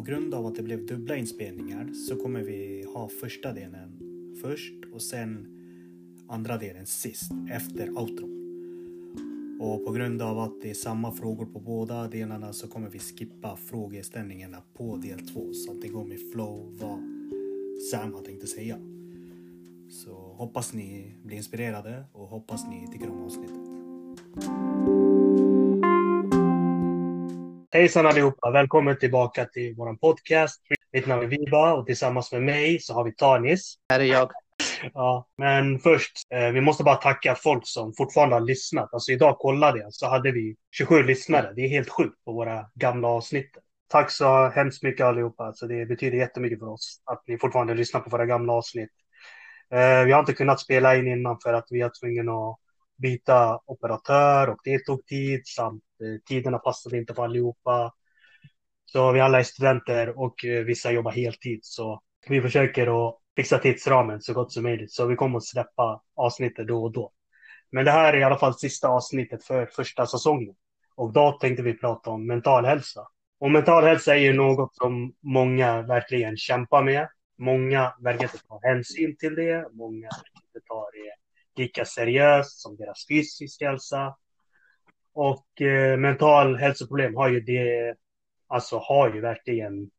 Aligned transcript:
på 0.00 0.04
grund 0.04 0.34
av 0.34 0.46
att 0.46 0.54
det 0.54 0.62
blev 0.62 0.86
dubbla 0.86 1.16
inspelningar 1.16 1.92
så 1.92 2.16
kommer 2.16 2.40
vi 2.40 2.86
ha 2.94 3.08
första 3.08 3.52
delen 3.52 3.98
först 4.42 4.74
och 4.92 5.02
sen 5.02 5.46
andra 6.28 6.58
delen 6.58 6.86
sist 6.86 7.32
efter 7.50 7.98
outro. 7.98 8.26
Och 9.60 9.86
på 9.86 9.92
grund 9.92 10.22
av 10.22 10.38
att 10.38 10.62
det 10.62 10.70
är 10.70 10.74
samma 10.74 11.12
frågor 11.12 11.46
på 11.46 11.60
båda 11.60 12.08
delarna 12.08 12.52
så 12.52 12.68
kommer 12.68 12.88
vi 12.88 12.98
skippa 12.98 13.56
frågeställningarna 13.56 14.62
på 14.74 14.96
del 14.96 15.28
två 15.28 15.52
så 15.52 15.72
att 15.72 15.82
det 15.82 15.88
går 15.88 16.04
med 16.04 16.18
flow 16.32 16.78
vad 16.80 16.98
Sam 17.90 18.14
har 18.14 18.22
tänkt 18.22 18.48
säga. 18.48 18.78
Så 19.90 20.12
hoppas 20.14 20.72
ni 20.72 21.14
blir 21.22 21.36
inspirerade 21.36 22.04
och 22.12 22.26
hoppas 22.26 22.66
ni 22.68 22.88
tycker 22.92 23.10
om 23.10 23.24
avsnittet. 23.24 25.09
Hejsan 27.72 28.06
allihopa! 28.06 28.50
Välkommen 28.50 28.98
tillbaka 28.98 29.44
till 29.44 29.74
vår 29.76 29.94
podcast. 29.94 30.62
Mitt 30.92 31.06
namn 31.06 31.22
är 31.22 31.26
Viva 31.26 31.72
och 31.72 31.86
tillsammans 31.86 32.32
med 32.32 32.42
mig 32.42 32.80
så 32.80 32.94
har 32.94 33.04
vi 33.04 33.14
Tanis. 33.14 33.74
Här 33.92 34.00
är 34.00 34.04
jag. 34.04 34.30
Ja, 34.94 35.28
men 35.38 35.78
först, 35.78 36.12
eh, 36.34 36.50
vi 36.50 36.60
måste 36.60 36.84
bara 36.84 36.96
tacka 36.96 37.34
folk 37.34 37.62
som 37.66 37.92
fortfarande 37.92 38.36
har 38.36 38.40
lyssnat. 38.40 38.94
Alltså 38.94 39.12
idag 39.12 39.38
kollade 39.38 39.78
jag 39.78 39.94
så 39.94 40.06
hade 40.06 40.30
vi 40.30 40.56
27 40.70 41.02
lyssnare. 41.02 41.52
Det 41.56 41.62
är 41.62 41.68
helt 41.68 41.88
sjukt 41.88 42.24
på 42.24 42.32
våra 42.32 42.66
gamla 42.74 43.08
avsnitt. 43.08 43.50
Tack 43.88 44.10
så 44.10 44.48
hemskt 44.48 44.82
mycket 44.82 45.06
allihopa. 45.06 45.44
Alltså 45.44 45.66
det 45.66 45.86
betyder 45.86 46.18
jättemycket 46.18 46.58
för 46.58 46.68
oss 46.68 47.02
att 47.04 47.22
ni 47.26 47.38
fortfarande 47.38 47.74
lyssnar 47.74 48.00
på 48.00 48.10
våra 48.10 48.26
gamla 48.26 48.52
avsnitt. 48.52 48.92
Eh, 49.72 50.04
vi 50.04 50.12
har 50.12 50.20
inte 50.20 50.32
kunnat 50.32 50.60
spela 50.60 50.96
in 50.96 51.08
innan 51.08 51.38
för 51.42 51.52
att 51.52 51.66
vi 51.70 51.80
är 51.80 51.90
tvungna 52.00 52.32
att 52.32 52.58
byta 53.00 53.60
operatör 53.66 54.48
och 54.48 54.58
det 54.64 54.84
tog 54.84 55.06
tid 55.06 55.46
samt 55.46 55.82
eh, 56.02 56.20
tiderna 56.28 56.58
passade 56.58 56.98
inte 56.98 57.14
för 57.14 57.24
allihopa. 57.24 57.92
Så 58.84 59.12
vi 59.12 59.20
alla 59.20 59.38
är 59.38 59.42
studenter 59.42 60.18
och 60.18 60.44
eh, 60.44 60.64
vissa 60.64 60.92
jobbar 60.92 61.12
heltid 61.12 61.60
så 61.62 62.02
vi 62.28 62.40
försöker 62.40 63.08
att 63.08 63.16
fixa 63.36 63.58
tidsramen 63.58 64.20
så 64.20 64.32
gott 64.32 64.52
som 64.52 64.62
möjligt. 64.62 64.92
Så 64.92 65.06
vi 65.06 65.16
kommer 65.16 65.36
att 65.36 65.44
släppa 65.44 66.02
avsnittet 66.16 66.68
då 66.68 66.84
och 66.84 66.92
då. 66.92 67.12
Men 67.72 67.84
det 67.84 67.90
här 67.90 68.12
är 68.12 68.18
i 68.18 68.24
alla 68.24 68.38
fall 68.38 68.54
sista 68.54 68.88
avsnittet 68.88 69.44
för 69.44 69.66
första 69.66 70.06
säsongen. 70.06 70.54
Och 70.96 71.12
då 71.12 71.32
tänkte 71.32 71.62
vi 71.62 71.78
prata 71.78 72.10
om 72.10 72.26
mental 72.26 72.64
hälsa. 72.64 73.06
Och 73.40 73.50
mental 73.50 73.84
hälsa 73.84 74.16
är 74.16 74.20
ju 74.20 74.32
något 74.32 74.76
som 74.76 75.14
många 75.20 75.82
verkligen 75.82 76.36
kämpar 76.36 76.82
med. 76.82 77.08
Många 77.38 77.94
verkar 78.00 78.22
inte 78.22 78.38
ta 78.48 78.60
hänsyn 78.62 79.16
till 79.16 79.34
det. 79.34 79.68
Många 79.72 80.08
verkar 80.08 80.42
inte 80.46 80.66
ta 80.68 80.90
det 80.92 81.19
lika 81.56 81.84
seriöst 81.84 82.60
som 82.60 82.76
deras 82.76 83.06
fysiska 83.08 83.68
hälsa. 83.70 84.16
Och 85.12 85.60
eh, 85.60 85.98
mental 85.98 86.56
hälsoproblem 86.56 87.16
har 87.16 87.28
ju 87.28 87.40
det, 87.40 87.94
alltså 88.46 88.78
har 88.78 89.14
ju 89.14 89.20
verkligen 89.20 89.90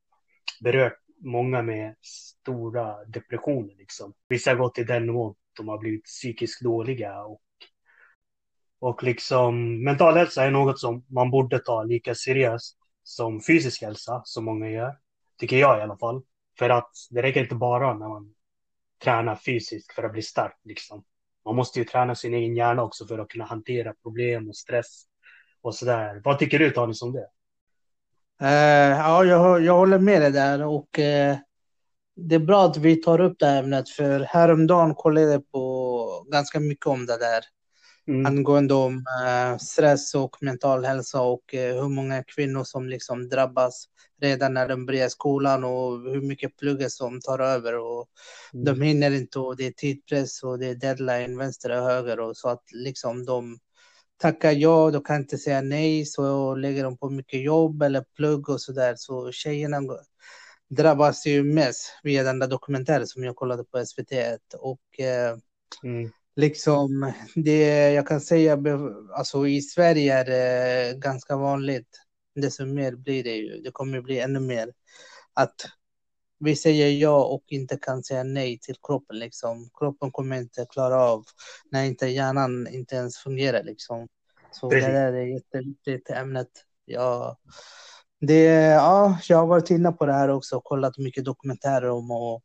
berört 0.61 0.99
många 1.23 1.61
med 1.61 1.95
stora 2.01 3.05
depressioner 3.05 3.75
liksom. 3.75 4.13
Vissa 4.29 4.51
har 4.51 4.57
gått 4.57 4.75
till 4.75 4.85
den 4.85 5.05
nivån, 5.05 5.35
de 5.57 5.67
har 5.67 5.77
blivit 5.77 6.03
psykiskt 6.05 6.61
dåliga 6.61 7.23
och 7.23 7.41
och 8.81 9.03
liksom 9.03 9.83
mental 9.83 10.17
hälsa 10.17 10.43
är 10.43 10.51
något 10.51 10.79
som 10.79 11.05
man 11.07 11.31
borde 11.31 11.59
ta 11.59 11.83
lika 11.83 12.15
seriöst 12.15 12.77
som 13.03 13.41
fysisk 13.41 13.81
hälsa, 13.81 14.21
som 14.25 14.45
många 14.45 14.69
gör. 14.69 14.97
Tycker 15.37 15.57
jag 15.57 15.79
i 15.79 15.81
alla 15.81 15.97
fall. 15.97 16.21
För 16.59 16.69
att 16.69 16.91
det 17.09 17.21
räcker 17.21 17.41
inte 17.41 17.55
bara 17.55 17.97
när 17.97 18.07
man 18.07 18.33
tränar 19.03 19.35
fysiskt 19.35 19.93
för 19.93 20.03
att 20.03 20.11
bli 20.11 20.21
stark. 20.21 20.57
Liksom. 20.63 21.03
Man 21.45 21.55
måste 21.55 21.79
ju 21.79 21.85
träna 21.85 22.15
sin 22.15 22.33
egen 22.33 22.55
hjärna 22.55 22.83
också 22.83 23.07
för 23.07 23.19
att 23.19 23.29
kunna 23.29 23.45
hantera 23.45 23.93
problem 23.93 24.49
och 24.49 24.55
stress 24.55 25.03
och 25.61 25.75
sådär. 25.75 26.21
Vad 26.23 26.39
tycker 26.39 26.59
du 26.59 26.69
Tanis 26.69 27.01
om 27.01 27.13
det? 27.13 27.27
Uh, 28.41 28.97
ja, 28.97 29.23
jag, 29.23 29.61
jag 29.61 29.77
håller 29.77 29.99
med 29.99 30.21
dig 30.21 30.31
där 30.31 30.65
och 30.65 30.99
uh, 30.99 31.37
det 32.15 32.35
är 32.35 32.39
bra 32.39 32.65
att 32.65 32.77
vi 32.77 32.95
tar 32.95 33.21
upp 33.21 33.39
det 33.39 33.45
här 33.45 33.63
ämnet 33.63 33.89
för 33.89 34.19
häromdagen 34.19 34.95
kollade 34.95 35.31
jag 35.31 35.51
på 35.51 36.25
ganska 36.31 36.59
mycket 36.59 36.87
om 36.87 37.05
det 37.05 37.17
där 37.17 37.43
mm. 38.07 38.25
angående 38.25 38.73
om 38.73 38.95
uh, 38.95 39.57
stress 39.57 40.15
och 40.15 40.37
mental 40.41 40.85
hälsa 40.85 41.21
och 41.21 41.53
uh, 41.53 41.59
hur 41.59 41.89
många 41.89 42.23
kvinnor 42.23 42.63
som 42.63 42.89
liksom 42.89 43.29
drabbas 43.29 43.85
redan 44.21 44.53
när 44.53 44.67
de 44.67 44.85
börjar 44.85 45.09
skolan 45.09 45.63
och 45.63 46.01
hur 46.01 46.21
mycket 46.21 46.57
plugget 46.57 46.91
som 46.91 47.21
tar 47.21 47.39
över 47.39 47.79
och 47.79 48.07
mm. 48.53 48.65
de 48.65 48.81
hinner 48.81 49.11
inte 49.11 49.39
och 49.39 49.57
det 49.57 49.67
är 49.67 49.71
tidpress 49.71 50.43
och 50.43 50.59
det 50.59 50.67
är 50.67 50.75
deadline 50.75 51.37
vänster 51.37 51.69
och 51.69 51.85
höger 51.85 52.19
och 52.19 52.37
så 52.37 52.49
att 52.49 52.63
liksom 52.71 53.25
de 53.25 53.59
tackar 54.17 54.51
ja, 54.51 54.91
de 54.91 55.03
kan 55.03 55.15
inte 55.15 55.37
säga 55.37 55.61
nej 55.61 56.05
så 56.05 56.55
lägger 56.55 56.83
de 56.83 56.97
på 56.97 57.09
mycket 57.09 57.43
jobb 57.43 57.81
eller 57.81 58.05
plugg 58.15 58.49
och 58.49 58.61
så 58.61 58.71
där 58.71 58.95
så 58.97 59.31
tjejerna 59.31 59.79
drabbas 60.69 61.25
ju 61.25 61.43
mest 61.43 61.99
via 62.03 62.23
den 62.23 62.39
där 62.39 62.47
dokumentären 62.47 63.07
som 63.07 63.23
jag 63.23 63.35
kollade 63.35 63.63
på 63.63 63.77
SVT1 63.77 64.37
och 64.59 64.99
eh, 64.99 65.37
mm 65.83 66.11
liksom 66.41 67.13
det 67.35 67.91
jag 67.91 68.07
kan 68.07 68.21
säga, 68.21 68.57
alltså 69.17 69.47
i 69.47 69.61
Sverige 69.61 70.13
är 70.13 70.25
det 70.25 70.99
ganska 70.99 71.37
vanligt. 71.37 71.87
Desto 72.35 72.65
mer 72.65 72.95
blir 72.95 73.23
det 73.23 73.35
ju. 73.35 73.61
Det 73.61 73.71
kommer 73.71 74.01
bli 74.01 74.19
ännu 74.19 74.39
mer 74.39 74.73
att 75.33 75.55
vi 76.39 76.55
säger 76.55 76.89
ja 76.89 77.23
och 77.25 77.43
inte 77.47 77.77
kan 77.77 78.03
säga 78.03 78.23
nej 78.23 78.59
till 78.59 78.75
kroppen 78.81 79.19
liksom. 79.19 79.69
Kroppen 79.79 80.11
kommer 80.11 80.37
inte 80.37 80.65
klara 80.69 81.01
av 81.01 81.23
när 81.71 81.83
inte 81.83 82.07
hjärnan 82.07 82.67
inte 82.67 82.95
ens 82.95 83.17
fungerar 83.17 83.63
liksom. 83.63 84.07
Så 84.51 84.69
Precis. 84.69 84.87
det 84.87 84.93
där 84.93 85.13
är 85.13 85.25
jätteviktigt 85.25 86.09
ämnet. 86.09 86.51
Ja, 86.85 87.37
det, 88.21 88.43
ja, 88.55 89.19
jag 89.27 89.37
har 89.37 89.47
varit 89.47 89.69
inne 89.69 89.91
på 89.91 90.05
det 90.05 90.13
här 90.13 90.29
också 90.29 90.55
och 90.55 90.63
kollat 90.63 90.97
mycket 90.97 91.25
dokumentärer 91.25 91.89
om 91.89 92.11
och, 92.11 92.43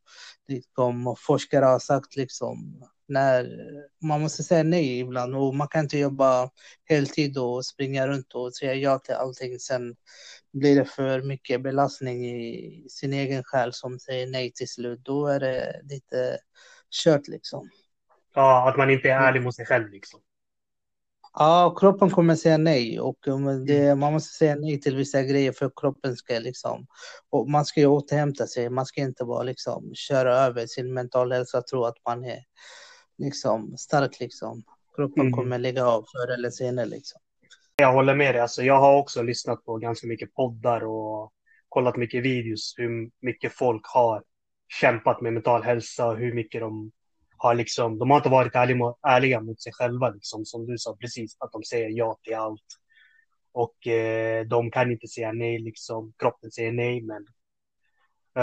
liksom, 0.49 1.07
och 1.07 1.19
forskare 1.21 1.65
har 1.65 1.79
sagt 1.79 2.17
liksom 2.17 2.83
när 3.09 3.49
man 4.05 4.21
måste 4.21 4.43
säga 4.43 4.63
nej 4.63 4.99
ibland 4.99 5.37
och 5.37 5.55
man 5.55 5.69
kan 5.69 5.83
inte 5.83 5.99
jobba 5.99 6.51
heltid 6.85 7.39
och 7.39 7.67
springa 7.67 8.09
runt 8.09 8.35
och 8.35 8.55
säga 8.57 8.75
ja 8.75 8.99
till 8.99 9.15
allting. 9.15 9.59
Sen 9.59 9.97
blir 10.53 10.77
det 10.77 10.85
för 10.85 11.23
mycket 11.23 11.63
belastning 11.63 12.27
i 12.27 12.87
sin 12.89 13.13
egen 13.13 13.45
själ 13.45 13.73
som 13.73 13.99
säger 13.99 14.27
nej 14.27 14.53
till 14.53 14.69
slut. 14.69 15.01
Då 15.05 15.27
är 15.27 15.41
det 15.41 15.81
lite 15.83 16.39
kört 17.05 17.29
liksom. 17.29 17.71
Ja, 18.35 18.69
att 18.69 18.77
man 18.77 18.91
inte 18.91 19.09
är 19.11 19.21
ärlig 19.21 19.43
mot 19.43 19.55
sig 19.55 19.67
själv 19.67 19.91
liksom. 19.91 20.21
Ja, 21.39 21.77
kroppen 21.81 22.11
kommer 22.11 22.35
säga 22.35 22.57
nej 22.59 23.01
och 23.01 23.19
det, 23.67 23.87
mm. 23.87 23.99
man 23.99 24.13
måste 24.13 24.35
säga 24.35 24.55
nej 24.55 24.81
till 24.81 24.97
vissa 24.97 25.23
grejer 25.23 25.53
för 25.53 25.71
kroppen 25.77 26.17
ska 26.17 26.39
liksom. 26.39 26.87
Och 27.31 27.51
man 27.51 27.65
ska 27.65 27.81
ju 27.81 27.87
återhämta 27.87 28.47
sig. 28.47 28.71
Man 28.71 28.87
ska 28.87 29.01
inte 29.01 29.25
bara 29.25 29.43
liksom 29.43 29.91
köra 29.95 30.35
över 30.35 30.67
sin 30.67 30.95
mental 30.95 31.33
hälsa 31.33 31.59
och 31.59 31.67
tro 31.67 31.85
att 31.85 31.97
man 32.07 32.25
är 32.25 32.39
liksom 33.19 33.77
stark 33.77 34.21
liksom. 34.21 34.63
Kroppen 34.97 35.21
mm. 35.21 35.33
kommer 35.33 35.59
lägga 35.59 35.87
av 35.87 36.03
förr 36.03 36.35
eller 36.35 36.51
senare 36.51 36.87
liksom. 36.87 37.21
Jag 37.77 37.93
håller 37.93 38.15
med 38.15 38.35
dig. 38.35 38.43
Alltså, 38.43 38.63
jag 38.63 38.81
har 38.81 38.99
också 38.99 39.23
lyssnat 39.23 39.65
på 39.65 39.77
ganska 39.77 40.07
mycket 40.07 40.35
poddar 40.35 40.85
och 40.85 41.33
kollat 41.69 41.97
mycket 41.97 42.23
videos 42.23 42.75
hur 42.77 43.11
mycket 43.21 43.53
folk 43.53 43.83
har 43.87 44.23
kämpat 44.81 45.21
med 45.21 45.33
mental 45.33 45.63
hälsa 45.63 46.07
och 46.07 46.17
hur 46.17 46.35
mycket 46.35 46.61
de 46.61 46.93
har 47.37 47.55
liksom, 47.55 47.99
de 47.99 48.11
har 48.11 48.17
inte 48.17 48.29
varit 48.29 48.55
ärliga, 48.55 48.95
ärliga 49.09 49.41
mot 49.41 49.63
sig 49.63 49.73
själva 49.73 50.11
liksom, 50.11 50.45
som 50.45 50.67
du 50.67 50.79
sa 50.79 50.97
precis, 50.97 51.37
att 51.41 51.53
de 51.53 51.63
säger 51.63 51.89
ja 51.91 52.19
till 52.23 52.35
allt. 52.35 52.67
Och 53.53 53.87
eh, 53.87 54.47
de 54.47 54.71
kan 54.71 54.93
inte 54.93 55.09
säga 55.09 55.33
nej 55.33 55.59
liksom, 55.59 56.13
kroppen 56.19 56.51
säger 56.51 56.73
nej 56.73 57.03
men 57.03 57.27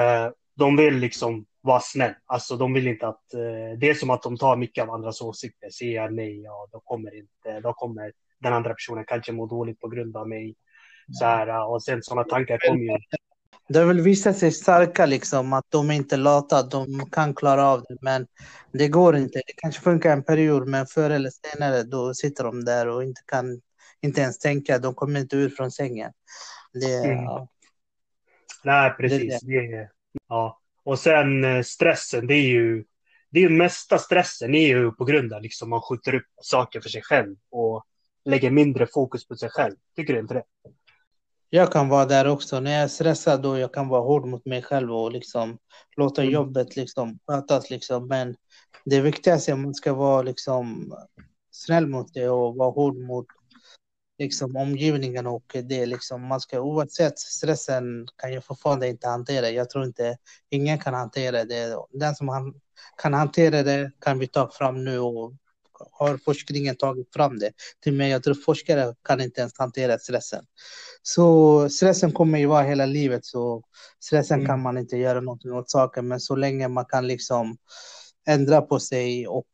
eh, 0.01 0.31
de 0.56 0.75
vill 0.75 0.95
liksom 0.95 1.45
vara 1.63 1.79
snäll. 1.79 2.13
Alltså 2.25 2.57
de 2.57 2.74
vill 2.74 2.88
inte 2.88 3.07
att, 3.07 3.34
eh, 3.34 3.78
det 3.79 3.90
är 3.90 3.94
som 3.94 4.09
att 4.09 4.24
de 4.24 4.38
tar 4.38 4.56
mycket 4.56 4.84
av 4.84 4.90
andras 4.90 5.22
åsikter. 5.22 5.69
Säger 5.69 5.96
jag 5.96 6.13
nej, 6.13 6.41
ja 6.41 6.68
då 6.72 6.79
kommer 6.79 7.15
inte, 7.15 7.60
då 7.60 7.74
kommer 7.74 8.12
den 8.39 8.54
andra 8.54 8.74
personen 8.74 9.06
kanske 9.07 9.31
må 9.31 9.45
dåligt 9.45 9.80
på 9.80 9.88
grund 9.88 10.18
av 10.18 10.30
mig. 10.30 10.56
Så 11.12 11.25
här, 11.25 11.68
och 11.68 11.83
sen 11.83 12.04
sådana 12.04 12.24
tankar 12.24 12.57
kommer 12.57 12.83
ju. 12.83 12.98
De 13.69 13.88
vill 13.88 14.01
visa 14.01 14.33
sig 14.33 14.51
starka 14.51 15.06
liksom, 15.06 15.54
att 15.54 15.65
de 15.69 15.89
är 15.89 15.94
inte 15.94 16.18
lata, 16.18 16.63
de 16.63 17.10
kan 17.12 17.36
klara 17.36 17.68
av 17.68 17.83
det. 17.89 17.98
Men 18.01 18.27
det 18.71 18.88
går 18.88 19.15
inte. 19.15 19.42
Det 19.48 19.54
kanske 19.57 19.81
funkar 19.81 20.12
en 20.12 20.24
period, 20.24 20.68
men 20.68 20.86
förr 20.86 21.10
eller 21.10 21.30
senare 21.30 21.83
då 21.83 22.13
sitter 22.13 22.44
de 22.44 22.65
där 22.65 22.88
och 22.88 23.04
inte 23.04 23.21
kan 23.25 23.62
inte 24.01 24.21
ens 24.21 24.39
tänka. 24.39 24.80
De 24.80 24.94
kommer 24.94 25.19
inte 25.19 25.36
ut 25.36 25.57
från 25.57 25.71
sängen. 25.71 26.12
Det, 26.74 27.06
mm. 27.06 27.24
ja. 27.24 27.48
Nej, 28.63 28.92
precis. 28.98 29.42
Det, 29.42 29.62
det. 29.62 29.89
ja. 30.30 30.60
Och 30.85 31.00
sen 31.00 31.44
eh, 31.44 31.62
stressen, 31.62 32.27
det 32.27 32.33
är 32.33 32.47
ju 32.47 32.83
det 33.31 33.44
är 33.44 33.50
mesta 33.50 33.97
stressen 33.97 34.56
är 34.56 34.68
ju 34.68 34.91
på 34.91 35.06
grund 35.06 35.33
av 35.33 35.41
liksom 35.41 35.69
man 35.69 35.81
skjuter 35.81 36.15
upp 36.15 36.27
saker 36.41 36.81
för 36.81 36.89
sig 36.89 37.01
själv 37.01 37.35
och 37.51 37.83
lägger 38.25 38.51
mindre 38.51 38.88
fokus 38.94 39.27
på 39.27 39.35
sig 39.35 39.50
själv. 39.50 39.75
Tycker 39.95 40.13
du 40.13 40.19
inte 40.19 40.33
det? 40.33 40.44
Jag 41.50 41.71
kan 41.71 41.89
vara 41.89 42.06
där 42.06 42.27
också. 42.27 42.59
När 42.59 42.71
jag 42.71 42.81
är 42.81 42.88
stressad 42.88 43.41
då 43.41 43.57
jag 43.57 43.74
kan 43.74 43.88
vara 43.88 44.01
hård 44.01 44.25
mot 44.25 44.45
mig 44.45 44.62
själv 44.62 44.94
och 44.94 45.12
liksom 45.12 45.57
låta 45.97 46.21
mm. 46.21 46.33
jobbet 46.33 46.75
liksom 46.75 47.19
skötas 47.27 47.69
liksom. 47.69 48.07
Men 48.07 48.36
det 48.86 49.01
viktigaste 49.01 49.51
är 49.51 49.53
att 49.53 49.59
man 49.59 49.74
ska 49.74 49.94
vara 49.94 50.21
liksom 50.21 50.94
snäll 51.51 51.88
mot 51.88 52.13
det 52.13 52.29
och 52.29 52.56
vara 52.56 52.71
hård 52.71 52.97
mot 52.97 53.25
liksom 54.19 54.56
omgivningen 54.56 55.27
och 55.27 55.56
det 55.63 55.86
liksom 55.86 56.27
man 56.27 56.42
ska 56.42 56.62
oavsett 56.62 57.19
stressen 57.19 58.07
kan 58.18 58.33
jag 58.33 58.45
fortfarande 58.45 58.88
inte 58.88 59.07
hantera. 59.07 59.50
Jag 59.50 59.69
tror 59.69 59.86
inte 59.86 60.18
ingen 60.50 60.80
kan 60.80 60.94
hantera 60.94 61.44
det. 61.44 61.77
Den 61.92 62.15
som 62.15 62.30
han, 62.30 62.54
kan 62.98 63.13
hantera 63.13 63.63
det 63.63 63.92
kan 64.01 64.19
vi 64.19 64.27
ta 64.27 64.51
fram 64.51 64.83
nu 64.83 65.00
och 65.00 65.33
har 65.92 66.18
forskningen 66.18 66.75
tagit 66.75 67.13
fram 67.13 67.39
det 67.39 67.51
till 67.83 67.94
mig. 67.94 68.12
Jag 68.12 68.24
tror 68.24 68.33
forskare 68.33 68.95
kan 69.04 69.21
inte 69.21 69.42
ens 69.42 69.60
hantera 69.60 70.00
stressen. 70.00 70.45
Så 71.01 71.69
stressen 71.69 72.12
kommer 72.12 72.39
ju 72.39 72.45
vara 72.45 72.63
hela 72.63 72.86
livet, 72.86 73.25
så 73.25 73.63
stressen 74.00 74.39
mm. 74.39 74.48
kan 74.48 74.62
man 74.62 74.77
inte 74.77 74.98
göra 74.98 75.21
någonting 75.21 75.54
åt 75.54 75.69
saken. 75.69 76.07
Men 76.07 76.19
så 76.19 76.36
länge 76.36 76.68
man 76.68 76.86
kan 76.86 77.07
liksom 77.07 77.57
ändra 78.27 78.62
på 78.62 78.80
sig 78.80 79.27
och 79.27 79.48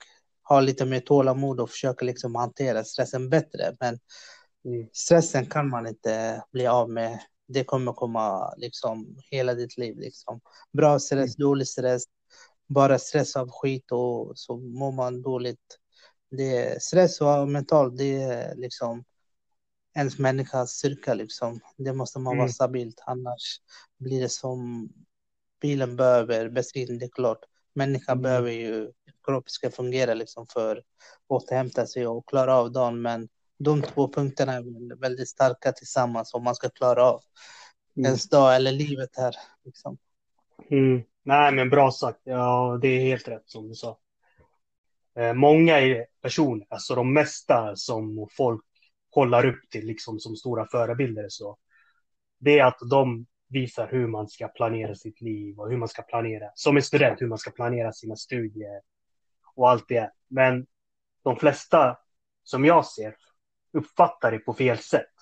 ha 0.44 0.59
lite 0.59 0.85
mer 0.85 1.00
tålamod 1.00 1.59
och 1.59 1.69
försöka 1.69 2.06
liksom 2.06 2.35
hantera 2.35 2.83
stressen 2.83 3.29
bättre. 3.29 3.75
Men 3.79 4.00
mm. 4.65 4.89
stressen 4.94 5.45
kan 5.45 5.69
man 5.69 5.88
inte 5.88 6.44
bli 6.51 6.67
av 6.67 6.89
med. 6.89 7.19
Det 7.47 7.63
kommer 7.63 7.94
komma 7.94 8.53
liksom 8.57 9.17
hela 9.31 9.53
ditt 9.53 9.77
liv. 9.77 9.97
Liksom. 9.97 10.41
Bra 10.71 11.00
stress, 11.00 11.38
mm. 11.38 11.47
dålig 11.47 11.67
stress, 11.67 12.03
bara 12.67 13.00
stress 13.00 13.35
av 13.35 13.50
skit 13.51 13.91
och 13.91 14.31
så 14.35 14.57
mår 14.57 14.91
man 14.91 15.21
dåligt. 15.21 15.77
Det 16.31 16.83
stress 16.83 17.21
och 17.21 17.47
mentalt, 17.47 17.97
det 17.97 18.21
är 18.21 18.56
liksom 18.56 19.03
ens 19.95 20.17
människas 20.17 20.71
styrka 20.71 21.13
liksom. 21.13 21.59
Det 21.77 21.94
måste 21.94 22.19
man 22.19 22.33
mm. 22.33 22.38
vara 22.38 22.50
stabilt, 22.50 23.03
annars 23.06 23.61
blir 23.97 24.21
det 24.21 24.29
som 24.29 24.89
bilen 25.61 25.95
behöver 25.95 26.50
bensin, 26.50 27.00
det 27.00 27.06
är 27.06 27.09
klart. 27.09 27.39
Människan 27.73 28.13
mm. 28.13 28.23
behöver 28.23 28.51
ju, 28.51 28.91
kropp 29.25 29.50
ska 29.50 29.71
fungera 29.71 30.13
liksom 30.13 30.47
för 30.47 30.75
att 30.77 30.83
återhämta 31.27 31.88
sig 31.88 32.07
och 32.07 32.29
klara 32.29 32.56
av 32.56 32.71
dagen, 32.71 33.01
men 33.01 33.29
de 33.59 33.81
två 33.81 34.07
punkterna 34.07 34.53
är 34.53 34.95
väldigt 34.95 35.29
starka 35.29 35.71
tillsammans 35.71 36.33
om 36.33 36.44
man 36.44 36.56
ska 36.56 36.69
klara 36.69 37.03
av 37.03 37.21
mm. 37.97 38.06
ens 38.06 38.29
dag 38.29 38.56
eller 38.56 38.71
livet 38.71 39.09
här. 39.17 39.35
Liksom. 39.65 39.97
Mm. 40.69 41.01
Nej, 41.23 41.51
men 41.51 41.69
bra 41.69 41.91
sagt. 41.91 42.19
Ja, 42.23 42.79
det 42.81 42.88
är 42.88 43.01
helt 43.01 43.27
rätt 43.27 43.50
som 43.50 43.67
du 43.67 43.75
sa. 43.75 43.97
Eh, 45.15 45.33
många 45.33 45.75
personer, 46.21 46.67
alltså 46.69 46.95
de 46.95 47.13
mesta 47.13 47.75
som 47.75 48.27
folk 48.31 48.65
kollar 49.09 49.45
upp 49.45 49.69
till 49.69 49.85
liksom 49.85 50.19
som 50.19 50.35
stora 50.35 50.65
förebilder 50.65 51.25
så 51.29 51.57
det 52.39 52.59
är 52.59 52.65
att 52.65 52.79
de 52.89 53.25
visar 53.47 53.88
hur 53.88 54.07
man 54.07 54.27
ska 54.27 54.47
planera 54.47 54.95
sitt 54.95 55.21
liv 55.21 55.59
och 55.59 55.69
hur 55.69 55.77
man 55.77 55.88
ska 55.88 56.01
planera 56.01 56.51
som 56.56 56.77
en 56.77 56.83
student, 56.83 57.21
hur 57.21 57.27
man 57.27 57.38
ska 57.38 57.51
planera 57.51 57.94
sina 57.94 58.15
studier 58.15 58.81
och 59.56 59.69
allt 59.69 59.88
det. 59.88 60.11
Men 60.27 60.65
de 61.23 61.35
flesta 61.35 61.97
som 62.44 62.65
jag 62.65 62.85
ser 62.85 63.15
uppfattar 63.74 64.31
det 64.31 64.39
på 64.39 64.54
fel 64.54 64.77
sätt. 64.77 65.13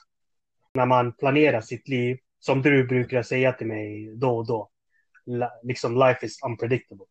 När 0.74 0.86
man 0.86 1.14
planerar 1.14 1.62
sitt 1.62 1.88
liv, 1.88 2.18
som 2.40 2.62
du 2.62 2.88
brukar 2.88 3.24
säga 3.24 3.54
till 3.54 3.68
mig 3.68 4.16
då 4.16 4.38
och 4.38 4.48
då, 4.48 4.70
liksom 5.64 5.96
life 5.96 6.26
is 6.26 6.44
unpredictable. 6.44 7.06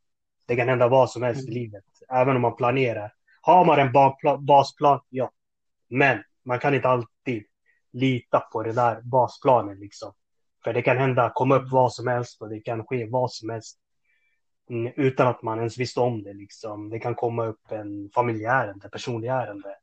Det 0.47 0.57
kan 0.57 0.69
hända 0.69 0.89
vad 0.89 1.11
som 1.11 1.23
helst 1.23 1.49
i 1.49 1.51
mm. 1.51 1.63
livet, 1.63 1.85
även 2.09 2.37
om 2.37 2.43
man 2.43 2.57
planerar. 2.57 3.13
Har 3.41 3.65
man 3.65 3.79
en 3.79 3.93
basplan, 4.47 5.01
ja. 5.09 5.31
Men 5.89 6.23
man 6.45 6.59
kan 6.59 6.75
inte 6.75 6.89
alltid 6.89 7.45
lita 7.93 8.41
på 8.41 8.63
det 8.63 8.73
där 8.73 9.01
basplanen 9.03 9.79
liksom. 9.81 10.13
För 10.65 10.73
det 10.73 10.83
kan 10.83 10.97
hända, 10.97 11.33
komma 11.35 11.57
upp 11.57 11.71
vad 11.71 11.93
som 11.93 12.07
helst 12.07 12.43
och 12.43 12.49
det 12.49 12.61
kan 12.61 12.87
ske 12.87 13.07
vad 13.11 13.33
som 13.33 13.51
helst. 13.51 13.79
Mm, 14.71 14.93
utan 14.97 15.27
att 15.27 15.43
man 15.43 15.59
ens 15.59 15.79
visste 15.79 16.01
om 16.01 16.23
det 16.23 16.33
liksom. 16.33 16.89
Det 16.89 16.99
kan 16.99 17.15
komma 17.15 17.47
upp 17.47 17.73
en 17.73 18.11
familjärende, 18.15 18.89
personlig 18.89 19.29
ärende. 19.29 19.77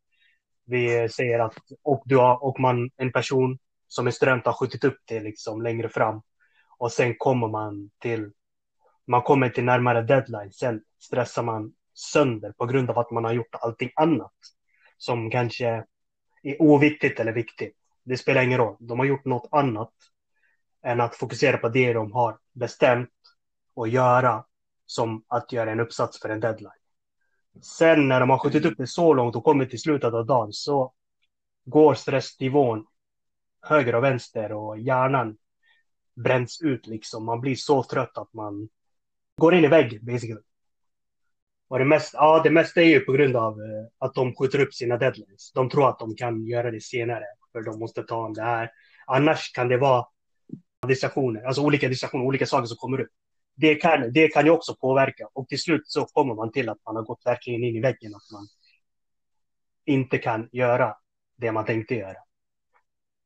Vi 0.65 1.10
säger 1.10 1.39
att, 1.39 1.57
och, 1.83 2.04
du 2.06 2.18
har, 2.18 2.44
och 2.44 2.60
man, 2.60 2.89
en 2.98 3.12
person 3.12 3.60
som 3.88 4.07
är 4.07 4.12
student 4.12 4.45
har 4.45 4.54
skjutit 4.54 4.83
upp 4.83 4.98
det 5.06 5.19
liksom 5.19 5.62
längre 5.62 5.89
fram. 5.89 6.21
Och 6.77 6.92
sen 6.92 7.15
kommer 7.18 7.48
man 7.48 7.89
till, 8.00 8.31
man 9.07 9.21
kommer 9.21 9.50
till 9.50 9.63
närmare 9.63 10.01
deadline. 10.01 10.54
Sen 10.54 10.81
stressar 11.00 11.44
man 11.44 11.74
sönder 11.94 12.51
på 12.51 12.65
grund 12.65 12.89
av 12.89 13.00
att 13.00 13.12
man 13.12 13.24
har 13.24 13.33
gjort 13.33 13.56
allting 13.62 13.92
annat. 13.95 14.33
Som 14.98 15.31
kanske 15.31 15.83
är 16.44 16.62
oviktigt 16.62 17.19
eller 17.19 17.33
viktigt. 17.33 17.77
Det 18.04 18.18
spelar 18.18 18.42
ingen 18.42 18.57
roll. 18.57 18.75
De 18.80 19.00
har 19.00 19.06
gjort 19.06 19.25
något 19.25 19.50
annat 19.51 19.94
än 20.83 21.01
att 21.01 21.16
fokusera 21.16 21.57
på 21.57 21.69
det 21.69 21.94
de 21.94 22.12
har 22.12 22.38
bestämt 22.54 23.09
och 23.74 23.88
göra 23.88 24.45
som 24.86 25.24
att 25.27 25.51
göra 25.51 25.71
en 25.71 25.80
uppsats 25.80 26.21
för 26.21 26.30
en 26.30 26.39
deadline. 26.39 26.82
Sen 27.62 28.08
när 28.08 28.20
de 28.20 28.30
har 28.30 28.38
skjutit 28.38 28.66
upp 28.66 28.78
det 28.78 28.88
så 28.88 29.14
långt 29.14 29.36
och 29.36 29.44
kommit 29.44 29.70
till 29.70 29.82
slutet 29.82 30.14
av 30.14 30.26
dagen 30.26 30.54
så 30.54 30.94
går 31.66 31.94
stressnivån 31.94 32.86
höger 33.62 33.96
och 33.96 34.04
vänster 34.04 34.52
och 34.52 34.80
hjärnan 34.80 35.38
bränns 36.16 36.62
ut 36.62 36.88
liksom. 36.88 37.26
Man 37.26 37.42
blir 37.42 37.56
så 37.56 37.84
trött 37.84 38.18
att 38.18 38.34
man 38.34 38.70
går 39.38 39.54
in 39.54 39.64
i 39.64 39.68
väggen 39.68 40.06
basically. 40.06 40.42
Och 41.68 41.80
det, 41.80 41.86
mest, 41.86 42.14
ja, 42.14 42.42
det 42.44 42.52
mesta 42.52 42.82
är 42.82 42.86
ju 42.86 43.00
på 43.00 43.12
grund 43.12 43.36
av 43.36 43.62
eh, 43.62 43.86
att 43.98 44.14
de 44.14 44.36
skjuter 44.36 44.60
upp 44.60 44.74
sina 44.74 44.98
deadlines. 44.98 45.52
De 45.54 45.70
tror 45.70 45.90
att 45.90 46.00
de 46.00 46.16
kan 46.16 46.46
göra 46.46 46.72
det 46.72 46.82
senare, 46.82 47.24
för 47.52 47.62
de 47.62 47.80
måste 47.80 48.04
ta 48.04 48.26
om 48.26 48.34
det 48.34 48.42
här. 48.42 48.72
Annars 49.06 49.52
kan 49.52 49.68
det 49.68 49.78
vara 49.78 50.06
distraktioner, 50.88 51.44
alltså 51.44 51.62
olika 51.62 51.88
distraktioner, 51.88 52.26
olika 52.26 52.46
saker 52.46 52.66
som 52.66 52.78
kommer 52.78 53.02
upp. 53.02 53.10
Det 53.56 53.76
kan, 53.76 54.14
det 54.14 54.28
kan 54.28 54.46
ju 54.46 54.52
också 54.52 54.76
påverka 54.76 55.28
och 55.34 55.48
till 55.48 55.60
slut 55.60 55.82
så 55.86 56.06
kommer 56.06 56.36
man 56.36 56.52
till 56.52 56.70
att 56.70 56.86
man 56.86 56.96
har 56.96 57.04
gått 57.04 57.26
verkligen 57.26 57.64
in 57.64 57.76
i 57.76 57.82
väggen, 57.82 58.16
att 58.16 58.32
man 58.32 58.48
inte 59.86 60.18
kan 60.18 60.50
göra 60.52 60.98
det 61.38 61.52
man 61.52 61.66
tänkte 61.66 61.96
göra. 61.96 62.18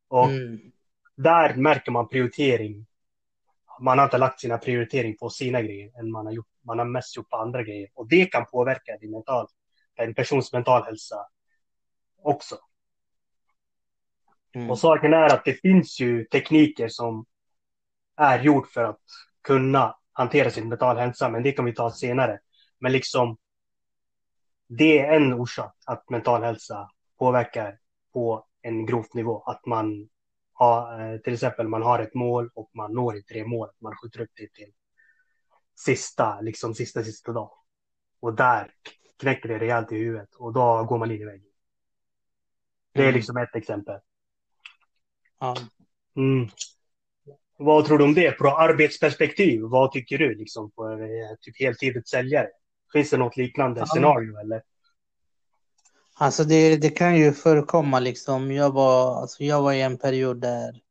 Och 0.08 0.26
mm. 0.26 0.60
där 1.16 1.56
märker 1.56 1.92
man 1.92 2.08
prioritering. 2.08 2.86
Man 3.80 3.98
har 3.98 4.06
inte 4.06 4.18
lagt 4.18 4.40
sina 4.40 4.58
prioritering 4.58 5.18
på 5.18 5.30
sina 5.30 5.62
grejer 5.62 6.00
än 6.00 6.12
man 6.12 6.26
har 6.26 6.34
gjort 6.34 6.48
man 6.68 6.80
har 6.80 6.86
mest 6.86 7.18
gjort 7.18 7.30
på 7.30 7.38
andra 7.38 7.64
grejer. 7.64 7.90
Och 7.94 8.08
det 8.08 8.26
kan 8.26 8.46
påverka 8.46 8.98
din 8.98 9.12
mental, 9.12 9.48
en 9.96 10.14
persons 10.14 10.54
mental 10.54 10.84
hälsa 10.84 11.16
också. 12.24 12.56
Mm. 14.56 14.70
Och 14.70 14.80
saken 14.80 15.14
är 15.14 15.34
att 15.34 15.46
det 15.46 15.54
finns 15.54 16.00
ju 16.00 16.26
tekniker 16.26 16.88
som 16.88 17.26
är 18.16 18.44
gjord 18.44 18.68
för 18.68 18.84
att 18.84 19.02
kunna 19.42 19.96
hantera 20.18 20.52
sin 20.52 20.70
mental 20.70 20.98
hälsa, 20.98 21.30
men 21.30 21.44
det 21.44 21.52
kan 21.52 21.66
vi 21.66 21.74
ta 21.74 21.92
senare. 21.92 22.40
Men 22.80 22.92
liksom, 22.92 23.38
det 24.68 25.00
är 25.00 25.16
en 25.16 25.34
orsak 25.34 25.76
att 25.86 26.10
mental 26.10 26.44
hälsa 26.44 26.90
påverkar 27.20 27.80
på 28.14 28.46
en 28.62 28.86
grovt 28.86 29.14
nivå. 29.14 29.42
Att 29.42 29.66
man 29.66 30.10
har, 30.54 31.14
eh, 31.14 31.20
till 31.20 31.34
exempel, 31.34 31.68
man 31.68 31.82
har 31.82 32.00
ett 32.00 32.14
mål 32.14 32.50
och 32.54 32.72
man 32.74 32.94
når 32.94 33.18
inte 33.18 33.34
det 33.34 33.46
målet, 33.46 33.76
man 33.82 33.96
skjuter 33.96 34.22
upp 34.22 34.30
det 34.34 34.54
till 34.54 34.74
sista, 35.76 36.42
liksom 36.42 36.74
sista, 36.76 37.04
sista 37.04 37.32
dag. 37.32 37.52
Och 38.20 38.34
där 38.36 38.72
knäcker 39.20 39.50
det 39.50 39.60
rejält 39.60 39.92
i 39.92 39.96
huvudet 39.96 40.36
och 40.36 40.54
då 40.54 40.84
går 40.84 40.98
man 40.98 41.12
in 41.12 41.22
i 41.22 41.26
väggen. 41.26 41.52
Det 42.92 43.02
är 43.02 43.08
mm. 43.08 43.16
liksom 43.16 43.38
ett 43.38 43.56
exempel. 43.56 44.00
Mm. 46.16 46.50
Vad 47.58 47.86
tror 47.86 47.98
du 47.98 48.04
om 48.04 48.14
det? 48.14 48.32
På 48.32 48.58
arbetsperspektiv, 48.58 49.62
vad 49.62 49.92
tycker 49.92 50.18
du 50.18 50.36
liksom 50.36 50.72
på 50.72 50.92
eh, 50.92 51.38
typ 51.42 51.60
heltidigt 51.60 52.10
säljare? 52.10 52.48
Finns 52.94 53.10
det 53.10 53.18
något 53.18 53.38
liknande 53.38 53.80
ja. 53.80 53.86
scenario 53.86 54.40
eller? 54.40 54.62
Alltså 56.20 56.44
det, 56.44 56.78
det 56.78 56.90
kan 56.90 57.18
ju 57.18 57.32
förekomma 57.34 58.00
liksom. 58.00 58.52
Jag 58.52 58.74
var, 58.74 59.22
alltså 59.22 59.44
jag 59.44 59.62
var 59.62 59.74
i 59.74 59.82
en 59.82 59.98
period 59.98 60.42
där 60.42 60.82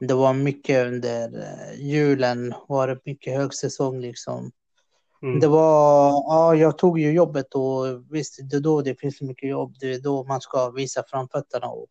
det 0.00 0.14
var 0.14 0.32
mycket 0.32 0.86
under 0.86 1.38
eh, 1.38 1.80
julen, 1.80 2.54
var 2.68 2.88
det 2.88 2.98
mycket 3.04 3.36
högsäsong 3.36 4.00
liksom. 4.00 4.50
Mm. 5.22 5.40
Det 5.40 5.48
var, 5.48 6.10
ja, 6.10 6.54
jag 6.54 6.78
tog 6.78 6.98
ju 6.98 7.12
jobbet 7.12 7.54
och 7.54 8.04
visst, 8.10 8.38
det 8.50 8.56
är 8.56 8.60
då 8.60 8.82
det 8.82 9.00
finns 9.00 9.20
mycket 9.20 9.50
jobb. 9.50 9.76
Det 9.80 9.94
är 9.94 10.00
då 10.00 10.24
man 10.24 10.40
ska 10.40 10.70
visa 10.70 11.02
framfötterna 11.08 11.66
och 11.66 11.90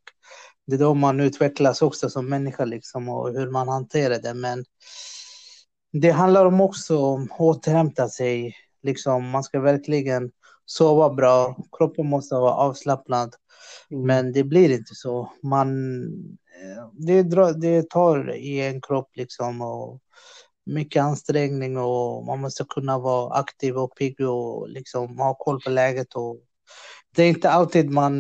det 0.68 0.76
är 0.76 0.80
då 0.80 0.94
man 0.94 1.20
utvecklas 1.20 1.82
också 1.82 2.10
som 2.10 2.30
människa 2.30 2.66
liksom 2.66 3.10
och 3.10 3.30
hur 3.30 3.52
man 3.52 3.68
hanterar 3.68 4.20
det. 4.20 4.34
Men 4.34 4.66
det 5.92 6.12
handlar 6.12 6.46
om 6.46 6.62
också 6.62 6.98
om 6.98 7.24
att 7.24 7.40
återhämta 7.40 8.10
sig. 8.10 8.56
Liksom, 8.84 9.30
man 9.30 9.44
ska 9.44 9.60
verkligen 9.60 10.32
sova 10.66 11.14
bra. 11.14 11.58
Kroppen 11.78 12.08
måste 12.08 12.36
vara 12.36 12.54
avslappnad. 12.54 13.36
Mm. 13.92 14.06
Men 14.08 14.32
det 14.32 14.44
blir 14.44 14.72
inte 14.72 14.96
så. 14.96 15.34
Man 15.44 15.70
det, 16.94 17.24
drar, 17.24 17.54
det 17.54 17.90
tar 17.90 18.36
i 18.36 18.68
en 18.68 18.82
kropp 18.82 19.10
liksom 19.16 19.62
och 19.62 20.02
mycket 20.66 21.04
ansträngning 21.04 21.78
och 21.78 22.26
man 22.26 22.40
måste 22.42 22.66
kunna 22.70 23.00
vara 23.00 23.34
aktiv 23.34 23.78
och 23.78 23.96
pigg 23.96 24.22
och 24.22 24.70
liksom 24.70 25.18
ha 25.18 25.34
koll 25.34 25.62
på 25.62 25.70
läget. 25.70 26.16
Och 26.16 26.38
det 27.18 27.24
är 27.24 27.30
inte 27.30 27.50
alltid 27.50 27.90
man 27.90 28.16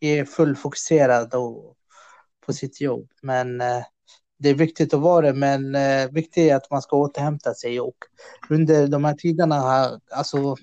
är 0.00 0.24
fullfokuserad 0.24 1.34
och, 1.34 1.76
på 2.46 2.52
sitt 2.52 2.80
jobb, 2.80 3.08
men 3.22 3.60
eh, 3.60 3.82
det 4.38 4.48
är 4.48 4.54
viktigt 4.54 4.94
att 4.94 5.00
vara 5.00 5.26
det. 5.26 5.32
Men 5.32 5.74
eh, 5.74 6.10
viktigt 6.10 6.50
är 6.50 6.56
att 6.56 6.70
man 6.70 6.82
ska 6.82 6.96
återhämta 6.96 7.54
sig 7.54 7.80
och 7.80 7.96
under 8.50 8.86
de 8.86 9.04
här 9.04 9.14
tiderna, 9.14 9.90
alltså 10.10 10.56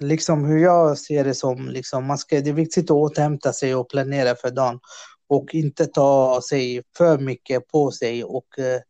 liksom 0.00 0.44
hur 0.44 0.58
jag 0.58 0.98
ser 0.98 1.24
det 1.24 1.34
som, 1.34 1.68
liksom, 1.68 2.04
man 2.04 2.18
ska, 2.18 2.40
det 2.40 2.50
är 2.50 2.54
viktigt 2.54 2.84
att 2.84 2.90
återhämta 2.90 3.52
sig 3.52 3.74
och 3.74 3.90
planera 3.90 4.34
för 4.34 4.50
dagen. 4.50 4.80
Och 5.28 5.54
inte 5.54 5.86
ta 5.86 6.40
sig 6.48 6.82
för 6.96 7.18
mycket 7.18 7.68
på 7.68 7.90
sig 7.90 8.24
och 8.24 8.58
eh, 8.58 8.80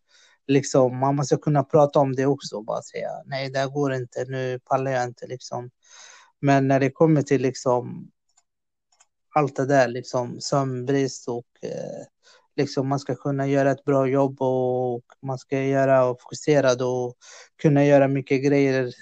liksom, 0.46 0.98
man 0.98 1.16
måste 1.16 1.36
kunna 1.36 1.62
prata 1.62 1.98
om 1.98 2.14
det 2.14 2.26
också. 2.26 2.62
Bara 2.62 2.82
säga 2.82 3.10
nej, 3.24 3.50
det 3.50 3.58
här 3.58 3.68
går 3.68 3.94
inte, 3.94 4.24
nu 4.24 4.60
pallar 4.64 4.90
jag 4.90 5.04
inte 5.04 5.26
liksom. 5.26 5.70
Men 6.40 6.68
när 6.68 6.80
det 6.80 6.90
kommer 6.90 7.22
till 7.22 7.42
liksom 7.42 8.10
allt 9.34 9.56
det 9.56 9.66
där, 9.66 9.88
liksom 9.88 10.40
sömnbrist 10.40 11.28
och 11.28 11.46
eh, 11.62 12.06
liksom 12.56 12.88
man 12.88 12.98
ska 12.98 13.14
kunna 13.14 13.46
göra 13.46 13.70
ett 13.70 13.84
bra 13.84 14.06
jobb 14.06 14.42
och 14.42 15.04
man 15.22 15.38
ska 15.38 15.62
göra 15.62 16.14
fokuserad 16.20 16.82
och 16.82 17.16
kunna 17.62 17.84
göra 17.84 18.08
mycket 18.08 18.44
grejer 18.44 18.92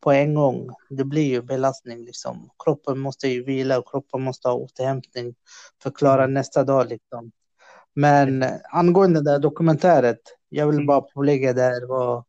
på 0.00 0.12
en 0.12 0.34
gång. 0.34 0.68
Det 0.90 1.04
blir 1.04 1.26
ju 1.26 1.42
belastning 1.42 2.04
liksom. 2.04 2.50
Kroppen 2.64 2.98
måste 2.98 3.28
ju 3.28 3.44
vila 3.44 3.78
och 3.78 3.90
kroppen 3.90 4.22
måste 4.22 4.48
ha 4.48 4.54
återhämtning 4.54 5.34
för 5.82 5.90
att 5.90 5.96
klara 5.96 6.24
mm. 6.24 6.34
nästa 6.34 6.64
dag 6.64 6.88
liksom. 6.88 7.30
Men 7.94 8.44
angående 8.70 9.20
det 9.20 9.30
där 9.30 9.38
dokumentäret, 9.38 10.20
jag 10.48 10.66
vill 10.66 10.74
mm. 10.74 10.86
bara 10.86 11.00
pålägga 11.00 11.52
där 11.52 11.86
var 11.88 12.24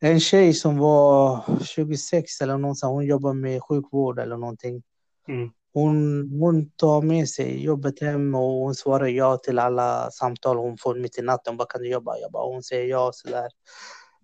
en 0.00 0.20
tjej 0.20 0.54
som 0.54 0.78
var 0.78 1.44
26 1.64 2.40
eller 2.40 2.58
någonstans, 2.58 2.90
hon 2.90 3.06
jobbar 3.06 3.32
med 3.32 3.62
sjukvård 3.62 4.18
eller 4.18 4.36
någonting. 4.36 4.82
Mm. 5.28 5.50
Hon, 5.72 6.28
hon 6.40 6.70
tar 6.70 7.02
med 7.02 7.28
sig 7.28 7.64
jobbet 7.64 8.00
hem 8.00 8.34
och 8.34 8.50
hon 8.50 8.74
svarar 8.74 9.06
ja 9.06 9.36
till 9.36 9.58
alla 9.58 10.10
samtal 10.10 10.56
hon 10.56 10.78
får 10.78 10.94
mitt 10.94 11.18
i 11.18 11.22
natten. 11.22 11.56
Bara 11.56 11.68
kan 11.68 11.82
du 11.82 11.88
jobba? 11.88 12.18
Jag 12.18 12.32
bara, 12.32 12.52
hon 12.52 12.62
säger 12.62 12.84
ja 12.84 13.10
så 13.14 13.28
där. 13.28 13.48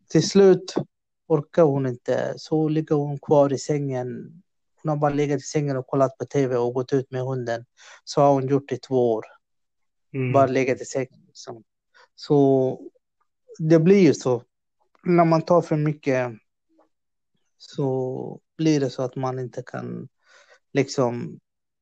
Till 0.08 0.28
slut 0.28 0.74
orkar 1.28 1.62
hon 1.62 1.86
inte 1.86 2.34
så 2.36 2.68
ligger 2.68 2.96
hon 2.96 3.18
kvar 3.18 3.52
i 3.52 3.58
sängen. 3.58 4.06
Hon 4.82 4.88
har 4.88 4.96
bara 4.96 5.14
legat 5.14 5.40
i 5.40 5.42
sängen 5.42 5.76
och 5.76 5.86
kollat 5.86 6.18
på 6.18 6.24
tv 6.24 6.56
och 6.56 6.74
gått 6.74 6.92
ut 6.92 7.10
med 7.10 7.22
hunden. 7.22 7.64
Så 8.04 8.20
har 8.20 8.32
hon 8.32 8.48
gjort 8.48 8.72
i 8.72 8.76
två 8.76 9.12
år. 9.12 9.24
Mm. 10.14 10.32
Bara 10.32 10.46
legat 10.46 10.80
i 10.80 10.84
sängen. 10.84 11.22
Liksom. 11.26 11.62
Så 12.14 12.80
det 13.58 13.78
blir 13.78 14.00
ju 14.00 14.14
så. 14.14 14.42
När 15.04 15.24
man 15.24 15.42
tar 15.42 15.62
för 15.62 15.76
mycket 15.76 16.32
så 17.58 18.40
blir 18.56 18.80
det 18.80 18.90
så 18.90 19.02
att 19.02 19.16
man 19.16 19.38
inte 19.38 19.62
kan 19.66 20.08
liksom 20.72 21.40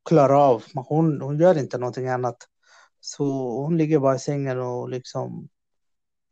klara 0.09 0.39
av. 0.39 0.65
Hon, 0.75 1.21
hon 1.21 1.39
gör 1.39 1.59
inte 1.59 1.79
någonting 1.79 2.09
annat. 2.09 2.37
Så 3.01 3.25
hon 3.63 3.79
ligger 3.79 3.99
bara 3.99 4.15
i 4.15 4.19
sängen 4.19 4.61
och 4.61 4.89
liksom 4.89 5.49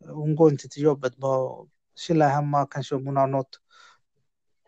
hon 0.08 0.36
går 0.36 0.50
inte 0.52 0.68
till 0.68 0.82
jobbet, 0.82 1.16
bara 1.16 1.66
chillar 2.06 2.28
hemma, 2.28 2.66
kanske 2.70 2.94
om 2.94 3.06
hon 3.06 3.16
har 3.16 3.26
något. 3.26 3.60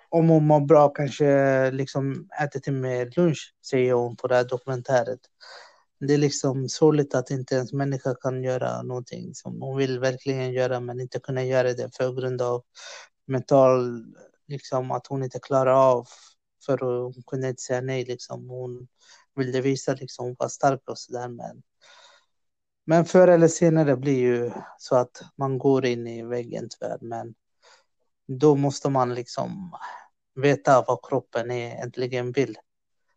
Om 0.09 0.29
hon 0.29 0.47
mår 0.47 0.61
bra 0.61 0.89
kanske 0.89 1.71
liksom 1.71 2.29
äter 2.43 2.61
till 2.61 2.73
med 2.73 3.17
lunch, 3.17 3.55
säger 3.71 3.93
hon 3.93 4.17
på 4.17 4.27
det 4.27 4.35
här 4.35 4.45
dokumentäret. 4.45 5.21
Det 6.07 6.15
är 6.15 6.19
liksom 6.19 6.69
sorgligt 6.69 7.15
att 7.15 7.31
inte 7.31 7.55
ens 7.55 7.73
människa 7.73 8.15
kan 8.15 8.43
göra 8.43 8.83
någonting 8.83 9.35
som 9.35 9.63
hon 9.63 9.77
vill 9.77 10.01
verkligen 10.01 10.53
göra 10.53 10.81
men 10.81 11.01
inte 11.01 11.21
kunna 11.21 11.45
göra 11.45 11.73
det 11.73 11.97
för 11.97 12.13
grund 12.13 12.43
av 12.43 12.63
mental, 13.27 14.05
liksom 14.49 14.91
att 14.91 15.07
hon 15.07 15.23
inte 15.25 15.39
klarar 15.39 15.73
av 15.73 16.07
för 16.67 16.79
hon 16.79 17.23
kunde 17.27 17.49
inte 17.49 17.63
säga 17.63 17.81
nej 17.81 18.05
liksom. 18.05 18.49
Hon 18.51 18.89
ville 19.35 19.61
visa 19.61 19.95
liksom 19.95 20.27
hon 20.27 20.37
var 20.39 20.49
stark 20.49 20.91
och 20.91 20.99
sådär 20.99 21.29
men 21.29 21.63
men 22.85 23.05
förr 23.05 23.29
eller 23.29 23.49
senare 23.49 23.97
blir 23.97 24.19
ju 24.19 24.51
så 24.79 24.97
att 24.97 25.23
man 25.37 25.59
går 25.59 25.87
in 25.87 26.07
i 26.07 26.23
väggen 26.23 26.69
tyvärr. 26.71 26.99
Men 27.01 27.35
då 28.29 28.57
måste 28.57 28.91
man 28.91 29.15
liksom 29.15 29.77
veta 30.35 30.85
vad 30.89 31.09
kroppen 31.09 31.51
egentligen 31.51 32.33
vill. 32.33 32.57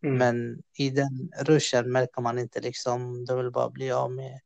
Mm. 0.05 0.17
Men 0.17 0.62
i 0.77 0.89
den 0.89 1.29
ruschen 1.41 1.91
märker 1.91 2.21
man 2.21 2.39
inte 2.39 2.62
liksom, 2.62 3.25
de 3.25 3.38
vill 3.38 3.51
bara 3.51 3.69
bli 3.69 3.91
av 3.91 4.12
med 4.12 4.39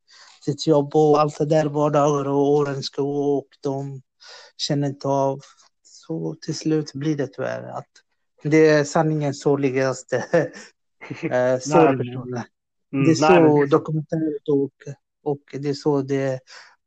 sitt 0.45 0.67
jobb 0.67 0.95
och 0.95 1.19
allt 1.19 1.37
det 1.37 1.45
där 1.45 1.65
vardagar 1.65 2.27
och 2.29 2.51
åren 2.51 2.83
ska 2.83 3.01
gå 3.01 3.37
och 3.37 3.47
de 3.61 4.01
känner 4.57 4.87
inte 4.87 5.07
av. 5.07 5.39
Så 5.83 6.35
till 6.41 6.55
slut 6.55 6.93
blir 6.93 7.17
det 7.17 7.27
tyvärr 7.27 7.63
att 7.63 7.89
det 8.43 8.67
är 8.67 8.83
sanningens 8.83 9.41
sorgligaste 9.41 10.17
eh. 11.23 12.43
Mm, 12.93 13.05
det 13.05 13.11
är 13.11 13.15
så 13.15 13.65
dokumentärt 13.65 14.47
och, 14.51 14.93
och 15.23 15.41
det 15.51 15.69
är 15.69 15.73
så 15.73 16.01
det 16.01 16.39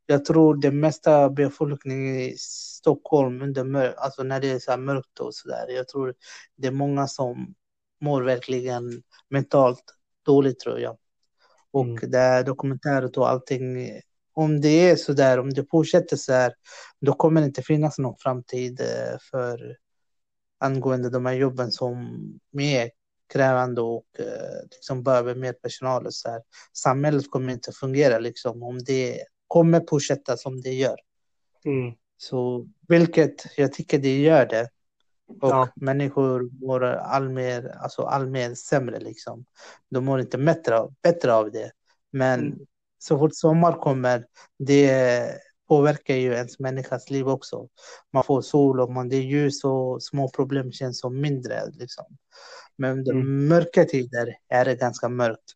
jag 0.05 0.25
tror 0.25 0.55
det 0.55 0.71
mesta 0.71 1.29
befolkningen 1.29 2.15
i 2.15 2.35
Stockholm 2.37 3.41
under 3.41 3.63
mör, 3.63 3.93
alltså 3.97 4.23
när 4.23 4.41
det 4.41 4.51
är 4.51 4.59
så 4.59 4.77
mörkt 4.77 5.19
och 5.19 5.35
så 5.35 5.47
där. 5.47 5.69
Jag 5.69 5.87
tror 5.87 6.13
det 6.55 6.67
är 6.67 6.71
många 6.71 7.07
som 7.07 7.53
mår 8.03 8.21
verkligen 8.21 9.03
mentalt 9.29 9.83
dåligt 10.25 10.59
tror 10.59 10.79
jag. 10.79 10.97
Och 11.71 11.85
mm. 11.85 12.11
det 12.11 12.17
här 12.17 12.43
dokumentäret 12.43 13.17
och 13.17 13.29
allting. 13.29 13.89
Om 14.35 14.61
det 14.61 14.89
är 14.89 14.95
så 14.95 15.13
där, 15.13 15.39
om 15.39 15.49
det 15.49 15.65
fortsätter 15.71 16.17
så 16.17 16.33
här, 16.33 16.53
då 17.01 17.13
kommer 17.13 17.41
det 17.41 17.47
inte 17.47 17.61
finnas 17.61 17.97
någon 17.97 18.15
framtid 18.19 18.81
eh, 18.81 19.17
för 19.31 19.77
angående 20.59 21.09
de 21.09 21.25
här 21.25 21.33
jobben 21.33 21.71
som 21.71 22.19
är 22.59 22.89
krävande 23.33 23.81
och 23.81 24.05
eh, 24.19 24.63
liksom 24.71 25.03
behöver 25.03 25.35
mer 25.35 25.53
personal 25.53 26.05
och 26.05 26.13
så 26.13 26.29
här. 26.29 26.41
Samhället 26.73 27.31
kommer 27.31 27.53
inte 27.53 27.71
fungera 27.71 28.19
liksom 28.19 28.63
om 28.63 28.83
det 28.83 29.19
kommer 29.47 29.85
fortsätta 29.89 30.37
som 30.37 30.61
det 30.61 30.73
gör. 30.73 30.97
Mm. 31.65 31.93
Så 32.17 32.67
vilket 32.87 33.57
jag 33.57 33.73
tycker 33.73 33.99
det 33.99 34.21
gör 34.21 34.45
det. 34.45 34.69
Och 35.41 35.49
ja. 35.49 35.69
människor 35.75 36.49
mår 36.65 36.83
allmer, 36.83 37.77
alltså 37.77 38.01
allmer 38.01 38.53
sämre 38.55 38.99
liksom. 38.99 39.45
De 39.89 40.05
mår 40.05 40.19
inte 40.19 40.37
bättre, 40.37 40.79
bättre 41.03 41.33
av 41.33 41.51
det. 41.51 41.71
Men 42.11 42.39
mm. 42.39 42.59
så 42.97 43.17
fort 43.17 43.35
sommar 43.35 43.73
kommer, 43.73 44.25
det 44.59 45.29
påverkar 45.67 46.15
ju 46.15 46.33
ens 46.33 46.59
människas 46.59 47.09
liv 47.09 47.29
också. 47.29 47.67
Man 48.13 48.23
får 48.23 48.41
sol 48.41 48.79
och 48.79 48.91
man, 48.91 49.09
det 49.09 49.15
är 49.15 49.21
ljus 49.21 49.63
och 49.63 50.03
små 50.03 50.29
problem 50.29 50.71
känns 50.71 50.99
som 50.99 51.21
mindre. 51.21 51.61
Liksom. 51.71 52.05
Men 52.77 52.91
under 52.91 53.11
mm. 53.11 53.47
mörka 53.47 53.85
tider 53.85 54.35
är 54.49 54.65
det 54.65 54.75
ganska 54.75 55.09
mörkt. 55.09 55.53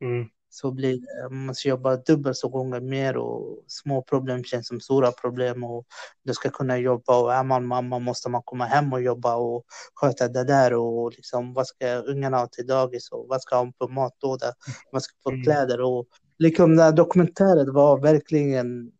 Mm. 0.00 0.28
Så 0.54 0.70
blir 0.70 1.28
man 1.30 1.46
måste 1.46 1.68
jobba 1.68 1.96
dubbelt 1.96 2.36
så 2.36 2.48
gånger 2.48 2.80
mer 2.80 3.16
och 3.16 3.64
små 3.66 4.02
problem 4.02 4.44
känns 4.44 4.68
som 4.68 4.80
stora 4.80 5.12
problem 5.12 5.64
och 5.64 5.86
du 6.24 6.34
ska 6.34 6.50
kunna 6.50 6.78
jobba 6.78 7.22
och 7.22 7.34
är 7.34 7.44
man 7.44 7.66
mamma 7.66 7.98
måste 7.98 8.28
man 8.28 8.42
komma 8.42 8.64
hem 8.64 8.92
och 8.92 9.02
jobba 9.02 9.34
och 9.36 9.64
sköta 9.94 10.28
det 10.28 10.44
där 10.44 10.74
och 10.74 11.12
liksom 11.12 11.54
vad 11.54 11.66
ska 11.66 11.96
ungarna 11.96 12.38
ha 12.38 12.46
till 12.46 12.66
dagis 12.66 13.12
och 13.12 13.26
vad 13.28 13.42
ska 13.42 13.56
de 13.56 13.72
på 13.72 13.88
matlåda, 13.88 14.52
vad 14.90 15.02
ska 15.02 15.14
få 15.22 15.30
mm. 15.30 15.42
kläder 15.42 15.80
och 15.80 16.06
liksom 16.38 16.70
den 16.70 16.84
här 16.84 16.92
dokumentären 16.92 17.72
var 17.72 18.00
verkligen 18.00 18.92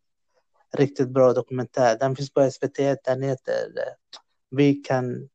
riktigt 0.77 1.09
bra 1.09 1.33
dokumentär. 1.33 1.99
Den 1.99 2.17
finns 2.17 2.33
på 2.33 2.51
SVT, 2.51 2.77
den 3.05 3.23
heter 3.23 3.55
We 4.57 4.75
can 4.85 5.29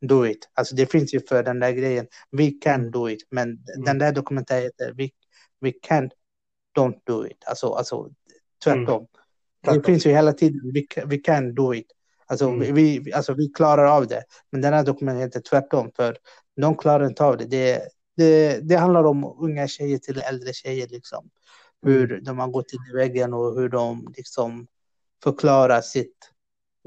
do 0.00 0.26
it. 0.26 0.48
Alltså 0.54 0.74
det 0.74 0.86
finns 0.86 1.14
ju 1.14 1.20
för 1.20 1.42
den 1.42 1.60
där 1.60 1.70
grejen. 1.70 2.06
We 2.30 2.50
can 2.50 2.80
mm. 2.80 2.90
do 2.90 3.08
it. 3.08 3.26
Men 3.30 3.48
mm. 3.48 3.84
den 3.84 3.98
där 3.98 4.12
dokumentären 4.12 4.62
heter 4.62 4.92
We, 4.92 5.08
we 5.60 5.72
can 5.82 6.10
don't 6.78 7.00
do 7.06 7.26
it. 7.26 7.44
Alltså, 7.46 7.72
alltså 7.72 8.10
tvärtom. 8.64 9.06
Mm. 9.66 9.78
Det 9.78 9.86
finns 9.86 10.06
ju 10.06 10.10
hela 10.10 10.32
tiden. 10.32 10.72
We, 10.74 11.04
we 11.06 11.18
can 11.18 11.54
do 11.54 11.74
it. 11.74 11.86
Alltså, 12.26 12.48
mm. 12.48 12.74
vi, 12.74 13.12
alltså 13.12 13.34
vi 13.34 13.48
klarar 13.48 13.84
av 13.84 14.06
det. 14.06 14.22
Men 14.52 14.60
den 14.60 14.72
här 14.72 14.84
dokumentären 14.84 15.22
heter 15.22 15.40
tvärtom. 15.40 15.90
För 15.96 16.16
de 16.56 16.76
klarar 16.76 17.06
inte 17.06 17.24
av 17.24 17.36
det. 17.36 17.44
Det, 17.44 17.82
det, 18.16 18.60
det 18.68 18.76
handlar 18.76 19.04
om 19.04 19.36
unga 19.38 19.68
tjejer 19.68 19.98
till 19.98 20.18
äldre 20.18 20.52
tjejer. 20.52 20.88
Liksom. 20.88 21.30
Hur 21.82 22.12
mm. 22.12 22.24
de 22.24 22.38
har 22.38 22.48
gått 22.48 22.72
in 22.72 22.80
i 22.92 22.96
väggen 22.96 23.34
och 23.34 23.60
hur 23.60 23.68
de 23.68 24.14
liksom 24.16 24.66
förklarar 25.24 25.80
sitt 25.80 26.30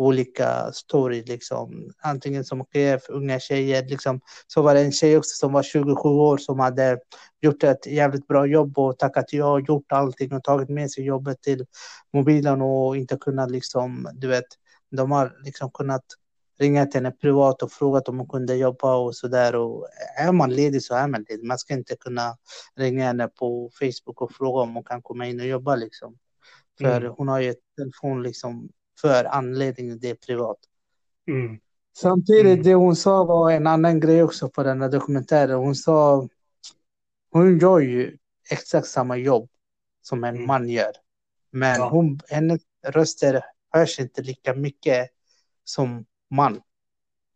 olika 0.02 0.72
story 0.72 1.24
liksom. 1.24 1.92
Antingen 2.02 2.46
som 2.46 2.66
chef, 2.66 3.02
unga 3.10 3.40
tjejer 3.40 3.86
liksom. 3.86 4.22
Så 4.48 4.62
var 4.62 4.74
det 4.74 4.82
en 4.82 4.92
tjej 4.92 5.18
också 5.18 5.36
som 5.36 5.54
var 5.54 5.64
27 5.64 6.10
år 6.10 6.38
som 6.38 6.60
hade 6.60 7.00
gjort 7.42 7.64
ett 7.64 7.86
jävligt 7.86 8.28
bra 8.28 8.46
jobb 8.46 8.78
och 8.78 9.00
tackat 9.00 9.34
ja 9.34 9.60
gjort 9.60 9.92
allting 9.92 10.34
och 10.34 10.44
tagit 10.44 10.70
med 10.70 10.92
sig 10.92 11.04
jobbet 11.04 11.42
till 11.42 11.66
mobilen 12.14 12.62
och 12.62 12.98
inte 12.98 13.18
kunnat 13.18 13.52
liksom, 13.52 14.10
du 14.14 14.28
vet, 14.28 14.46
de 14.92 15.12
har 15.12 15.38
liksom 15.44 15.72
kunnat 15.72 16.04
ringa 16.60 16.86
till 16.86 17.02
henne 17.02 17.12
privat 17.12 17.64
och 17.64 17.72
frågat 17.72 18.10
om 18.10 18.18
hon 18.18 18.30
kunde 18.30 18.56
jobba 18.56 18.96
och 18.96 19.16
så 19.16 19.28
där. 19.28 19.56
Och 19.56 19.88
är 20.18 20.32
man 20.32 20.50
ledig 20.50 20.84
så 20.84 20.96
är 20.96 21.08
man 21.08 21.26
ledig. 21.30 21.44
Man 21.44 21.58
ska 21.58 21.74
inte 21.74 21.96
kunna 21.96 22.38
ringa 22.76 23.06
henne 23.06 23.28
på 23.28 23.70
Facebook 23.80 24.22
och 24.22 24.32
fråga 24.32 24.62
om 24.62 24.74
hon 24.76 24.84
kan 24.84 25.02
komma 25.02 25.26
in 25.26 25.40
och 25.40 25.48
jobba 25.48 25.76
liksom. 25.76 26.18
För 26.78 27.02
mm. 27.02 27.14
hon 27.18 27.28
har 27.28 27.40
ju 27.40 27.50
ett 27.50 27.76
telefon 27.78 28.24
liksom 28.24 28.70
för 29.02 29.24
anledningen 29.24 30.00
det 30.00 30.10
är 30.10 30.16
privat. 30.16 30.58
Mm. 31.28 31.60
Samtidigt, 31.98 32.54
mm. 32.54 32.64
det 32.64 32.74
hon 32.74 32.96
sa 32.96 33.24
var 33.24 33.52
en 33.52 33.68
annan 33.68 34.00
grej 34.00 34.24
också 34.24 34.50
på 34.50 34.64
den 34.64 34.82
här 34.82 34.90
dokumentären. 34.90 35.58
Hon 35.58 35.76
sa, 35.76 36.28
hon 37.32 37.60
gör 37.60 37.80
ju 37.80 38.18
exakt 38.50 38.88
samma 38.88 39.18
jobb 39.18 39.50
som 40.02 40.24
en 40.24 40.36
mm. 40.36 40.48
man 40.48 40.70
gör. 40.70 40.92
Men 41.52 41.80
ja. 41.80 41.90
hon, 41.90 42.20
hennes 42.30 42.62
röster 42.88 43.44
hörs 43.72 44.00
inte 44.00 44.22
lika 44.22 44.54
mycket 44.54 45.10
som 45.64 46.06
man. 46.30 46.62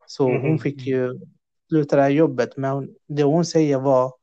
Så 0.08 0.30
mm. 0.30 0.42
hon 0.42 0.60
fick 0.60 0.88
ju 0.88 1.20
sluta 1.70 1.96
det 1.96 2.02
här 2.02 2.10
jobbet. 2.10 2.58
Men 2.58 2.90
det 3.08 3.24
hon 3.24 3.46
säger 3.46 3.80
var, 3.80 4.14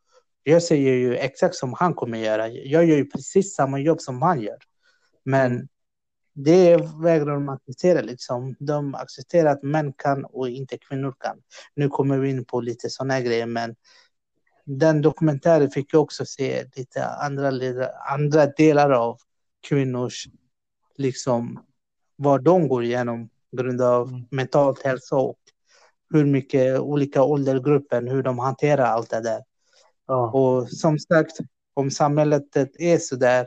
jag 0.43 0.63
säger 0.63 0.95
ju 0.95 1.17
exakt 1.17 1.55
som 1.55 1.73
han 1.73 1.95
kommer 1.95 2.19
göra. 2.19 2.49
Jag 2.49 2.85
gör 2.85 2.97
ju 2.97 3.05
precis 3.05 3.55
samma 3.55 3.79
jobb 3.79 4.01
som 4.01 4.23
han 4.23 4.41
gör. 4.41 4.59
Men 5.25 5.53
mm. 5.53 5.69
Det 6.35 6.77
vägrar 7.03 7.35
de 7.35 7.49
acceptera 7.49 8.01
liksom. 8.01 8.57
De 8.59 8.95
accepterar 8.95 9.53
att 9.53 9.63
män 9.63 9.93
kan 9.93 10.25
och 10.25 10.49
inte 10.49 10.79
kvinnor 10.79 11.15
kan. 11.21 11.43
Nu 11.75 11.89
kommer 11.89 12.19
vi 12.19 12.31
in 12.31 12.45
på 12.45 12.61
lite 12.61 12.91
sådana 12.91 13.21
grejer, 13.21 13.47
men 13.47 13.77
den 14.65 15.03
dokumentären 15.03 15.71
fick 15.71 15.95
jag 15.95 16.03
också 16.03 16.25
se 16.27 16.65
lite 16.77 17.07
andra, 17.07 17.51
andra 18.11 18.47
delar 18.47 18.91
av 18.91 19.19
kvinnors, 19.69 20.27
liksom 20.97 21.65
vad 22.17 22.45
de 22.45 22.69
går 22.69 22.85
igenom 22.85 23.29
på 23.51 23.57
grund 23.57 23.83
av 23.83 24.09
mm. 24.09 24.25
mental 24.31 24.77
hälsa 24.85 25.17
och 25.17 25.39
hur 26.15 26.25
mycket 26.25 26.81
olika 26.81 27.23
åldergrupper, 27.23 28.03
hur 28.03 28.23
de 28.23 28.39
hanterar 28.39 28.85
allt 28.85 29.11
det 29.11 29.21
där. 29.21 29.43
Ja. 30.07 30.31
Och 30.31 30.71
som 30.71 30.99
sagt, 30.99 31.37
om 31.75 31.91
samhället 31.91 32.57
är 32.79 32.99
så 32.99 33.17
där 33.17 33.47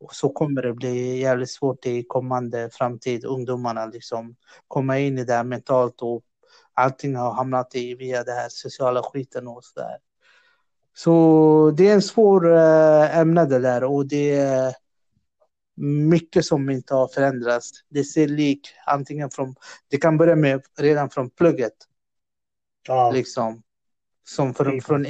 mm. 0.00 0.08
så 0.12 0.28
kommer 0.28 0.62
det 0.62 0.74
bli 0.74 1.18
jävligt 1.18 1.50
svårt 1.50 1.86
i 1.86 2.04
kommande 2.08 2.70
framtid. 2.72 3.24
Ungdomarna 3.24 3.86
liksom 3.86 4.36
komma 4.68 4.98
in 4.98 5.18
i 5.18 5.24
det 5.24 5.32
här 5.32 5.44
mentalt 5.44 6.02
och 6.02 6.22
allting 6.74 7.16
har 7.16 7.32
hamnat 7.32 7.74
i 7.74 7.94
via 7.94 8.24
det 8.24 8.32
här 8.32 8.48
sociala 8.50 9.02
skiten 9.02 9.48
och 9.48 9.64
så 9.64 9.80
där. 9.80 9.98
Så 10.96 11.74
det 11.76 11.88
är 11.88 11.94
en 11.94 12.02
svår 12.02 12.56
äh, 12.56 13.18
ämne 13.18 13.44
det 13.44 13.58
där 13.58 13.84
och 13.84 14.06
det 14.06 14.36
är 14.36 14.74
mycket 15.80 16.44
som 16.44 16.70
inte 16.70 16.94
har 16.94 17.08
förändrats. 17.08 17.70
Det 17.88 18.04
ser 18.04 18.28
lik 18.28 18.68
antingen 18.86 19.30
från, 19.30 19.54
det 19.88 19.96
kan 19.96 20.16
börja 20.16 20.36
med 20.36 20.62
redan 20.78 21.10
från 21.10 21.30
plugget. 21.30 21.74
Ja. 22.88 23.10
Liksom. 23.10 23.62
Som 24.24 24.54
från, 24.54 24.80
från 24.80 25.06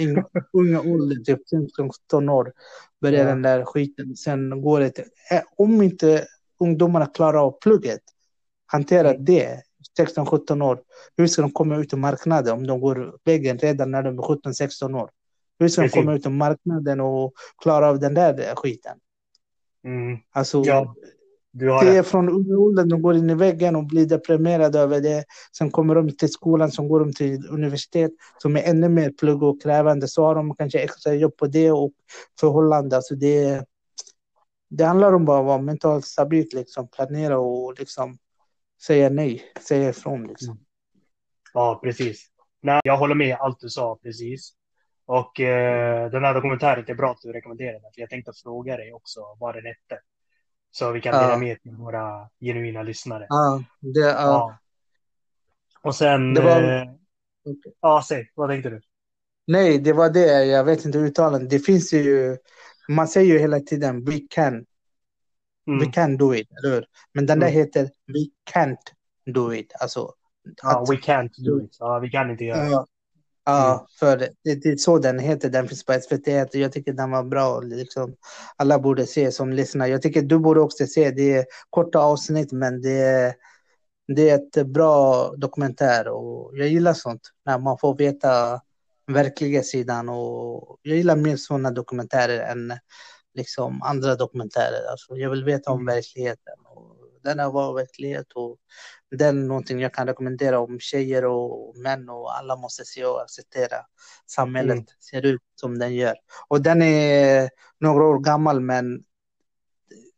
unga, 0.52 0.80
ålder, 0.80 1.16
typ 1.16 1.40
16 1.76 2.28
år, 2.28 2.52
börjar 3.00 3.20
ja. 3.20 3.28
den 3.28 3.42
där 3.42 3.64
skiten. 3.64 4.16
Sen 4.16 4.62
går 4.62 4.80
det 4.80 4.90
till, 4.90 5.04
eh, 5.30 5.42
om 5.56 5.82
inte 5.82 6.26
ungdomarna 6.60 7.06
klarar 7.06 7.46
av 7.46 7.58
plugget, 7.60 8.02
hantera 8.66 9.10
mm. 9.10 9.24
det, 9.24 9.62
16-17 10.00 10.62
år, 10.62 10.80
hur 11.16 11.26
ska 11.26 11.42
de 11.42 11.50
komma 11.50 11.76
ut 11.76 11.92
i 11.92 11.96
marknaden 11.96 12.54
om 12.54 12.66
de 12.66 12.80
går 12.80 13.18
väggen 13.24 13.58
redan 13.58 13.90
när 13.90 14.02
de 14.02 14.18
är 14.18 14.22
17-16 14.22 14.94
år? 15.02 15.10
Hur 15.58 15.68
ska 15.68 15.82
de 15.82 15.88
komma 15.88 16.14
ut 16.14 16.26
i 16.26 16.28
marknaden 16.28 17.00
och 17.00 17.32
klara 17.62 17.88
av 17.88 17.98
den 17.98 18.14
där 18.14 18.54
skiten? 18.54 18.98
Mm. 19.84 20.18
Alltså, 20.30 20.62
ja, 20.64 20.94
det 21.58 21.96
är 21.96 22.02
från 22.02 22.28
unga 22.28 22.58
åldern 22.58 22.88
de 22.88 23.02
går 23.02 23.16
in 23.16 23.30
i 23.30 23.34
väggen 23.34 23.76
och 23.76 23.86
blir 23.86 24.06
deprimerade 24.06 24.78
över 24.78 25.00
det. 25.00 25.24
Sen 25.58 25.70
kommer 25.70 25.94
de 25.94 26.16
till 26.16 26.32
skolan, 26.32 26.70
som 26.70 26.88
går 26.88 27.00
de 27.00 27.12
till 27.12 27.46
universitet 27.50 28.10
som 28.38 28.56
är 28.56 28.62
ännu 28.62 28.88
mer 28.88 29.10
plugg 29.10 29.42
och 29.42 29.62
krävande. 29.62 30.08
Så 30.08 30.24
har 30.24 30.34
de 30.34 30.54
kanske 30.54 30.78
extra 30.78 31.14
jobb 31.14 31.36
på 31.36 31.46
det 31.46 31.70
och 31.70 31.92
förhållande. 32.40 32.96
Alltså 32.96 33.14
det, 33.14 33.64
det 34.70 34.84
handlar 34.84 35.12
om 35.12 35.24
bara 35.24 35.40
att 35.40 35.46
vara 35.46 35.62
mentalt 35.62 36.04
stabilt, 36.04 36.52
liksom, 36.52 36.88
planera 36.88 37.38
och 37.38 37.74
liksom 37.78 38.18
säga 38.86 39.10
nej, 39.10 39.42
säga 39.68 39.88
ifrån. 39.88 40.26
Liksom. 40.26 40.50
Mm. 40.50 40.64
Ja, 41.54 41.80
precis. 41.82 42.26
Nej, 42.62 42.80
jag 42.84 42.96
håller 42.96 43.14
med 43.14 43.36
allt 43.40 43.60
du 43.60 43.68
sa 43.68 43.98
precis. 44.02 44.52
Och 45.06 45.40
eh, 45.40 46.10
den 46.10 46.24
här 46.24 46.34
dokumentären, 46.34 46.84
det 46.86 46.92
är 46.92 46.96
bra 46.96 47.10
att 47.10 47.22
du 47.22 47.32
rekommenderar 47.32 47.72
den, 47.72 47.92
för 47.94 48.00
jag 48.00 48.10
tänkte 48.10 48.32
fråga 48.42 48.76
dig 48.76 48.92
också 48.92 49.20
vad 49.40 49.54
den 49.54 49.66
hette. 49.66 50.02
Så 50.70 50.92
vi 50.92 51.00
kan 51.00 51.14
dela 51.14 51.30
ja. 51.30 51.36
med 51.36 51.62
till 51.62 51.76
våra 51.76 52.28
genuina 52.40 52.82
lyssnare. 52.82 53.26
Ja, 53.28 53.62
det, 53.80 54.00
ja. 54.00 54.14
ja. 54.14 54.58
Och 55.82 55.94
sen... 55.94 56.34
Det 56.34 56.40
var... 56.40 56.62
eh, 56.62 56.82
okay. 57.44 57.72
Ja, 57.80 58.04
säg, 58.08 58.30
vad 58.34 58.48
tänkte 58.48 58.70
du? 58.70 58.80
Nej, 59.46 59.78
det 59.78 59.92
var 59.92 60.10
det, 60.10 60.44
jag 60.44 60.64
vet 60.64 60.84
inte 60.84 60.98
uttalen. 60.98 61.48
Det 61.48 61.58
finns 61.58 61.92
ju, 61.92 62.36
man 62.88 63.08
säger 63.08 63.32
ju 63.32 63.38
hela 63.38 63.60
tiden 63.60 64.04
we 64.04 64.20
can. 64.30 64.66
Mm. 65.66 65.80
We 65.80 65.92
can 65.92 66.16
do 66.16 66.34
it, 66.34 66.48
eller 66.64 66.86
Men 67.12 67.26
den 67.26 67.40
där 67.40 67.46
mm. 67.46 67.58
heter 67.58 67.82
we 67.84 68.52
can't 68.54 68.76
do 69.34 69.54
it. 69.54 69.72
Alltså, 69.80 70.12
ja, 70.62 70.84
we 70.88 70.96
can't 70.96 71.44
do 71.44 71.64
it. 71.64 71.76
Ja, 71.78 71.98
vi 71.98 72.10
kan 72.10 72.30
inte 72.30 72.44
göra 72.44 72.64
det. 72.64 72.70
Ja, 72.70 72.86
mm. 73.48 73.78
för 73.98 74.16
det, 74.16 74.54
det 74.54 74.68
är 74.68 74.76
så 74.76 74.98
den 74.98 75.18
heter. 75.18 75.50
Den 75.50 75.68
finns 75.68 75.84
på 75.84 75.92
SVT. 75.92 76.54
Jag 76.54 76.72
tycker 76.72 76.92
den 76.92 77.10
var 77.10 77.24
bra. 77.24 77.60
Liksom, 77.60 78.14
alla 78.56 78.78
borde 78.78 79.06
se 79.06 79.32
som 79.32 79.52
lyssnar. 79.52 79.86
Jag 79.86 80.02
tycker 80.02 80.22
du 80.22 80.38
borde 80.38 80.60
också 80.60 80.86
se. 80.86 81.10
Det 81.10 81.36
är 81.36 81.44
korta 81.70 81.98
avsnitt, 81.98 82.52
men 82.52 82.82
det 82.82 82.98
är, 82.98 83.34
det 84.16 84.30
är 84.30 84.34
ett 84.34 84.66
bra 84.66 85.30
dokumentär. 85.36 86.08
Och 86.08 86.58
jag 86.58 86.68
gillar 86.68 86.94
sånt, 86.94 87.22
när 87.46 87.58
man 87.58 87.78
får 87.78 87.96
veta 87.96 88.60
verkliga 89.06 89.62
sidan. 89.62 90.08
Och 90.08 90.78
jag 90.82 90.96
gillar 90.96 91.16
mer 91.16 91.36
sådana 91.36 91.70
dokumentärer 91.70 92.40
än 92.40 92.72
liksom, 93.34 93.82
andra 93.82 94.14
dokumentärer. 94.14 94.90
Alltså, 94.90 95.16
jag 95.16 95.30
vill 95.30 95.44
veta 95.44 95.70
om 95.70 95.80
mm. 95.80 95.94
verkligheten. 95.94 96.54
Och 96.66 96.96
denna 97.24 97.50
var 97.50 97.74
verklighet. 97.74 98.32
Och 98.34 98.56
den 99.10 99.42
är 99.42 99.46
någonting 99.46 99.80
jag 99.80 99.94
kan 99.94 100.06
rekommendera 100.06 100.60
om 100.60 100.80
tjejer 100.80 101.24
och 101.24 101.76
män 101.76 102.08
och 102.08 102.38
alla 102.38 102.56
måste 102.56 102.84
se 102.84 103.04
och 103.04 103.22
acceptera. 103.22 103.76
Samhället 104.26 104.72
mm. 104.72 104.86
ser 105.10 105.26
ut 105.26 105.42
som 105.54 105.78
den 105.78 105.94
gör. 105.94 106.14
Och 106.48 106.62
den 106.62 106.82
är 106.82 107.50
några 107.78 108.04
år 108.04 108.18
gammal 108.18 108.60
men 108.60 109.04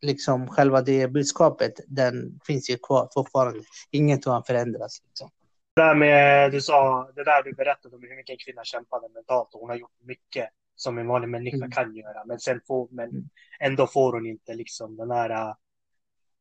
liksom 0.00 0.48
själva 0.48 0.83
det 0.83 1.09
budskapet, 1.09 1.81
den 1.87 2.40
finns 2.46 2.70
ju 2.70 2.76
kvar 2.76 3.09
fortfarande. 3.14 3.61
Inget 3.90 4.24
har 4.24 4.42
förändrats. 4.42 5.03
Liksom. 5.05 5.31
Det 5.74 5.83
där 5.83 5.94
med, 5.94 6.53
du 6.53 6.61
sa, 6.61 7.11
det 7.14 7.24
där 7.24 7.42
du 7.42 7.53
berättade 7.53 7.96
om 7.96 8.03
hur 8.03 8.16
mycket 8.16 8.33
en 8.33 8.38
kvinna 8.38 8.64
kämpade 8.64 9.09
mentalt 9.14 9.55
och 9.55 9.61
hon 9.61 9.70
har 9.70 9.76
gjort 9.76 10.00
mycket 10.00 10.48
som 10.74 10.98
en 10.98 11.07
vanlig 11.07 11.29
människa 11.29 11.57
mm. 11.57 11.70
kan 11.70 11.96
göra. 11.96 12.24
Men 12.24 12.40
sen 12.40 12.61
får, 12.66 12.88
men 12.90 13.11
mm. 13.11 13.29
ändå 13.61 13.87
får 13.87 14.12
hon 14.12 14.26
inte 14.26 14.55
liksom 14.55 14.96
den 14.96 15.11
här 15.11 15.55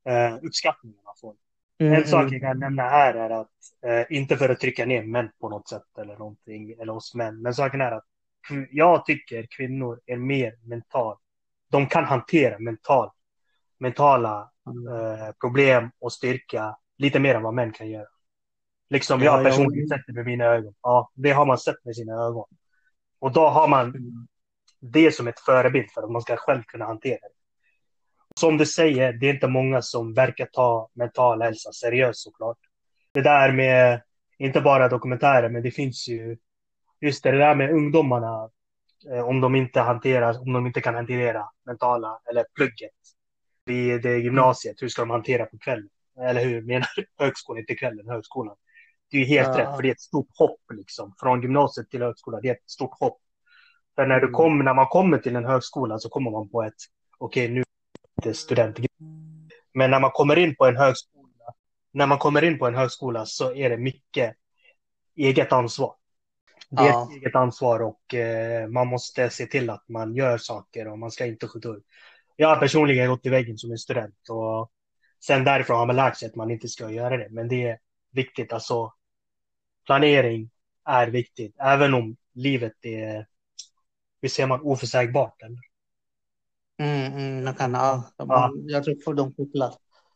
uh, 0.09 0.45
uppskattningen 0.45 1.01
av 1.05 1.15
folk. 1.21 1.39
Mm. 1.79 1.93
En 1.93 2.07
sak 2.07 2.31
jag 2.31 2.41
kan 2.41 2.59
nämna 2.59 2.83
här 2.83 3.13
är 3.13 3.29
att, 3.29 3.51
eh, 3.85 4.17
inte 4.17 4.37
för 4.37 4.49
att 4.49 4.59
trycka 4.59 4.85
ner 4.85 5.03
män 5.03 5.29
på 5.41 5.49
något 5.49 5.69
sätt 5.69 5.97
eller 6.01 6.17
någonting, 6.17 6.71
eller 6.71 6.95
oss 6.95 7.15
män, 7.15 7.41
men 7.41 7.53
saken 7.53 7.81
är 7.81 7.91
att 7.91 8.05
jag 8.71 9.05
tycker 9.05 9.47
kvinnor 9.57 9.99
är 10.05 10.17
mer 10.17 10.53
mental. 10.63 11.17
De 11.71 11.87
kan 11.87 12.05
hantera 12.05 12.59
mental, 12.59 13.09
mentala 13.79 14.51
eh, 14.67 15.33
problem 15.41 15.91
och 15.99 16.13
styrka 16.13 16.77
lite 16.97 17.19
mer 17.19 17.35
än 17.35 17.43
vad 17.43 17.53
män 17.53 17.71
kan 17.71 17.89
göra. 17.89 18.07
Liksom 18.89 19.21
jag 19.21 19.43
personligen 19.43 19.87
sett 19.87 20.01
det 20.07 20.13
med 20.13 20.25
mina 20.25 20.45
ögon. 20.45 20.73
Ja, 20.81 21.11
det 21.13 21.31
har 21.31 21.45
man 21.45 21.57
sett 21.57 21.85
med 21.85 21.95
sina 21.95 22.13
ögon. 22.13 22.45
Och 23.19 23.33
då 23.33 23.47
har 23.47 23.67
man 23.67 23.85
mm. 23.85 24.27
det 24.79 25.11
som 25.11 25.27
ett 25.27 25.39
förebild 25.39 25.91
för 25.91 26.03
att 26.03 26.11
man 26.11 26.21
ska 26.21 26.35
själv 26.37 26.63
kunna 26.63 26.85
hantera 26.85 27.19
det 27.21 27.38
som 28.39 28.57
du 28.57 28.65
säger, 28.65 29.13
det 29.13 29.29
är 29.29 29.33
inte 29.33 29.47
många 29.47 29.81
som 29.81 30.13
verkar 30.13 30.45
ta 30.45 30.89
mental 30.93 31.41
hälsa 31.41 31.71
seriöst 31.71 32.19
såklart. 32.19 32.57
Det 33.11 33.21
där 33.21 33.51
med, 33.51 34.01
inte 34.37 34.61
bara 34.61 34.87
dokumentärer, 34.87 35.49
men 35.49 35.63
det 35.63 35.71
finns 35.71 36.07
ju, 36.07 36.37
just 37.01 37.23
det, 37.23 37.31
det 37.31 37.37
där 37.37 37.55
med 37.55 37.71
ungdomarna, 37.71 38.49
eh, 39.11 39.27
om 39.27 39.41
de 39.41 39.55
inte 39.55 39.81
hanterar, 39.81 40.41
om 40.41 40.53
de 40.53 40.67
inte 40.67 40.81
kan 40.81 40.95
hantera 40.95 41.43
mentala, 41.65 42.19
eller 42.29 42.45
plugget 42.55 42.91
vid 43.65 44.01
det 44.01 44.17
gymnasiet, 44.17 44.81
hur 44.81 44.87
ska 44.87 45.01
de 45.01 45.09
hantera 45.09 45.45
på 45.45 45.57
kvällen? 45.57 45.89
Eller 46.21 46.45
hur 46.45 46.61
menar 46.61 46.87
du? 46.95 47.05
Högskolan, 47.25 47.59
inte 47.59 47.75
kvällen, 47.75 48.09
högskolan. 48.09 48.55
Det 49.11 49.17
är 49.17 49.21
ju 49.21 49.27
helt 49.27 49.47
ja. 49.47 49.57
rätt, 49.57 49.75
för 49.75 49.81
det 49.81 49.87
är 49.89 49.91
ett 49.91 50.01
stort 50.01 50.29
hopp 50.37 50.61
liksom. 50.73 51.13
Från 51.19 51.41
gymnasiet 51.41 51.89
till 51.89 52.01
högskolan, 52.01 52.41
det 52.41 52.49
är 52.49 52.53
ett 52.53 52.69
stort 52.69 52.99
hopp. 52.99 53.19
För 53.95 54.07
när, 54.07 54.19
du 54.19 54.27
mm. 54.27 54.33
kom, 54.33 54.59
när 54.59 54.73
man 54.73 54.87
kommer 54.87 55.17
till 55.17 55.35
en 55.35 55.45
högskola 55.45 55.99
så 55.99 56.09
kommer 56.09 56.31
man 56.31 56.49
på 56.49 56.63
ett, 56.63 56.73
okej 57.17 57.45
okay, 57.45 57.55
nu 57.55 57.63
student. 58.33 58.79
Men 59.73 59.91
när 59.91 59.99
man 59.99 60.11
kommer 60.11 60.37
in 60.37 60.55
på 60.55 60.65
en 60.65 60.77
högskola, 60.77 61.53
när 61.91 62.07
man 62.07 62.17
kommer 62.17 62.43
in 62.43 62.59
på 62.59 62.67
en 62.67 62.75
högskola 62.75 63.25
så 63.25 63.55
är 63.55 63.69
det 63.69 63.77
mycket 63.77 64.35
eget 65.15 65.51
ansvar. 65.51 65.95
Det 66.69 66.81
är 66.81 66.87
ja. 66.87 67.03
ett 67.03 67.17
eget 67.17 67.35
ansvar 67.35 67.79
och 67.79 68.13
eh, 68.13 68.67
man 68.67 68.87
måste 68.87 69.29
se 69.29 69.45
till 69.45 69.69
att 69.69 69.89
man 69.89 70.15
gör 70.15 70.37
saker 70.37 70.87
och 70.87 70.99
man 70.99 71.11
ska 71.11 71.25
inte 71.25 71.47
skjuta 71.47 71.69
upp. 71.69 71.83
Jag 72.35 72.47
har 72.47 72.55
personligen 72.55 73.09
gått 73.09 73.25
i 73.25 73.29
väggen 73.29 73.57
som 73.57 73.71
en 73.71 73.77
student 73.77 74.29
och 74.29 74.71
sen 75.25 75.43
därifrån 75.43 75.77
har 75.77 75.85
man 75.85 75.95
lärt 75.95 76.17
sig 76.17 76.27
att 76.29 76.35
man 76.35 76.51
inte 76.51 76.67
ska 76.67 76.91
göra 76.91 77.17
det. 77.17 77.27
Men 77.29 77.47
det 77.47 77.67
är 77.67 77.79
viktigt, 78.11 78.53
alltså 78.53 78.93
planering 79.85 80.49
är 80.85 81.07
viktigt, 81.07 81.55
även 81.59 81.93
om 81.93 82.15
livet 82.33 82.73
är, 82.81 83.27
hur 84.21 84.29
ser 84.29 84.47
man, 84.47 84.61
oförsägbart. 84.61 85.41
Eller? 85.41 85.68
Mm, 86.79 87.13
mm, 87.13 87.55
kan, 87.55 87.73
ja, 87.73 88.03
ja. 88.17 88.51
Jag 88.55 88.83
tror 88.83 89.13
de 89.13 89.33
kopplar. 89.33 89.73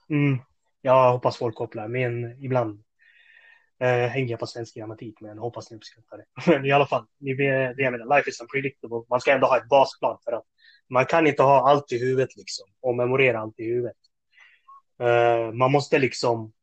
Mm, 0.09 0.37
jag 0.81 1.11
hoppas 1.11 1.37
folk 1.37 1.55
kopplar, 1.55 1.87
men 1.87 2.43
ibland 2.43 2.83
eh, 3.79 4.07
hänger 4.07 4.31
jag 4.31 4.39
på 4.39 4.47
svensk 4.47 4.75
grammatik, 4.75 5.21
men 5.21 5.37
hoppas 5.37 5.71
ni 5.71 5.77
uppskattar 5.77 6.17
det. 6.17 6.25
Men 6.51 6.65
i 6.65 6.71
alla 6.71 6.85
fall, 6.85 7.05
ni 7.19 7.33
vet, 7.33 7.77
det 7.77 7.83
jag 7.83 7.91
menar, 7.91 8.17
life 8.17 8.29
is 8.29 8.41
unpredictable. 8.41 9.03
Man 9.09 9.21
ska 9.21 9.31
ändå 9.31 9.47
ha 9.47 9.57
ett 9.57 9.69
basplan 9.69 10.17
för 10.23 10.31
att 10.31 10.45
man 10.89 11.05
kan 11.05 11.27
inte 11.27 11.43
ha 11.43 11.69
allt 11.69 11.91
i 11.91 11.99
huvudet 11.99 12.35
liksom 12.37 12.65
och 12.81 12.95
memorera 12.95 13.39
allt 13.39 13.59
i 13.59 13.63
huvudet. 13.63 13.97
Uh, 15.01 15.53
man 15.53 15.71
måste 15.71 15.99
liksom 15.99 16.53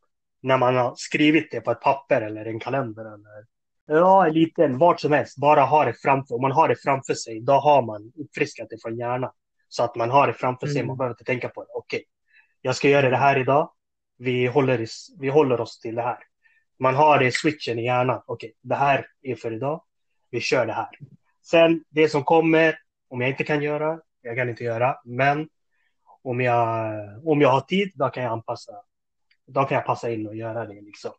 när 0.43 0.59
man 0.59 0.77
har 0.77 0.95
skrivit 0.97 1.51
det 1.51 1.61
på 1.61 1.71
ett 1.71 1.81
papper 1.81 2.21
eller 2.21 2.47
en 2.47 2.61
kalender 2.61 3.05
eller 3.05 3.47
ja, 3.87 4.27
en 4.27 4.33
liten, 4.33 4.79
vart 4.79 5.01
som 5.01 5.13
helst, 5.13 5.37
bara 5.37 5.61
ha 5.61 5.85
det 5.85 5.95
framför. 5.95 6.35
Om 6.35 6.43
man 6.43 6.53
har 6.53 6.69
det 6.69 6.77
framför 6.77 7.15
sig, 7.15 7.41
då 7.41 7.53
har 7.53 7.83
man 7.83 8.13
uppfriskat 8.17 8.69
det 8.71 8.83
från 8.83 8.97
hjärnan. 8.97 9.31
Så 9.73 9.83
att 9.83 9.97
man 9.97 10.11
har 10.11 10.27
det 10.27 10.33
framför 10.33 10.67
sig, 10.67 10.83
man 10.83 10.85
Mm. 10.85 10.97
behöver 10.97 11.13
inte 11.15 11.25
tänka 11.25 11.49
på 11.49 11.63
det. 11.63 11.69
Okej, 11.75 12.05
jag 12.61 12.77
ska 12.77 12.89
göra 12.89 13.11
det 13.11 13.17
här 13.17 13.39
idag. 13.39 13.73
Vi 14.19 14.47
håller, 14.47 14.87
vi 15.21 15.29
håller 15.29 15.61
oss 15.61 15.81
till 15.81 15.95
det 15.95 16.03
här. 16.03 16.19
Man 16.79 16.95
har 16.95 17.19
det 17.19 17.35
switchen 17.35 17.79
i 17.79 17.85
hjärnan. 17.85 18.23
Okej, 18.27 18.53
det 18.63 18.75
här 18.75 19.07
är 19.23 19.35
för 19.35 19.53
idag. 19.53 19.83
Vi 20.31 20.41
kör 20.41 20.67
det 20.67 20.73
här. 20.73 20.89
Sen 21.43 21.85
det 21.89 22.09
som 22.09 22.25
kommer, 22.25 22.79
om 23.09 23.21
jag 23.21 23.31
inte 23.31 23.45
kan 23.45 23.63
göra, 23.63 24.01
jag 24.23 24.37
kan 24.37 24.49
inte 24.49 24.65
göra, 24.65 24.97
men 25.05 25.49
om 26.23 26.41
jag, 26.41 26.93
om 27.27 27.41
jag 27.41 27.49
har 27.49 27.61
tid, 27.61 27.93
då 27.95 28.09
kan 28.09 28.23
jag 28.23 28.33
anpassa. 28.33 28.73
Då 29.47 29.65
kan 29.65 29.75
jag 29.75 29.87
passa 29.87 30.11
in 30.11 30.27
och 30.27 30.37
göra 30.37 30.67
det 30.67 30.81
liksom. 30.81 31.13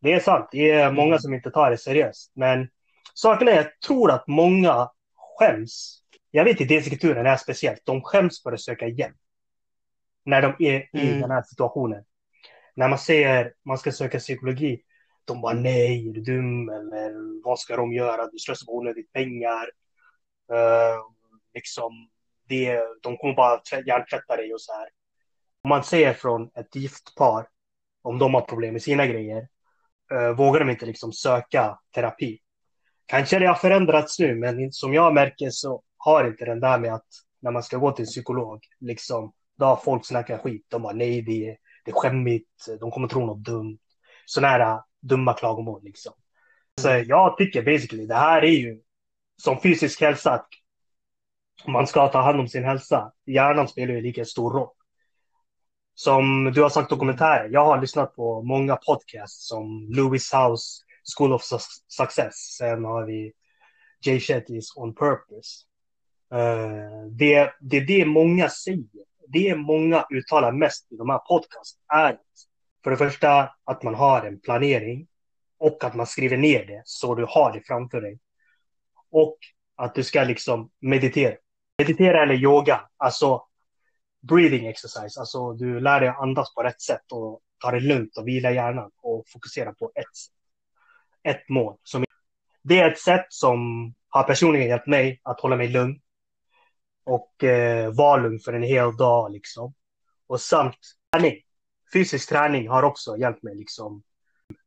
Det 0.00 0.12
är 0.12 0.20
sant, 0.20 0.48
det 0.52 0.70
är 0.70 0.92
många 0.92 1.18
som 1.18 1.34
inte 1.34 1.50
tar 1.50 1.70
det 1.70 1.78
seriöst. 1.78 2.32
Men 2.34 2.68
saken 3.14 3.48
är, 3.48 3.52
jag 3.56 3.80
tror 3.86 4.10
att 4.10 4.26
många 4.26 4.88
skäms. 5.38 6.02
Jag 6.30 6.44
vet 6.44 6.60
inte, 6.60 6.90
kulturen 6.90 7.26
är 7.26 7.36
speciellt. 7.36 7.82
De 7.84 8.02
skäms 8.02 8.42
för 8.42 8.52
att 8.52 8.60
söka 8.60 8.88
hjälp. 8.88 9.16
När 10.24 10.42
de 10.42 10.54
är 10.58 10.80
i 10.80 11.08
Mm. 11.08 11.20
den 11.20 11.30
här 11.30 11.42
situationen. 11.42 12.04
När 12.74 12.88
man 12.88 12.98
säger 12.98 13.52
man 13.64 13.78
ska 13.78 13.92
söka 13.92 14.18
psykologi, 14.18 14.82
de 15.24 15.40
bara 15.40 15.54
nej, 15.54 16.08
är 16.08 16.12
du 16.12 16.20
dum? 16.20 16.68
Eller 16.68 17.44
vad 17.44 17.58
ska 17.58 17.76
de 17.76 17.92
göra? 17.92 18.26
Du 18.26 18.38
slösar 18.38 18.66
på 18.66 18.76
onödigt 18.76 19.12
pengar. 19.12 19.70
Uh, 20.52 21.00
liksom, 21.54 22.08
det, 22.48 22.80
de 23.02 23.16
kommer 23.16 23.34
bara 23.34 23.60
hjärntvätta 23.86 24.36
dig 24.36 24.54
och 24.54 24.60
så 24.60 24.72
här. 24.72 24.88
Om 25.64 25.68
man 25.68 25.84
ser 25.84 26.12
från 26.12 26.50
ett 26.54 26.76
gift 26.76 27.14
par, 27.16 27.48
om 28.02 28.18
de 28.18 28.34
har 28.34 28.40
problem 28.40 28.72
med 28.72 28.82
sina 28.82 29.06
grejer, 29.06 29.48
eh, 30.12 30.30
vågar 30.30 30.60
de 30.60 30.70
inte 30.70 30.86
liksom 30.86 31.12
söka 31.12 31.78
terapi. 31.94 32.38
Kanske 33.06 33.38
det 33.38 33.46
har 33.46 33.54
förändrats 33.54 34.18
nu, 34.18 34.34
men 34.34 34.72
som 34.72 34.94
jag 34.94 35.14
märker 35.14 35.50
så 35.50 35.82
har 36.04 36.28
inte 36.28 36.44
den 36.44 36.60
där 36.60 36.78
med 36.78 36.94
att 36.94 37.06
när 37.40 37.50
man 37.50 37.62
ska 37.62 37.76
gå 37.76 37.92
till 37.92 38.02
en 38.02 38.06
psykolog, 38.06 38.64
liksom, 38.80 39.32
då 39.58 39.64
har 39.64 39.76
folk 39.76 40.06
snackat 40.06 40.40
skit. 40.40 40.66
De 40.68 40.82
bara 40.82 40.92
nej, 40.92 41.22
det 41.22 41.48
är, 41.48 41.56
det 41.84 41.90
är 41.90 41.94
skämmigt, 41.94 42.66
de 42.80 42.90
kommer 42.90 43.08
tro 43.08 43.26
något 43.26 43.44
dumt. 43.44 43.78
Sådana 44.24 44.48
här 44.48 44.60
äh, 44.60 44.80
dumma 45.02 45.34
klagomål 45.34 45.84
liksom. 45.84 46.12
Så 46.80 46.88
jag 46.88 47.36
tycker 47.36 47.62
basically, 47.62 48.06
det 48.06 48.14
här 48.14 48.42
är 48.42 48.50
ju 48.50 48.80
som 49.42 49.60
fysisk 49.60 50.00
hälsa, 50.00 50.30
att 50.32 50.48
man 51.66 51.86
ska 51.86 52.08
ta 52.08 52.20
hand 52.20 52.40
om 52.40 52.48
sin 52.48 52.64
hälsa. 52.64 53.12
Hjärnan 53.26 53.68
spelar 53.68 53.94
ju 53.94 54.00
lika 54.00 54.24
stor 54.24 54.52
roll. 54.52 54.70
Som 55.94 56.52
du 56.54 56.62
har 56.62 56.68
sagt 56.68 56.90
dokumentärer, 56.90 57.48
jag 57.48 57.64
har 57.64 57.80
lyssnat 57.80 58.16
på 58.16 58.42
många 58.42 58.76
podcasts 58.76 59.48
som 59.48 59.88
Lewis 59.96 60.32
House, 60.34 60.82
School 61.16 61.32
of 61.32 61.42
Success. 61.88 62.34
Sen 62.34 62.84
har 62.84 63.06
vi 63.06 63.32
Jay 64.06 64.18
Shetty's 64.18 64.66
On 64.76 64.94
Purpose. 64.94 65.69
Eh, 66.32 67.06
det, 67.10 67.52
det 67.60 67.76
är 67.76 67.86
det 67.86 68.04
många 68.06 68.48
säger. 68.48 68.84
Det 69.28 69.56
många 69.56 70.06
uttalar 70.10 70.52
mest 70.52 70.92
i 70.92 70.96
de 70.96 71.10
här 71.10 71.18
podcasts 71.18 71.78
är 71.94 72.18
för 72.84 72.90
det 72.90 72.96
första 72.96 73.50
att 73.64 73.82
man 73.82 73.94
har 73.94 74.26
en 74.26 74.40
planering 74.40 75.06
och 75.58 75.84
att 75.84 75.94
man 75.94 76.06
skriver 76.06 76.36
ner 76.36 76.66
det 76.66 76.82
så 76.84 77.14
du 77.14 77.26
har 77.28 77.52
det 77.52 77.60
framför 77.66 78.00
dig. 78.00 78.18
Och 79.10 79.36
att 79.76 79.94
du 79.94 80.04
ska 80.04 80.24
liksom 80.24 80.70
meditera. 80.80 81.36
Meditera 81.78 82.22
eller 82.22 82.34
yoga, 82.34 82.80
alltså 82.96 83.42
breathing 84.20 84.66
exercise, 84.66 85.20
alltså 85.20 85.52
du 85.52 85.80
lär 85.80 86.00
dig 86.00 86.08
att 86.08 86.20
andas 86.20 86.54
på 86.54 86.62
rätt 86.62 86.80
sätt 86.80 87.12
och 87.12 87.40
ta 87.58 87.70
det 87.70 87.80
lugnt 87.80 88.16
och 88.16 88.28
vila 88.28 88.50
hjärnan 88.50 88.90
och 89.02 89.24
fokusera 89.28 89.72
på 89.72 89.92
ett, 89.94 90.06
ett 91.34 91.48
mål. 91.48 91.76
Som, 91.82 92.04
det 92.62 92.80
är 92.80 92.90
ett 92.90 92.98
sätt 92.98 93.26
som 93.28 93.58
har 94.08 94.22
personligen 94.22 94.68
hjälpt 94.68 94.86
mig 94.86 95.20
att 95.22 95.40
hålla 95.40 95.56
mig 95.56 95.68
lugn 95.68 96.00
och 97.10 97.44
eh, 97.44 97.92
vara 97.92 98.22
lugn 98.22 98.38
för 98.38 98.52
en 98.52 98.62
hel 98.62 98.96
dag 98.96 99.32
liksom. 99.32 99.74
Och 100.26 100.40
samt 100.40 100.76
träning. 101.12 101.34
Fysisk 101.92 102.28
träning 102.28 102.68
har 102.68 102.82
också 102.82 103.16
hjälpt 103.16 103.42
mig 103.42 103.56
liksom. 103.56 104.02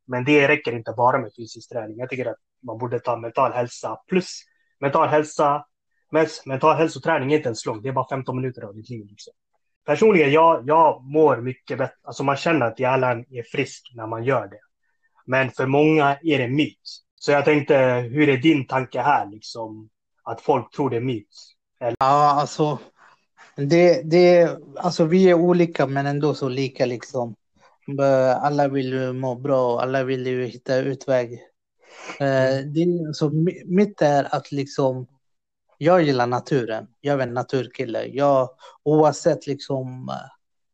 Men 0.06 0.26
det 0.26 0.48
räcker 0.48 0.72
inte 0.72 0.94
bara 0.98 1.18
med 1.18 1.32
fysisk 1.38 1.70
träning. 1.70 1.98
Jag 1.98 2.10
tycker 2.10 2.26
att 2.26 2.38
man 2.64 2.78
borde 2.78 3.00
ta 3.00 3.18
mental 3.18 3.52
hälsa 3.54 3.96
plus 4.08 4.44
mental 4.80 5.08
hälsa. 5.10 5.66
Men 6.12 6.28
mental 6.46 6.78
hälsoträning 6.78 7.32
är 7.32 7.38
inte 7.38 7.48
ens 7.48 7.66
lång. 7.66 7.82
Det 7.82 7.90
är 7.90 7.94
bara 7.94 8.08
15 8.10 8.36
minuter 8.36 8.62
av 8.62 8.76
ditt 8.76 8.90
liv. 8.90 9.06
Liksom. 9.06 9.34
Personligen, 9.86 10.32
jag, 10.32 10.64
jag 10.68 11.04
mår 11.04 11.38
mycket 11.38 11.78
bättre. 11.78 11.96
Alltså 12.04 12.24
man 12.24 12.36
känner 12.36 12.66
att 12.66 12.80
hjärnan 12.80 13.26
är 13.30 13.44
frisk 13.44 13.92
när 13.96 14.08
man 14.08 14.24
gör 14.24 14.48
det. 14.48 14.60
Men 15.26 15.52
för 15.52 15.66
många 15.66 16.18
är 16.22 16.38
det 16.38 16.48
myt. 16.48 17.04
Så 17.16 17.32
jag 17.32 17.46
tänkte, 17.46 17.78
hur 18.12 18.30
är 18.30 18.38
din 18.38 18.68
tanke 18.68 19.02
här 19.02 19.26
liksom? 19.26 19.90
Att 20.24 20.42
folk 20.42 20.72
tror 20.72 20.90
det 20.90 20.96
är 20.96 21.02
myt? 21.02 21.53
Eller? 21.84 21.96
Ja, 22.00 22.32
alltså. 22.40 22.80
Det, 23.56 24.02
det, 24.02 24.58
alltså 24.78 25.06
vi 25.06 25.30
är 25.30 25.34
olika 25.34 25.88
men 25.88 26.06
ändå 26.06 26.34
så 26.34 26.50
lika 26.50 26.86
liksom. 26.86 27.36
Alla 28.38 28.68
vill 28.68 28.94
ju 28.94 29.14
må 29.14 29.36
bra, 29.36 29.82
alla 29.82 30.04
vill 30.04 30.28
ju 30.28 30.46
hitta 30.46 30.76
utväg. 30.76 31.40
Mm. 32.20 32.74
Det, 32.74 33.14
så 33.14 33.32
mitt 33.66 34.02
är 34.02 34.36
att 34.36 34.52
liksom 34.52 35.08
jag 35.78 36.02
gillar 36.02 36.28
naturen. 36.28 36.88
Jag 37.02 37.20
är 37.20 37.28
en 37.28 37.34
naturkille. 37.34 38.06
Jag, 38.06 38.50
oavsett 38.84 39.48
liksom 39.48 40.12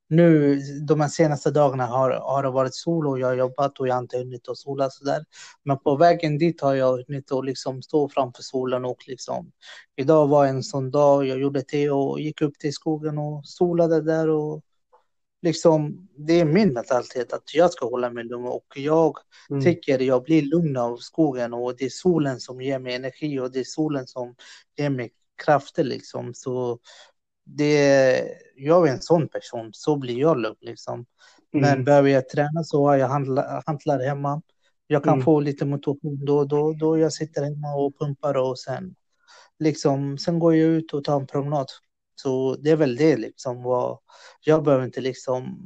nu 0.10 0.60
de 0.88 1.02
här 1.02 1.08
senaste 1.08 1.52
dagarna 1.52 1.86
har, 1.86 2.12
har 2.12 2.44
det 2.44 2.50
varit 2.50 2.76
sol 2.76 3.08
och 3.08 3.20
jag 3.20 3.28
har 3.28 3.36
jobbat 3.36 3.80
och 3.80 3.88
jag 3.88 3.96
har 3.96 4.02
inte 4.02 4.18
hunnit 4.18 4.50
att 4.50 4.58
sola 4.58 4.90
sådär. 4.90 5.26
Men 5.64 5.80
på 5.80 5.96
vägen 5.96 6.38
dit 6.38 6.62
har 6.62 6.76
jag 6.76 7.04
hunnit 7.08 7.32
att 7.32 7.46
liksom 7.46 7.82
stå 7.82 8.10
framför 8.10 8.44
solen 8.44 8.86
och 8.86 9.04
liksom 9.08 9.52
idag 9.96 10.28
var 10.28 10.46
en 10.46 10.64
sån 10.64 10.92
dag. 10.92 11.26
Jag 11.26 11.40
gjorde 11.40 11.62
te 11.62 11.90
och 11.90 12.20
gick 12.20 12.42
upp 12.42 12.60
till 12.60 12.74
skogen 12.74 13.18
och 13.18 13.46
solade 13.46 14.02
där 14.02 14.30
och 14.30 14.62
liksom 15.42 16.08
det 16.18 16.34
är 16.34 16.46
min 16.46 16.74
mentalitet 16.74 17.34
att 17.34 17.54
jag 17.54 17.72
ska 17.72 17.86
hålla 17.90 18.10
mig 18.10 18.24
lugn 18.24 18.46
och 18.46 18.74
jag 18.76 19.18
mm. 19.50 19.64
tycker 19.64 20.02
jag 20.02 20.24
blir 20.24 20.42
lugn 20.42 20.78
av 20.78 20.98
skogen 20.98 21.54
och 21.54 21.76
det 21.78 21.86
är 21.86 21.90
solen 21.90 22.40
som 22.40 22.62
ger 22.62 22.80
mig 22.80 22.96
energi 22.96 23.40
och 23.40 23.52
det 23.52 23.60
är 23.60 23.64
solen 23.64 24.08
som 24.08 24.36
ger 24.78 24.90
mig 24.90 25.12
krafter 25.46 25.84
liksom 25.84 26.34
så 26.34 26.80
det 27.58 28.24
jag 28.56 28.88
är 28.88 28.92
en 28.92 29.02
sån 29.02 29.28
person 29.28 29.70
så 29.74 29.96
blir 29.96 30.20
jag 30.20 30.40
lugn 30.40 30.58
liksom 30.62 30.94
mm. 30.94 31.06
men 31.62 31.84
behöver 31.84 32.10
jag 32.10 32.30
träna 32.30 32.64
så 32.64 32.88
har 32.88 32.96
jag 32.96 33.08
handla, 33.08 33.64
hantlar 33.66 34.00
hemma 34.00 34.42
jag 34.88 35.04
kan 35.04 35.14
mm. 35.14 35.26
få 35.26 35.40
lite 35.40 35.66
motivation 35.66 36.26
då 36.26 36.44
då 36.44 36.74
då 36.74 36.98
jag 36.98 37.14
sitter 37.14 37.44
hemma 37.44 37.76
och 37.76 38.00
pumpar 38.00 38.38
och 38.38 38.60
sen 38.60 38.96
liksom 39.60 40.18
sen 40.18 40.40
går 40.40 40.56
jag 40.56 40.68
ut 40.68 40.94
och 40.94 41.04
tar 41.04 41.20
en 41.20 41.28
promenad 41.28 41.68
så 42.22 42.56
det 42.56 42.70
är 42.72 42.76
väl 42.76 42.96
det 42.96 43.18
liksom. 43.18 43.64
Vad, 43.64 43.98
jag 44.42 44.64
behöver 44.64 44.86
inte 44.86 45.02
liksom 45.02 45.58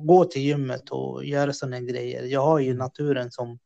gå 0.00 0.24
till 0.24 0.42
gymmet 0.42 0.90
och 0.90 1.24
göra 1.24 1.52
sådana 1.52 1.80
grejer. 1.80 2.22
Jag 2.22 2.40
har 2.40 2.58
ju 2.58 2.74
naturen 2.74 3.30
som 3.30 3.58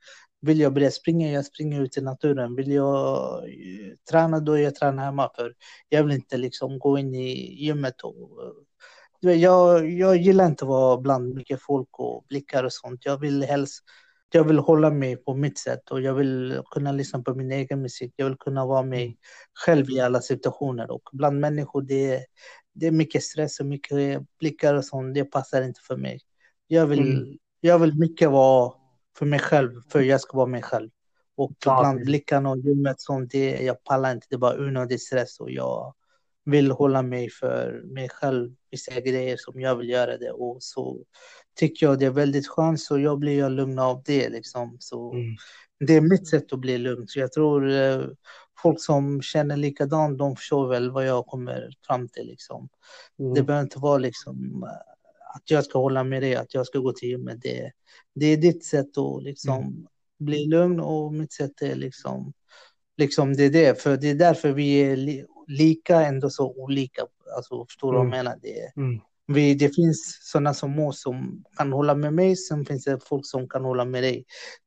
vill 0.45 0.61
jag 0.61 0.75
börja 0.75 0.91
springa, 0.91 1.33
jag 1.33 1.45
springer 1.45 1.81
ut 1.81 1.97
i 1.97 2.01
naturen. 2.01 2.57
Vill 2.57 2.73
jag 2.73 3.45
träna, 4.11 4.41
då 4.41 4.59
jag 4.59 4.75
tränar 4.75 5.05
hemma. 5.05 5.31
För 5.37 5.55
jag 5.89 6.05
vill 6.05 6.15
inte 6.15 6.37
liksom 6.37 6.79
gå 6.79 6.99
in 6.99 7.15
i 7.15 7.65
gymmet 7.65 8.01
och 8.03 8.15
jag, 9.21 9.91
jag 9.91 10.17
gillar 10.17 10.47
inte 10.47 10.65
att 10.65 10.69
vara 10.69 10.97
bland 11.01 11.35
mycket 11.35 11.63
folk 11.63 11.89
och 11.99 12.25
blickar 12.29 12.65
och 12.65 12.73
sånt. 12.73 13.05
Jag 13.05 13.21
vill 13.21 13.43
helst 13.43 13.85
jag 14.35 14.45
vill 14.45 14.59
hålla 14.59 14.91
mig 14.91 15.17
på 15.17 15.35
mitt 15.35 15.59
sätt 15.59 15.91
och 15.91 16.01
jag 16.01 16.15
vill 16.15 16.61
kunna 16.71 16.93
lyssna 16.93 17.23
på 17.23 17.35
min 17.35 17.53
egen 17.53 17.83
musik. 17.83 18.13
Jag 18.17 18.27
vill 18.27 18.39
kunna 18.39 18.67
vara 18.67 18.83
mig 18.83 19.19
själv 19.55 19.91
i 19.91 20.01
alla 20.01 20.21
situationer 20.21 20.91
och 20.91 21.03
bland 21.13 21.41
människor 21.41 21.83
det, 21.83 22.25
det 22.73 22.87
är 22.87 22.91
mycket 22.91 23.23
stress 23.23 23.61
och 23.61 23.67
mycket 23.67 24.23
blickar 24.39 24.75
och 24.75 24.85
sånt. 24.85 25.15
Det 25.15 25.25
passar 25.25 25.63
inte 25.63 25.81
för 25.81 25.97
mig. 25.97 26.21
Jag 26.67 26.87
vill, 26.87 27.13
mm. 27.13 27.39
jag 27.61 27.79
vill 27.79 27.99
mycket 27.99 28.31
vara 28.31 28.73
för 29.19 29.27
mig 29.27 29.39
själv, 29.39 29.81
för 29.89 30.01
jag 30.01 30.21
ska 30.21 30.37
vara 30.37 30.47
mig 30.47 30.63
själv. 30.63 30.91
Och 31.37 31.53
ja, 31.65 31.81
bland 31.81 32.05
blickarna 32.05 32.51
och 32.51 32.59
gymmet 32.59 33.01
sånt, 33.01 33.31
det, 33.31 33.63
jag 33.63 33.85
pallar 33.85 34.13
inte. 34.13 34.27
Det 34.31 34.37
är 34.37 34.39
bara 34.39 34.59
onödig 34.59 35.01
stress 35.01 35.41
och 35.41 35.51
jag 35.51 35.95
vill 36.45 36.71
hålla 36.71 37.03
mig 37.03 37.31
för 37.31 37.83
mig 37.85 38.09
själv, 38.09 38.55
vissa 38.71 39.01
grejer 39.01 39.37
som 39.39 39.61
jag 39.61 39.77
vill 39.77 39.89
göra 39.89 40.19
det 40.19 40.31
och 40.31 40.57
så 40.61 41.05
tycker 41.55 41.87
jag 41.87 41.99
det 41.99 42.07
är 42.07 42.11
väldigt 42.11 42.49
skönt 42.49 42.81
så 42.81 42.99
jag 42.99 43.19
blir 43.19 43.39
jag 43.39 43.53
lugn 43.53 43.79
av 43.79 44.03
det 44.07 44.29
liksom. 44.29 44.77
Så 44.81 45.13
mm. 45.13 45.37
det 45.81 45.95
är 45.95 46.01
mitt 46.01 46.29
sätt 46.29 46.53
att 46.53 46.59
bli 46.59 46.79
lugn. 46.79 47.07
Så 47.09 47.21
jag 47.21 47.33
tror 47.33 47.71
eh, 47.71 48.07
folk 48.63 48.81
som 48.81 49.23
känner 49.23 49.57
likadant, 49.57 50.19
de 50.19 50.37
förstår 50.37 50.69
väl 50.69 50.91
vad 50.91 51.07
jag 51.07 51.27
kommer 51.27 51.71
fram 51.87 52.09
till 52.09 52.27
liksom. 52.27 52.69
Mm. 53.19 53.35
Det 53.35 53.43
behöver 53.43 53.65
inte 53.65 53.79
vara 53.79 53.99
liksom 53.99 54.65
att 55.35 55.51
jag 55.51 55.65
ska 55.65 55.79
hålla 55.79 56.05
med 56.05 56.23
dig, 56.23 56.35
att 56.35 56.55
jag 56.55 56.67
ska 56.67 56.79
gå 56.79 56.93
till 56.93 57.09
gymmet. 57.09 57.43
Det, 57.43 57.73
det 58.15 58.27
är 58.27 58.37
ditt 58.37 58.65
sätt 58.65 58.99
att 58.99 59.23
liksom 59.23 59.57
mm. 59.57 59.87
bli 60.19 60.47
lugn 60.47 60.81
och 60.81 61.13
mitt 61.13 61.33
sätt 61.33 61.63
är 61.63 61.75
liksom, 61.75 62.33
liksom 62.97 63.37
det 63.37 63.45
är 63.45 63.51
det. 63.51 63.83
För 63.83 63.97
det 63.97 64.11
är 64.11 64.15
därför 64.15 64.53
vi 64.53 64.79
är 64.79 64.97
li, 64.97 65.25
lika 65.47 66.01
ändå 66.01 66.31
så 66.31 66.55
olika. 66.57 67.03
Alltså 67.37 67.67
förstår 67.67 67.93
du 67.93 67.99
vad 67.99 68.07
jag 68.07 68.11
menar? 68.11 68.39
Det, 68.43 68.73
Vi, 69.27 69.55
det 69.55 69.75
finns 69.75 70.19
sådana 70.23 70.55
som 70.55 70.79
oss 70.79 71.03
som 71.03 71.45
kan 71.57 71.73
hålla 71.73 71.95
med 71.95 72.13
mig, 72.13 72.37
sen 72.37 72.65
finns 72.65 72.85
det 72.85 73.09
folk 73.09 73.27
som 73.27 73.49
kan 73.49 73.65
hålla 73.65 73.85
med 73.85 74.03
dig. 74.03 74.25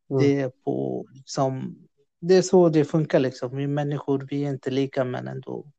Mm. 0.10 0.24
Det, 0.24 0.42
är 0.42 0.50
på, 0.50 1.06
liksom, 1.14 1.78
det 2.22 2.36
är 2.36 2.42
så 2.42 2.70
det 2.70 2.86
funkar 2.86 3.20
liksom. 3.20 3.58
Vi 3.58 3.68
människor, 3.68 4.28
vi 4.30 4.44
är 4.46 4.50
inte 4.50 4.70
lika 4.72 5.04
men 5.04 5.28
ändå 5.28 5.72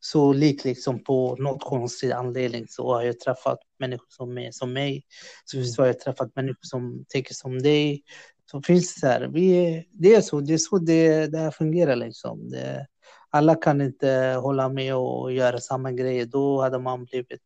så 0.00 0.32
lik 0.32 0.64
liksom 0.64 1.04
på 1.04 1.36
något 1.36 1.64
konstig 1.64 2.12
anledning 2.12 2.66
så 2.68 2.94
har 2.94 3.02
jag 3.02 3.20
träffat 3.20 3.58
människor 3.78 4.06
som 4.08 4.38
är 4.38 4.50
som 4.50 4.72
mig. 4.72 5.04
Så 5.44 5.82
har 5.82 5.86
jag 5.86 6.00
träffat 6.00 6.36
människor 6.36 6.62
som 6.62 7.04
tänker 7.08 7.34
som 7.34 7.62
dig. 7.62 8.02
Så 8.50 8.62
finns 8.62 8.94
det 8.94 9.06
här, 9.06 9.28
vi 9.32 9.84
det 9.92 10.14
är 10.14 10.20
så, 10.20 10.40
det 10.40 10.54
är 10.54 10.58
så 10.58 10.78
det, 10.78 11.26
det 11.26 11.38
här 11.38 11.50
fungerar 11.50 11.96
liksom. 11.96 12.48
Det, 12.48 12.86
alla 13.30 13.54
kan 13.54 13.80
inte 13.80 14.38
hålla 14.42 14.68
med 14.68 14.96
och 14.96 15.32
göra 15.32 15.58
samma 15.58 15.92
grejer. 15.92 16.26
Då 16.26 16.60
hade 16.60 16.78
man 16.78 17.04
blivit 17.04 17.42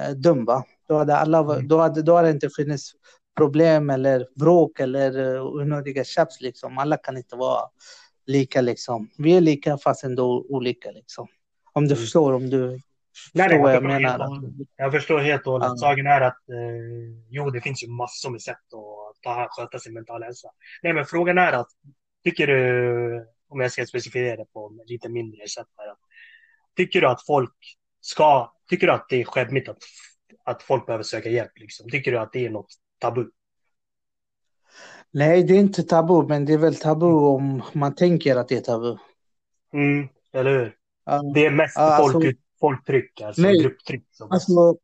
eh, 0.00 0.10
dum 0.10 0.44
va? 0.44 0.64
Då 0.88 0.98
hade, 0.98 1.16
alla, 1.16 1.38
mm. 1.38 1.68
då, 1.68 1.78
hade, 1.78 2.02
då 2.02 2.16
hade 2.16 2.28
det 2.28 2.32
inte 2.32 2.50
funnits 2.50 2.92
problem 3.36 3.90
eller 3.90 4.26
bråk 4.36 4.80
eller 4.80 5.18
uh, 5.18 5.42
onödiga 5.42 6.04
tjafs 6.04 6.40
liksom. 6.40 6.78
Alla 6.78 6.96
kan 6.96 7.16
inte 7.16 7.36
vara 7.36 7.68
lika 8.26 8.60
liksom. 8.60 9.10
Vi 9.18 9.36
är 9.36 9.40
lika 9.40 9.78
fast 9.78 10.04
ändå 10.04 10.46
olika 10.48 10.90
liksom. 10.90 11.28
Om 11.72 11.88
du 11.88 11.94
mm. 11.94 12.00
förstår, 12.00 12.32
om 12.32 12.50
du 12.50 12.80
Nej, 13.34 13.48
förstår 13.48 13.62
vad 13.62 13.74
jag 13.74 13.82
menar. 13.82 14.28
Jag 14.76 14.92
förstår 14.92 15.18
helt 15.18 15.46
och 15.46 15.52
hållet. 15.52 15.68
Ja. 15.68 15.76
Saken 15.76 16.06
är 16.06 16.20
att 16.20 16.48
eh, 16.48 17.24
jo, 17.28 17.50
det 17.50 17.60
finns 17.60 17.84
ju 17.84 17.88
massor 17.88 18.30
med 18.30 18.42
sätt 18.42 18.56
att 18.56 19.22
ta, 19.22 19.48
sköta 19.50 19.78
sin 19.78 19.94
mentala 19.94 20.24
hälsa. 20.24 20.48
Nej, 20.82 20.92
men 20.92 21.04
frågan 21.04 21.38
är 21.38 21.52
att 21.52 21.68
tycker 22.24 22.46
du, 22.46 23.26
om 23.48 23.60
jag 23.60 23.72
ska 23.72 23.86
specificera 23.86 24.36
det 24.36 24.44
på 24.52 24.84
lite 24.86 25.08
mindre 25.08 25.48
sätt 25.48 25.66
här, 25.76 25.94
tycker 26.76 27.00
du 27.00 27.06
att 27.06 27.26
folk 27.26 27.54
ska, 28.00 28.52
tycker 28.68 28.86
du 28.86 28.92
att 28.92 29.06
det 29.08 29.20
är 29.20 29.24
skämmigt 29.24 29.68
att, 29.68 29.78
att 30.44 30.62
folk 30.62 30.86
behöver 30.86 31.04
söka 31.04 31.28
hjälp? 31.28 31.52
Liksom? 31.54 31.90
Tycker 31.90 32.12
du 32.12 32.18
att 32.18 32.32
det 32.32 32.46
är 32.46 32.50
något 32.50 32.72
tabu? 32.98 33.30
Nej, 35.10 35.42
det 35.42 35.54
är 35.54 35.58
inte 35.58 35.82
tabu, 35.82 36.26
men 36.28 36.44
det 36.44 36.52
är 36.52 36.58
väl 36.58 36.76
tabu 36.76 37.06
om 37.06 37.62
man 37.72 37.94
tänker 37.94 38.36
att 38.36 38.48
det 38.48 38.56
är 38.56 38.60
tabu. 38.60 38.96
Mm, 39.72 40.08
eller 40.32 40.50
hur? 40.50 40.76
Det 41.34 41.46
är 41.46 41.50
mest 41.50 41.76
alltså, 41.76 42.20
folk, 42.20 42.38
folktryck, 42.60 43.20
alltså 43.20 43.42
nej, 43.42 43.62
grupptryck. 43.62 44.04
Alltså, 44.30 44.76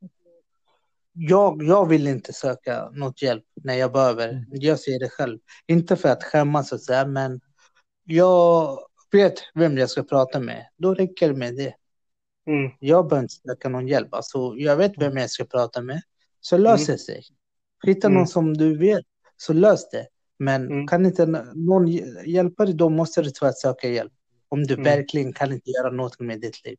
jag, 1.13 1.63
jag 1.63 1.89
vill 1.89 2.07
inte 2.07 2.33
söka 2.33 2.91
något 2.91 3.23
hjälp 3.23 3.45
när 3.55 3.75
jag 3.75 3.93
behöver. 3.93 4.29
Mm. 4.29 4.45
Jag 4.51 4.81
ser 4.81 4.99
det 4.99 5.09
själv. 5.09 5.39
Inte 5.67 5.97
för 5.97 6.09
att 6.09 6.25
skämmas 6.25 6.73
och 6.73 6.81
så 6.81 7.07
men 7.07 7.41
jag 8.05 8.79
vet 9.13 9.35
vem 9.55 9.79
jag 9.79 9.91
ska 9.91 10.03
prata 10.03 10.41
med. 10.41 10.67
Då 10.77 10.95
räcker 10.95 11.29
det 11.29 11.35
med 11.35 11.57
det. 11.57 11.75
Mm. 12.47 12.71
Jag 12.81 13.09
behöver 13.09 13.23
inte 13.23 13.35
söka 13.35 13.69
någon 13.69 13.89
hjälp. 13.89 14.15
Alltså, 14.15 14.55
jag 14.57 14.77
vet 14.77 14.93
vem 14.99 15.17
jag 15.17 15.31
ska 15.31 15.45
prata 15.45 15.83
med. 15.83 16.03
Så 16.41 16.59
löser 16.59 16.93
mm. 16.93 16.99
sig. 16.99 17.23
Hitta 17.87 18.07
mm. 18.07 18.19
någon 18.19 18.27
som 18.27 18.57
du 18.57 18.79
vet, 18.79 19.05
så 19.37 19.53
lös 19.53 19.91
det. 19.91 20.07
Men 20.39 20.67
mm. 20.67 20.87
kan 20.87 21.07
inte 21.07 21.27
någon 21.55 21.87
hjälpa 22.27 22.65
dig, 22.65 22.75
då 22.75 22.89
måste 22.89 23.23
du 23.23 23.31
tyvärr 23.31 23.53
söka 23.53 23.89
hjälp. 23.89 24.13
Om 24.49 24.67
du 24.67 24.75
mm. 24.75 24.85
verkligen 24.85 25.33
kan 25.33 25.53
inte 25.53 25.71
göra 25.71 25.91
något 25.91 26.21
med 26.21 26.41
ditt 26.41 26.65
liv. 26.65 26.77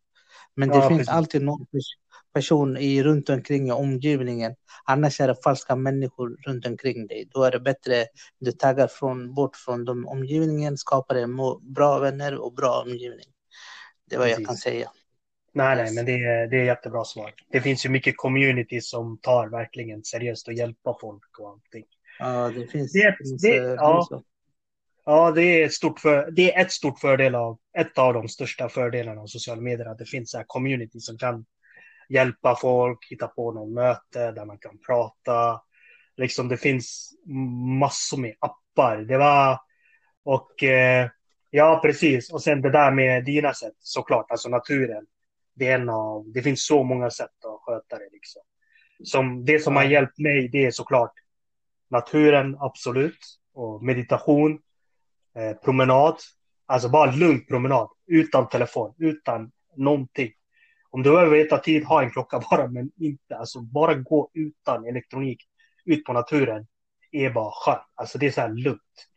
Men 0.56 0.70
det 0.70 0.76
ja, 0.76 0.88
finns 0.88 1.00
precis. 1.00 1.14
alltid 1.14 1.42
någon 1.42 1.66
person 2.34 2.78
i, 2.78 3.04
runt 3.04 3.30
omkring 3.30 3.68
i 3.68 3.72
omgivningen. 3.72 4.56
Annars 4.86 5.22
är 5.22 5.28
det 5.28 5.44
falska 5.44 5.76
människor 5.76 6.38
runt 6.48 6.66
omkring 6.66 7.08
dig. 7.08 7.30
Då 7.34 7.44
är 7.44 7.52
det 7.52 7.60
bättre 7.60 8.06
du 8.40 8.52
taggar 8.52 8.88
från, 8.88 9.34
bort 9.34 9.56
från 9.56 9.86
de 9.86 10.08
omgivningen, 10.08 10.78
skapar 10.78 11.16
en 11.16 11.36
bra 11.62 12.00
vänner 12.00 12.36
och 12.36 12.54
bra 12.54 12.82
omgivning. 12.82 13.26
Det 14.10 14.16
är 14.16 14.20
vad 14.20 14.28
precis. 14.28 14.40
jag 14.40 14.48
kan 14.48 14.58
säga. 14.58 14.92
Nej, 15.54 15.76
nej, 15.76 15.94
men 15.94 16.06
det 16.06 16.12
är, 16.12 16.48
det 16.48 16.58
är 16.58 16.64
jättebra 16.64 17.04
svar. 17.04 17.34
Det 17.52 17.62
finns 17.62 17.86
ju 17.86 17.90
mycket 17.90 18.18
community 18.18 18.82
som 18.82 19.18
tar 19.22 19.48
verkligen 19.48 20.04
seriöst 20.04 20.48
och 20.48 20.54
hjälpa 20.54 20.98
folk 21.02 21.40
och 21.40 21.50
allting. 21.50 21.86
Ja, 22.20 22.52
det 22.56 22.68
finns. 22.68 22.92
Det, 22.92 23.16
det, 23.42 23.50
det 23.50 23.76
ja, 23.76 24.24
Ja, 25.10 25.32
det 25.32 25.42
är, 25.42 25.66
ett 25.66 25.74
stort 25.74 26.00
för, 26.00 26.32
det 26.32 26.54
är 26.54 26.62
ett 26.62 26.72
stort 26.72 27.00
fördel 27.00 27.36
av, 27.36 27.58
ett 27.78 27.98
av 27.98 28.14
de 28.14 28.28
största 28.28 28.70
fördelarna 28.70 29.22
av 29.22 29.28
sociala 29.28 29.62
medier, 29.62 29.86
att 29.86 29.98
det 29.98 30.06
finns 30.06 30.36
en 30.36 30.44
community 30.48 31.00
som 31.00 31.18
kan 31.18 31.46
hjälpa 32.10 32.56
folk, 32.56 33.08
hitta 33.10 33.28
på 33.28 33.52
något 33.52 33.74
möte 33.74 34.32
där 34.32 34.46
man 34.46 34.58
kan 34.58 34.78
prata. 34.88 35.62
Liksom 36.18 36.48
det 36.48 36.58
finns 36.58 37.12
massor 37.80 38.18
med 38.18 38.36
appar. 38.40 38.98
Det 38.98 39.18
var, 39.18 39.60
och 40.24 40.64
eh, 40.64 41.10
ja, 41.50 41.80
precis. 41.84 42.32
Och 42.34 42.44
sen 42.44 42.62
det 42.62 42.72
där 42.72 42.92
med 42.92 43.26
dina 43.26 43.54
sätt, 43.54 43.76
såklart, 43.80 44.32
alltså 44.32 44.50
naturen. 44.50 45.06
Det, 45.56 45.68
är 45.68 45.76
en 45.76 45.90
av, 45.90 46.26
det 46.34 46.42
finns 46.42 46.66
så 46.66 46.84
många 46.84 47.10
sätt 47.10 47.46
att 47.46 47.62
sköta 47.62 47.98
det. 47.98 48.10
Liksom. 48.12 48.42
Som, 49.04 49.46
det 49.46 49.60
som 49.60 49.76
har 49.76 49.84
hjälpt 49.84 50.20
mig, 50.20 50.48
det 50.48 50.66
är 50.66 50.72
såklart 50.72 51.14
naturen, 51.90 52.58
absolut. 52.60 53.20
Och 53.54 53.84
meditation 53.84 54.60
eh, 55.36 55.54
promenad. 55.54 56.16
Alltså 56.66 56.90
bara 56.90 57.12
lugn 57.12 57.46
promenad. 57.46 57.90
Utan 58.08 58.50
telefon, 58.50 58.94
utan 58.98 59.52
någonting. 59.76 60.32
Om 60.90 61.04
du 61.04 61.12
behöver 61.12 61.38
veta 61.38 61.58
tid, 61.58 61.84
ha 61.84 62.04
en 62.04 62.12
klocka 62.12 62.44
bara, 62.52 62.68
men 62.68 62.92
inte. 62.98 63.38
Alltså 63.38 63.62
bara 63.62 63.94
gå 63.94 64.30
utan 64.34 64.86
elektronik, 64.86 65.48
ut 65.86 66.04
på 66.04 66.14
naturen. 66.14 66.68
är 67.12 67.30
bara 67.30 67.52
skönt. 67.54 67.82
Alltså 67.96 68.18
det 68.18 68.28
är 68.28 68.32
så 68.32 68.42
här 68.42 68.50
lugnt. 68.50 69.08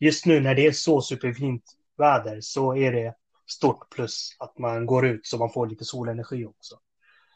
Just 0.00 0.26
nu 0.26 0.40
när 0.40 0.54
det 0.54 0.66
är 0.66 0.72
så 0.72 1.00
superfint 1.00 1.64
väder 1.98 2.40
så 2.40 2.76
är 2.76 2.92
det 2.92 3.14
stort 3.46 3.90
plus 3.90 4.36
att 4.38 4.58
man 4.58 4.86
går 4.86 5.06
ut 5.06 5.26
så 5.26 5.38
man 5.38 5.52
får 5.52 5.66
lite 5.66 5.84
solenergi 5.84 6.46
också. 6.46 6.76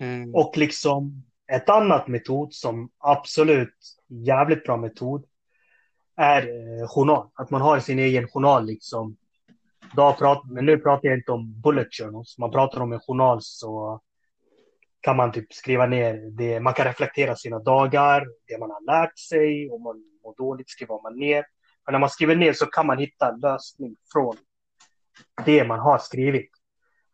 Mm. 0.00 0.34
Och 0.34 0.56
liksom 0.56 1.24
ett 1.52 1.68
annat 1.68 2.08
metod 2.08 2.54
som 2.54 2.90
absolut 2.98 3.76
jävligt 4.08 4.64
bra 4.64 4.76
metod 4.76 5.24
är 6.16 6.42
eh, 6.42 6.88
journal. 6.88 7.29
Att 7.35 7.51
man 7.51 7.61
har 7.61 7.81
sin 7.81 7.98
egen 7.98 8.29
journal 8.29 8.66
liksom. 8.66 9.16
Då 9.96 10.12
pratar, 10.12 10.53
men 10.53 10.66
nu 10.66 10.79
pratar 10.79 11.09
jag 11.09 11.18
inte 11.18 11.33
om 11.33 11.61
bullet 11.61 11.88
journals. 11.90 12.38
Man 12.38 12.51
pratar 12.51 12.81
om 12.81 12.92
en 12.92 13.01
journal 13.01 13.38
så 13.42 14.01
kan 15.01 15.16
man 15.16 15.33
typ 15.33 15.53
skriva 15.53 15.87
ner 15.87 16.31
det. 16.31 16.61
Man 16.61 16.75
kan 16.75 16.87
reflektera 16.87 17.37
sina 17.37 17.59
dagar, 17.59 18.27
det 18.46 18.59
man 18.59 18.70
har 18.70 18.87
lärt 18.87 19.18
sig. 19.18 19.70
Om 19.70 19.83
man 19.83 20.05
mår 20.25 20.35
dåligt 20.37 20.70
skriver 20.70 21.03
man 21.03 21.18
ner. 21.18 21.44
Men 21.87 21.92
när 21.92 21.98
man 21.98 22.11
skriver 22.11 22.37
ner 22.37 22.53
så 22.53 22.66
kan 22.66 22.87
man 22.87 22.98
hitta 22.98 23.29
en 23.29 23.40
lösning 23.40 23.96
från 24.12 24.37
det 25.44 25.64
man 25.64 25.79
har 25.79 25.98
skrivit. 25.98 26.51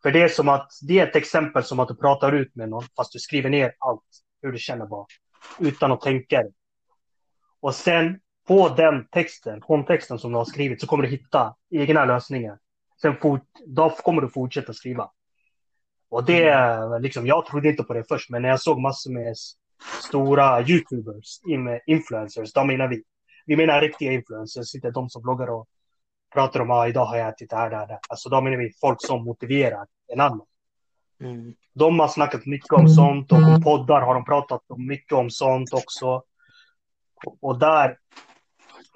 För 0.01 0.11
det 0.11 0.21
är 0.21 0.27
som 0.27 0.49
att 0.49 0.71
det 0.87 0.99
är 0.99 1.07
ett 1.07 1.15
exempel 1.15 1.63
som 1.63 1.79
att 1.79 1.87
du 1.87 1.95
pratar 1.95 2.31
ut 2.31 2.55
med 2.55 2.69
någon 2.69 2.83
fast 2.97 3.13
du 3.13 3.19
skriver 3.19 3.49
ner 3.49 3.73
allt 3.79 4.03
hur 4.41 4.51
du 4.51 4.57
känner 4.57 4.85
bara 4.85 5.05
utan 5.59 5.91
att 5.91 6.01
tänka 6.01 6.43
det. 6.43 6.51
Och 7.59 7.75
sen 7.75 8.19
på 8.49 8.69
den 8.69 9.05
texten, 9.05 9.61
kontexten 9.61 10.19
som 10.19 10.31
du 10.31 10.37
har 10.37 10.45
skrivit, 10.45 10.81
så 10.81 10.87
kommer 10.87 11.03
du 11.03 11.09
hitta 11.09 11.55
egna 11.71 12.05
lösningar. 12.05 12.57
Sen 13.01 13.15
fort, 13.15 13.47
då 13.65 13.89
kommer 13.89 14.21
du 14.21 14.29
fortsätta 14.29 14.73
skriva. 14.73 15.11
Och 16.09 16.25
det, 16.25 16.49
mm. 16.49 17.01
liksom, 17.01 17.27
jag 17.27 17.45
trodde 17.45 17.69
inte 17.69 17.83
på 17.83 17.93
det 17.93 18.03
först, 18.07 18.29
men 18.29 18.41
när 18.41 18.49
jag 18.49 18.61
såg 18.61 18.79
massor 18.79 19.11
med 19.11 19.35
stora 20.07 20.61
YouTubers, 20.61 21.39
influencers, 21.87 22.53
de 22.53 22.67
menar 22.67 22.87
vi. 22.87 23.03
Vi 23.45 23.55
menar 23.55 23.81
riktiga 23.81 24.11
influencers, 24.11 24.75
inte 24.75 24.91
de 24.91 25.09
som 25.09 25.21
bloggar 25.21 25.47
och 25.47 25.67
pratar 26.33 26.59
om 26.59 26.71
att 26.71 26.77
ah, 26.77 26.87
idag 26.87 27.05
har 27.05 27.17
jag 27.17 27.29
ätit 27.29 27.49
det 27.49 27.55
här, 27.55 27.69
det 27.69 27.75
här, 27.75 27.99
Alltså 28.09 28.29
då 28.29 28.41
menar 28.41 28.57
vi 28.57 28.71
folk 28.81 29.05
som 29.05 29.23
motiverar 29.23 29.85
en 30.13 30.19
annan. 30.19 30.45
Mm. 31.21 31.53
De 31.73 31.99
har 31.99 32.07
snackat 32.07 32.45
mycket 32.45 32.73
om 32.73 32.89
sånt 32.89 33.31
och 33.31 33.37
om 33.37 33.61
poddar 33.63 34.01
har 34.01 34.13
de 34.13 34.25
pratat 34.25 34.61
mycket 34.77 35.13
om 35.13 35.29
sånt 35.29 35.73
också. 35.73 36.23
Och 37.41 37.59
där 37.59 37.97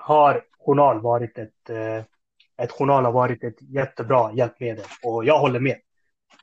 har 0.06 0.44
journal 0.60 1.02
varit 1.02 1.38
ett, 1.38 1.70
eh, 1.70 2.04
ett 2.58 2.72
journal 2.72 3.06
har 3.06 3.12
varit 3.12 3.44
ett 3.44 3.62
jättebra 3.62 4.32
hjälpmedel 4.34 4.86
och 5.04 5.26
jag 5.26 5.40
håller 5.40 5.60
med. 5.60 5.78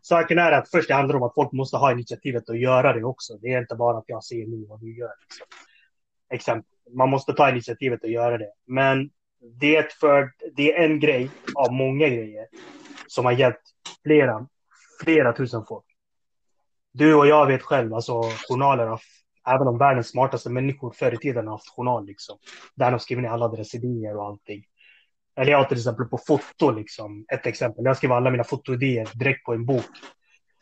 Saken 0.03 0.39
är 0.39 0.53
att 0.53 0.71
först 0.71 0.89
det 0.89 0.95
handlar 0.95 1.17
om 1.17 1.23
att 1.23 1.35
folk 1.35 1.53
måste 1.53 1.77
ha 1.77 1.93
initiativet 1.93 2.51
att 2.51 2.61
göra 2.61 2.93
det 2.93 3.05
också. 3.05 3.39
Det 3.39 3.53
är 3.53 3.61
inte 3.61 3.75
bara 3.75 3.99
att 3.99 4.05
jag 4.07 4.25
ser 4.25 4.47
nu 4.47 4.67
vad 4.69 4.81
du 4.81 4.99
gör. 4.99 5.13
Liksom. 5.21 5.47
Exempel. 6.31 6.71
Man 6.97 7.11
måste 7.11 7.33
ta 7.33 7.51
initiativet 7.51 8.05
att 8.05 8.11
göra 8.11 8.39
det. 8.39 8.53
Men 8.67 9.11
det 9.61 9.77
är, 9.77 9.89
för, 10.01 10.33
det 10.57 10.73
är 10.73 10.85
en 10.85 11.01
grej 11.01 11.31
av 11.55 11.73
många 11.73 12.09
grejer 12.09 12.47
som 13.07 13.25
har 13.25 13.33
hjälpt 13.33 13.63
flera, 14.03 14.47
flera 15.05 15.33
tusen 15.33 15.65
folk. 15.69 15.85
Du 16.93 17.15
och 17.15 17.27
jag 17.27 17.47
vet 17.47 17.63
själv, 17.63 17.95
alltså 17.95 18.23
journaler 18.49 18.87
har 18.87 19.01
även 19.55 19.69
om 19.69 19.79
världens 19.79 20.09
smartaste 20.09 20.51
människor 20.51 20.91
förr 20.91 21.15
i 21.15 21.17
tiden 21.17 21.47
har 21.47 21.55
haft 21.55 21.69
journal 21.69 22.07
liksom. 22.07 22.39
Där 22.75 22.91
de 22.91 23.01
skriver 23.01 23.23
ner 23.23 23.29
alla 23.29 23.49
deras 23.49 23.75
idéer 23.75 24.17
och 24.17 24.27
allting. 24.27 24.65
Eller 25.37 25.53
jag 25.53 25.69
till 25.69 25.79
exempel 25.79 26.07
på 26.07 26.19
foto 26.19 26.71
liksom. 26.71 27.25
Ett 27.33 27.47
exempel. 27.47 27.85
Jag 27.85 27.97
skriver 27.97 28.15
alla 28.15 28.31
mina 28.31 28.45
fotoidéer 28.45 29.09
direkt 29.15 29.45
på 29.45 29.55
en 29.55 29.67
bok. 29.67 29.85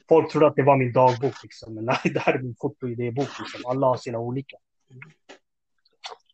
Folk 0.09 0.31
trodde 0.33 0.46
att 0.46 0.57
det 0.57 0.62
var 0.62 0.77
min 0.77 0.92
dagbok 0.92 1.35
liksom. 1.42 1.74
Men 1.74 1.85
nej, 2.05 2.12
det 2.14 2.20
här 2.20 2.35
är 2.35 2.38
min 2.38 2.55
fotoidébok 2.61 3.29
liksom. 3.38 3.70
Alla 3.70 3.87
har 3.87 3.96
sina 3.96 4.18
olika. 4.18 4.57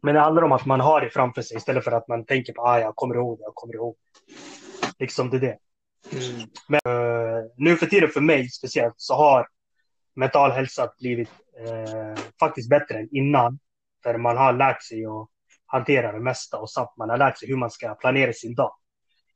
Men 0.03 0.15
det 0.15 0.21
handlar 0.21 0.43
om 0.43 0.53
att 0.53 0.67
man 0.67 0.81
har 0.81 1.01
det 1.01 1.11
framför 1.11 1.43
sig 1.43 1.57
istället 1.57 1.85
för 1.85 1.93
att 1.93 2.09
man 2.09 2.25
tänker 2.25 2.53
på 2.53 2.63
ah, 2.63 2.81
jag 2.81 2.97
kommer 2.97 3.15
ihåg, 3.15 3.39
jag 3.41 3.55
kommer 3.55 3.75
ihåg. 3.75 3.97
Liksom 4.99 5.31
det 5.31 5.37
är 5.37 5.41
det. 5.41 5.59
Mm. 6.13 6.49
Men 6.69 6.95
uh, 6.95 7.45
nu 7.57 7.77
för 7.77 7.87
tiden 7.87 8.09
för 8.09 8.21
mig 8.21 8.49
speciellt 8.49 8.95
så 8.97 9.15
har 9.15 9.49
mental 10.15 10.51
hälsa 10.51 10.93
blivit 10.99 11.31
eh, 11.67 12.23
faktiskt 12.41 12.69
bättre 12.69 12.99
än 12.99 13.09
innan. 13.11 13.59
För 14.03 14.19
man 14.19 14.37
har 14.37 14.53
lärt 14.53 14.83
sig 14.83 15.07
att 15.07 15.29
hantera 15.67 16.13
det 16.13 16.21
mesta 16.21 16.59
och 16.59 16.71
samt 16.71 16.97
man 16.97 17.11
har 17.11 17.19
lärt 17.19 17.39
sig 17.39 17.49
hur 17.49 17.57
man 17.57 17.71
ska 17.71 17.95
planera 17.95 18.33
sin 18.33 18.55
dag. 18.55 18.75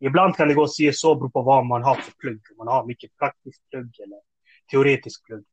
Ibland 0.01 0.37
kan 0.37 0.49
det 0.49 0.55
gå 0.55 0.69
si 0.69 0.93
så 0.93 1.14
beroende 1.14 1.33
på 1.33 1.43
vad 1.43 1.67
man 1.67 1.83
har 1.83 1.95
för 1.95 2.12
plugg. 2.12 2.41
Om 2.51 2.57
man 2.67 2.75
har 2.75 2.87
mycket 2.87 3.17
praktiskt 3.17 3.71
plugg 3.71 4.01
eller 4.05 4.19
teoretisk 4.71 5.27
plugg. 5.27 5.45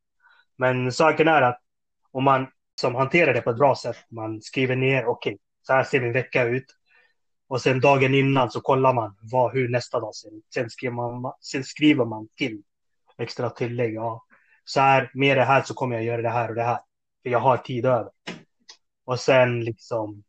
Men 0.58 0.92
saken 0.92 1.28
är 1.28 1.42
att 1.42 1.60
om 2.12 2.24
man 2.24 2.46
som 2.80 2.94
hanterar 2.94 3.34
det 3.34 3.40
på 3.40 3.50
ett 3.50 3.58
bra 3.58 3.76
sätt, 3.76 3.96
man 4.10 4.42
skriver 4.42 4.76
ner, 4.76 5.06
okej, 5.06 5.32
okay, 5.32 5.38
så 5.62 5.72
här 5.72 5.84
ser 5.84 6.00
min 6.00 6.12
vecka 6.12 6.44
ut. 6.44 6.64
Och 7.48 7.60
sen 7.60 7.80
dagen 7.80 8.14
innan 8.14 8.50
så 8.50 8.60
kollar 8.60 8.94
man 8.94 9.16
vad, 9.20 9.52
hur 9.52 9.68
nästa 9.68 10.00
dag 10.00 10.14
ser 10.14 10.36
ut. 10.36 10.46
Sen 10.54 10.70
skriver 10.70 11.20
man, 11.20 11.32
sen 11.40 11.64
skriver 11.64 12.04
man 12.04 12.28
till 12.36 12.62
extra 13.18 13.50
tillägg. 13.50 13.94
Ja, 13.94 14.25
så 14.68 14.80
här, 14.80 15.10
med 15.14 15.36
det 15.36 15.44
här 15.44 15.62
så 15.62 15.74
kommer 15.74 15.96
jag 15.96 16.04
göra 16.04 16.22
det 16.22 16.30
här 16.30 16.48
och 16.48 16.54
det 16.54 16.62
här. 16.62 16.78
För 17.22 17.30
jag 17.30 17.40
har 17.40 17.56
tid 17.56 17.86
över. 17.86 18.10
Och 19.04 19.20
sen 19.20 19.64
liksom, 19.64 20.24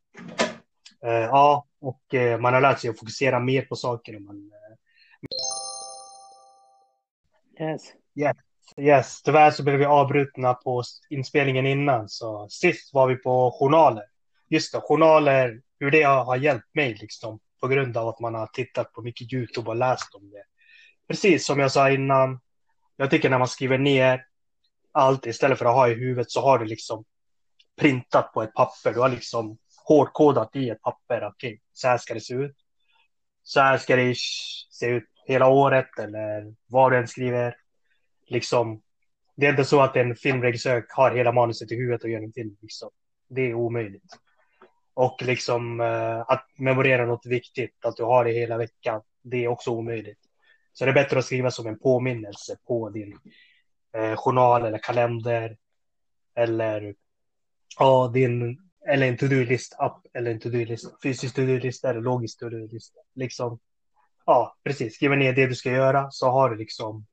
eh, 1.06 1.12
ja, 1.12 1.66
och 1.80 2.14
eh, 2.14 2.40
man 2.40 2.54
har 2.54 2.62
lärt 2.62 2.80
sig 2.80 2.90
att 2.90 3.00
fokusera 3.00 3.40
mer 3.40 3.62
på 3.62 3.76
saker. 3.76 4.20
man, 4.20 4.52
eh... 7.60 7.66
Yes. 7.66 7.82
Yes. 8.16 8.38
Yes, 8.80 9.22
tyvärr 9.22 9.52
så 9.52 9.64
blev 9.64 9.80
vi 9.80 9.86
avbrutna 9.86 10.54
på 10.54 10.84
inspelningen 11.10 11.66
innan. 11.66 12.10
Så 12.10 12.48
sist 12.50 12.94
var 12.94 13.08
vi 13.08 13.16
på 13.16 13.58
journaler. 13.60 14.04
Just 14.50 14.74
det, 14.74 14.82
journaler, 14.82 15.62
hur 15.80 15.92
det 15.92 16.04
har 16.04 16.36
hjälpt 16.36 16.76
mig 16.76 16.98
liksom. 17.02 17.40
På 17.62 17.68
grund 17.68 17.98
av 17.98 18.08
att 18.08 18.20
man 18.20 18.36
har 18.36 18.48
tittat 18.48 18.94
på 18.94 19.02
mycket 19.02 19.34
YouTube 19.34 19.70
och 19.70 19.76
läst 19.76 20.16
om 20.16 20.30
det. 20.30 20.44
Precis 21.08 21.46
som 21.46 21.60
jag 21.60 21.72
sa 21.72 21.90
innan. 21.90 22.40
Jag 22.98 23.10
tycker 23.10 23.30
när 23.30 23.40
man 23.40 23.48
skriver 23.48 23.78
ner 23.78 24.26
allt 24.92 25.26
istället 25.26 25.58
för 25.58 25.66
att 25.66 25.76
ha 25.76 25.90
i 25.90 25.94
huvudet 25.94 26.32
så 26.32 26.42
har 26.42 26.60
du 26.60 26.66
liksom 26.66 27.06
printat 27.80 28.34
på 28.34 28.44
ett 28.44 28.54
papper. 28.54 28.94
Du 28.94 29.00
har 29.00 29.10
liksom 29.10 29.58
hårdkodat 29.86 30.56
i 30.56 30.70
ett 30.70 30.82
papper. 30.82 31.28
Okej, 31.28 31.50
okay, 31.50 31.60
så 31.74 31.88
här 31.88 31.98
ska 31.98 32.14
det 32.14 32.22
se 32.22 32.34
ut. 32.34 32.56
Så 33.44 33.60
här 33.60 33.78
ska 33.78 33.96
det 33.96 34.16
se 34.72 34.86
ut 34.86 35.04
hela 35.28 35.48
året 35.48 36.00
eller 36.00 36.54
vad 36.68 36.92
du 36.92 36.98
än 36.98 37.08
skriver. 37.08 37.56
Liksom, 38.28 38.82
det 39.36 39.46
är 39.46 39.50
inte 39.50 39.66
så 39.66 39.82
att 39.82 39.96
en 39.96 40.16
filmregissör 40.16 40.86
har 40.90 41.16
hela 41.16 41.32
manuset 41.32 41.72
i 41.72 41.76
huvudet 41.76 42.04
och 42.04 42.10
gör 42.10 42.24
en 42.24 42.34
film. 42.34 42.58
Liksom. 42.62 42.90
Det 43.30 43.42
är 43.42 43.54
omöjligt. 43.54 44.18
Och 44.94 45.22
liksom 45.22 45.80
eh, 45.80 46.20
att 46.20 46.46
memorera 46.56 47.06
något 47.06 47.26
viktigt, 47.26 47.86
att 47.86 47.96
du 47.96 48.04
har 48.04 48.26
det 48.26 48.32
hela 48.32 48.58
veckan, 48.58 49.02
det 49.22 49.44
är 49.44 49.48
också 49.48 49.72
omöjligt. 49.72 50.20
Så 50.78 50.86
det 50.86 50.92
är 50.92 50.94
bättre 50.94 51.20
att 51.20 51.26
skriva 51.26 51.52
som 51.52 51.68
en 51.68 51.80
påminnelse 51.80 52.58
på 52.68 52.90
din 52.90 53.20
eh, 53.94 54.16
journal 54.16 54.66
eller 54.66 54.78
kalender. 54.78 55.58
Eller 56.36 56.96
ja, 57.80 58.12
din 58.14 58.62
eller 58.88 59.08
en 59.08 59.18
to-do-list-app 59.18 60.06
eller 60.14 60.32
en 60.32 60.40
to-do-list, 60.40 61.04
fysisk 61.04 61.36
to-do-lista 61.36 61.90
eller 61.90 62.02
logisk 62.02 62.40
to-do-lista. 62.40 63.00
Liksom, 63.16 63.60
ja, 64.26 64.56
precis. 64.64 64.96
Skriva 64.96 65.16
ner 65.16 65.34
det 65.34 65.48
du 65.48 65.56
ska 65.56 65.72
göra 65.72 66.12
så 66.12 66.30
har 66.30 66.50
du 66.50 66.56
liksom, 66.56 67.06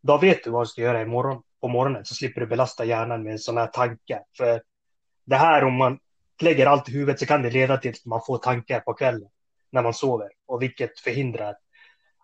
då 0.00 0.18
vet 0.18 0.44
du 0.44 0.50
vad 0.50 0.62
du 0.62 0.66
ska 0.66 0.82
göra 0.82 1.02
imorgon, 1.02 1.42
på 1.60 1.68
morgonen 1.68 2.04
så 2.04 2.14
slipper 2.14 2.40
du 2.40 2.46
belasta 2.46 2.84
hjärnan 2.84 3.22
med 3.22 3.40
sådana 3.40 3.60
här 3.60 3.68
tankar. 3.68 4.22
För 4.36 4.62
det 5.24 5.36
här 5.36 5.64
om 5.64 5.74
man 5.74 5.98
lägger 6.42 6.66
allt 6.66 6.88
i 6.88 6.92
huvudet 6.92 7.20
så 7.20 7.26
kan 7.26 7.42
det 7.42 7.50
leda 7.50 7.76
till 7.76 7.90
att 7.90 8.04
man 8.04 8.20
får 8.26 8.38
tankar 8.38 8.80
på 8.80 8.94
kvällen 8.94 9.28
när 9.70 9.82
man 9.82 9.94
sover 9.94 10.28
och 10.46 10.62
vilket 10.62 11.00
förhindrar 11.00 11.56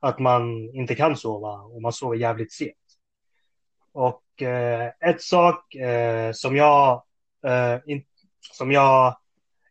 att 0.05 0.19
man 0.19 0.71
inte 0.75 0.95
kan 0.95 1.17
sova 1.17 1.53
och 1.53 1.83
man 1.83 1.93
sover 1.93 2.17
jävligt 2.17 2.53
sent. 2.53 2.77
Och 3.93 4.43
eh, 4.43 4.93
ett 5.01 5.23
sak 5.23 5.75
eh, 5.75 6.33
som 6.33 6.57
jag 6.57 7.03
eh, 7.47 7.79
in, 7.87 8.05
som 8.53 8.73
jag 8.73 9.17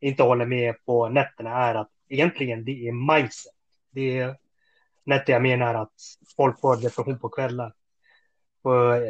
inte 0.01 0.23
håller 0.23 0.45
med 0.45 0.85
på 0.85 1.09
nätterna 1.09 1.49
är 1.49 1.75
att 1.75 1.89
egentligen 2.09 2.65
det 2.65 2.87
är 2.87 3.15
mindset. 3.15 3.53
Det 3.91 4.19
är 4.19 4.35
nätter 5.03 5.33
jag 5.33 5.41
menar 5.41 5.75
att 5.75 5.93
folk 6.37 6.59
får 6.59 6.75
depression 6.75 7.19
på 7.19 7.29
kvällar. 7.29 7.73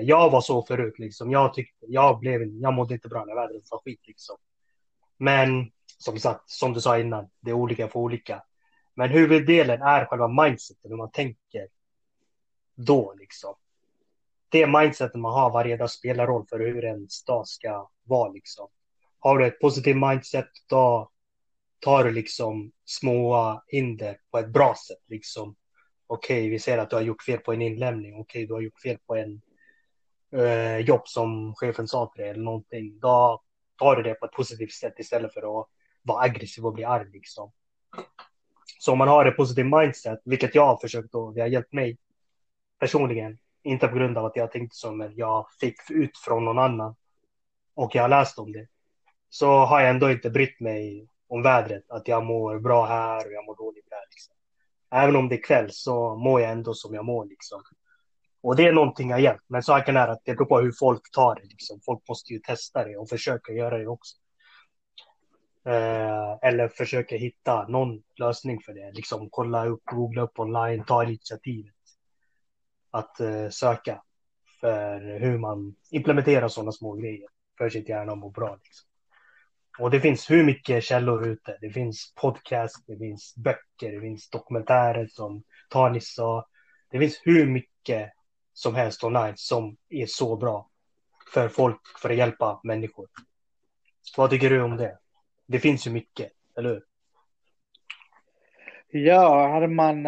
Jag 0.01 0.29
var 0.29 0.41
så 0.41 0.65
förut 0.65 0.99
liksom. 0.99 1.31
Jag 1.31 1.53
tyckte, 1.53 1.85
jag 1.87 2.19
blev, 2.19 2.41
jag 2.43 2.73
mådde 2.73 2.93
inte 2.93 3.07
bra 3.07 3.25
när 3.25 3.35
vädret 3.35 3.71
var 3.71 3.81
skit 3.85 4.01
liksom. 4.07 4.35
Men 5.17 5.71
som 5.97 6.19
sagt, 6.19 6.49
som 6.49 6.73
du 6.73 6.81
sa 6.81 6.99
innan, 6.99 7.29
det 7.39 7.49
är 7.49 7.53
olika 7.55 7.87
för 7.87 7.99
olika. 7.99 8.43
Men 8.93 9.09
huvuddelen 9.09 9.81
är 9.81 10.05
själva 10.05 10.27
mindseten, 10.27 10.91
hur 10.91 10.97
man 10.97 11.11
tänker 11.11 11.67
då 12.75 13.13
liksom. 13.19 13.55
Det 14.49 14.67
mindsetet 14.67 15.15
man 15.15 15.33
har 15.33 15.51
varje 15.51 15.77
dag 15.77 15.89
spelar 15.89 16.27
roll 16.27 16.45
för 16.49 16.59
hur 16.59 16.85
en 16.85 17.07
dag 17.27 17.47
ska 17.47 17.89
vara 18.03 18.29
liksom 18.29 18.69
har 19.23 19.37
du 19.37 19.47
ett 19.47 19.59
positivt 19.59 19.97
mindset, 19.97 20.49
då 20.69 21.11
tar 21.79 22.03
du 22.03 22.11
liksom 22.11 22.71
små 22.85 23.61
hinder 23.67 24.17
på 24.31 24.37
ett 24.37 24.49
bra 24.49 24.75
sätt. 24.87 25.03
Liksom. 25.07 25.55
Okej, 26.07 26.39
okay, 26.39 26.49
vi 26.49 26.59
ser 26.59 26.77
att 26.77 26.89
du 26.89 26.95
har 26.95 27.03
gjort 27.03 27.23
fel 27.23 27.39
på 27.39 27.53
en 27.53 27.61
inlämning. 27.61 28.13
Okej, 28.13 28.21
okay, 28.21 28.45
du 28.45 28.53
har 28.53 28.61
gjort 28.61 28.79
fel 28.79 28.97
på 29.07 29.15
en 29.15 29.41
eh, 30.31 30.77
jobb 30.77 31.01
som 31.05 31.55
chefen 31.55 31.87
sa 31.87 32.05
till 32.05 32.21
dig 32.21 32.31
eller 32.31 32.43
någonting. 32.43 32.99
Då 32.99 33.41
tar 33.77 33.95
du 33.95 34.03
det 34.03 34.13
på 34.13 34.25
ett 34.25 34.31
positivt 34.31 34.73
sätt 34.73 34.99
istället 34.99 35.33
för 35.33 35.61
att 35.61 35.67
vara 36.01 36.23
aggressiv 36.23 36.65
och 36.65 36.73
bli 36.73 36.83
arg. 36.83 37.09
Liksom. 37.13 37.51
Så 38.83 38.91
om 38.91 38.97
man 38.97 39.07
har 39.07 39.25
ett 39.25 39.37
positivt 39.37 39.65
mindset, 39.65 40.21
vilket 40.25 40.55
jag 40.55 40.65
har 40.65 40.77
försökt 40.77 41.15
och 41.15 41.33
det 41.33 41.41
har 41.41 41.47
hjälpt 41.47 41.73
mig 41.73 41.97
personligen, 42.79 43.37
inte 43.63 43.87
på 43.87 43.95
grund 43.95 44.17
av 44.17 44.25
att 44.25 44.35
jag 44.35 44.51
tänkte 44.51 44.75
så, 44.75 44.91
men 44.91 45.15
jag 45.15 45.45
fick 45.59 45.75
ut 45.89 46.17
från 46.17 46.45
någon 46.45 46.59
annan 46.59 46.95
och 47.75 47.95
jag 47.95 48.01
har 48.01 48.09
läst 48.09 48.39
om 48.39 48.51
det 48.51 48.67
så 49.29 49.47
har 49.47 49.81
jag 49.81 49.89
ändå 49.89 50.11
inte 50.11 50.29
brytt 50.29 50.59
mig 50.59 51.07
om 51.27 51.41
vädret. 51.41 51.91
Att 51.91 52.07
jag 52.07 52.25
mår 52.25 52.59
bra 52.59 52.85
här 52.85 53.25
och 53.27 53.33
jag 53.33 53.45
mår 53.45 53.55
dåligt 53.55 53.89
där. 53.89 54.05
Liksom. 54.09 54.35
Även 54.91 55.15
om 55.15 55.29
det 55.29 55.35
är 55.35 55.43
kväll 55.43 55.67
så 55.71 56.15
mår 56.15 56.41
jag 56.41 56.51
ändå 56.51 56.73
som 56.73 56.93
jag 56.93 57.05
mår. 57.05 57.25
Liksom. 57.25 57.61
Och 58.41 58.55
det 58.55 58.67
är 58.67 58.73
någonting 58.73 59.09
jag 59.09 59.21
hjälpt. 59.21 59.45
Men 59.47 59.63
saken 59.63 59.97
är 59.97 60.07
att 60.07 60.21
det 60.25 60.33
beror 60.33 60.45
på 60.45 60.59
hur 60.59 60.73
folk 60.79 61.11
tar 61.11 61.35
det. 61.35 61.45
Liksom. 61.45 61.79
Folk 61.85 62.07
måste 62.09 62.33
ju 62.33 62.39
testa 62.39 62.83
det 62.83 62.97
och 62.97 63.09
försöka 63.09 63.53
göra 63.53 63.77
det 63.77 63.87
också. 63.87 64.15
Eh, 65.65 66.37
eller 66.41 66.67
försöka 66.67 67.15
hitta 67.15 67.67
någon 67.67 68.03
lösning 68.15 68.59
för 68.59 68.73
det. 68.73 68.91
Liksom 68.91 69.29
kolla 69.29 69.65
upp, 69.65 69.81
googla 69.85 70.21
upp 70.21 70.39
online, 70.39 70.83
ta 70.83 71.03
initiativet. 71.03 71.73
Att 72.91 73.19
eh, 73.19 73.49
söka 73.49 74.01
för 74.59 75.19
hur 75.19 75.37
man 75.37 75.75
implementerar 75.91 76.47
sådana 76.47 76.71
små 76.71 76.93
grejer 76.93 77.27
för 77.57 77.69
sitt 77.69 77.89
hjärna 77.89 78.11
och 78.11 78.17
må 78.17 78.29
bra. 78.29 78.59
Liksom. 78.63 78.87
Och 79.79 79.91
det 79.91 80.01
finns 80.01 80.31
hur 80.31 80.43
mycket 80.43 80.83
källor 80.83 81.27
ute. 81.27 81.57
Det 81.61 81.69
finns 81.69 82.13
podcast, 82.15 82.83
det 82.87 82.97
finns 82.97 83.35
böcker, 83.35 83.91
det 83.91 84.01
finns 84.01 84.29
dokumentärer 84.29 85.07
som 85.07 85.43
Tanis 85.69 86.13
sa. 86.13 86.47
Det 86.91 86.99
finns 86.99 87.21
hur 87.23 87.45
mycket 87.45 88.11
som 88.53 88.75
helst 88.75 89.03
online 89.03 89.33
som 89.37 89.77
är 89.89 90.05
så 90.05 90.37
bra 90.37 90.69
för 91.33 91.49
folk, 91.49 91.81
för 92.01 92.09
att 92.09 92.15
hjälpa 92.17 92.59
människor. 92.63 93.07
Vad 94.17 94.29
tycker 94.29 94.49
du 94.49 94.61
om 94.61 94.77
det? 94.77 94.97
Det 95.47 95.59
finns 95.59 95.87
ju 95.87 95.91
mycket, 95.91 96.31
eller 96.57 96.69
hur? 96.69 96.83
Ja, 98.87 99.47
har 99.47 99.67
man, 99.67 100.03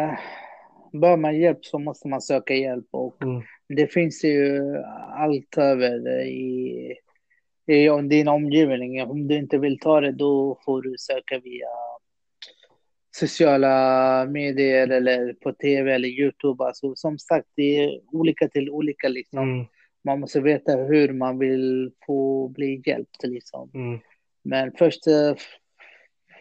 behöver 0.92 1.18
man 1.18 1.40
hjälp 1.40 1.66
så 1.66 1.80
måste 1.80 2.08
man 2.08 2.22
söka 2.22 2.54
hjälp 2.54 2.88
och 2.92 3.24
mm. 3.24 3.44
det 3.68 3.88
finns 3.88 4.24
ju 4.24 4.62
allt 5.10 5.58
över 5.58 6.26
i 6.26 6.96
i 7.68 7.90
din 8.10 8.28
omgivning. 8.28 9.04
Om 9.04 9.28
du 9.28 9.38
inte 9.38 9.58
vill 9.58 9.80
ta 9.80 10.02
det, 10.02 10.12
då 10.12 10.60
får 10.66 10.82
du 10.82 10.96
söka 10.98 11.40
via 11.40 11.68
sociala 13.12 14.26
medier 14.26 14.88
eller 14.88 15.34
på 15.34 15.54
tv 15.54 15.94
eller 15.94 16.08
Youtube. 16.08 16.64
Alltså, 16.64 16.96
som 16.96 17.20
sagt, 17.20 17.48
det 17.56 17.84
är 17.84 18.00
olika 18.12 18.48
till 18.48 18.70
olika. 18.70 19.08
Liksom. 19.08 19.40
Mm. 19.40 19.66
Man 20.04 20.20
måste 20.20 20.42
veta 20.42 20.72
hur 20.72 21.14
man 21.14 21.40
vill 21.40 21.92
få 22.06 22.48
bli 22.48 22.82
hjälpt. 22.86 23.24
Liksom. 23.24 23.72
Mm. 23.74 24.00
Men 24.46 24.72
först 24.78 25.08
och 25.08 25.38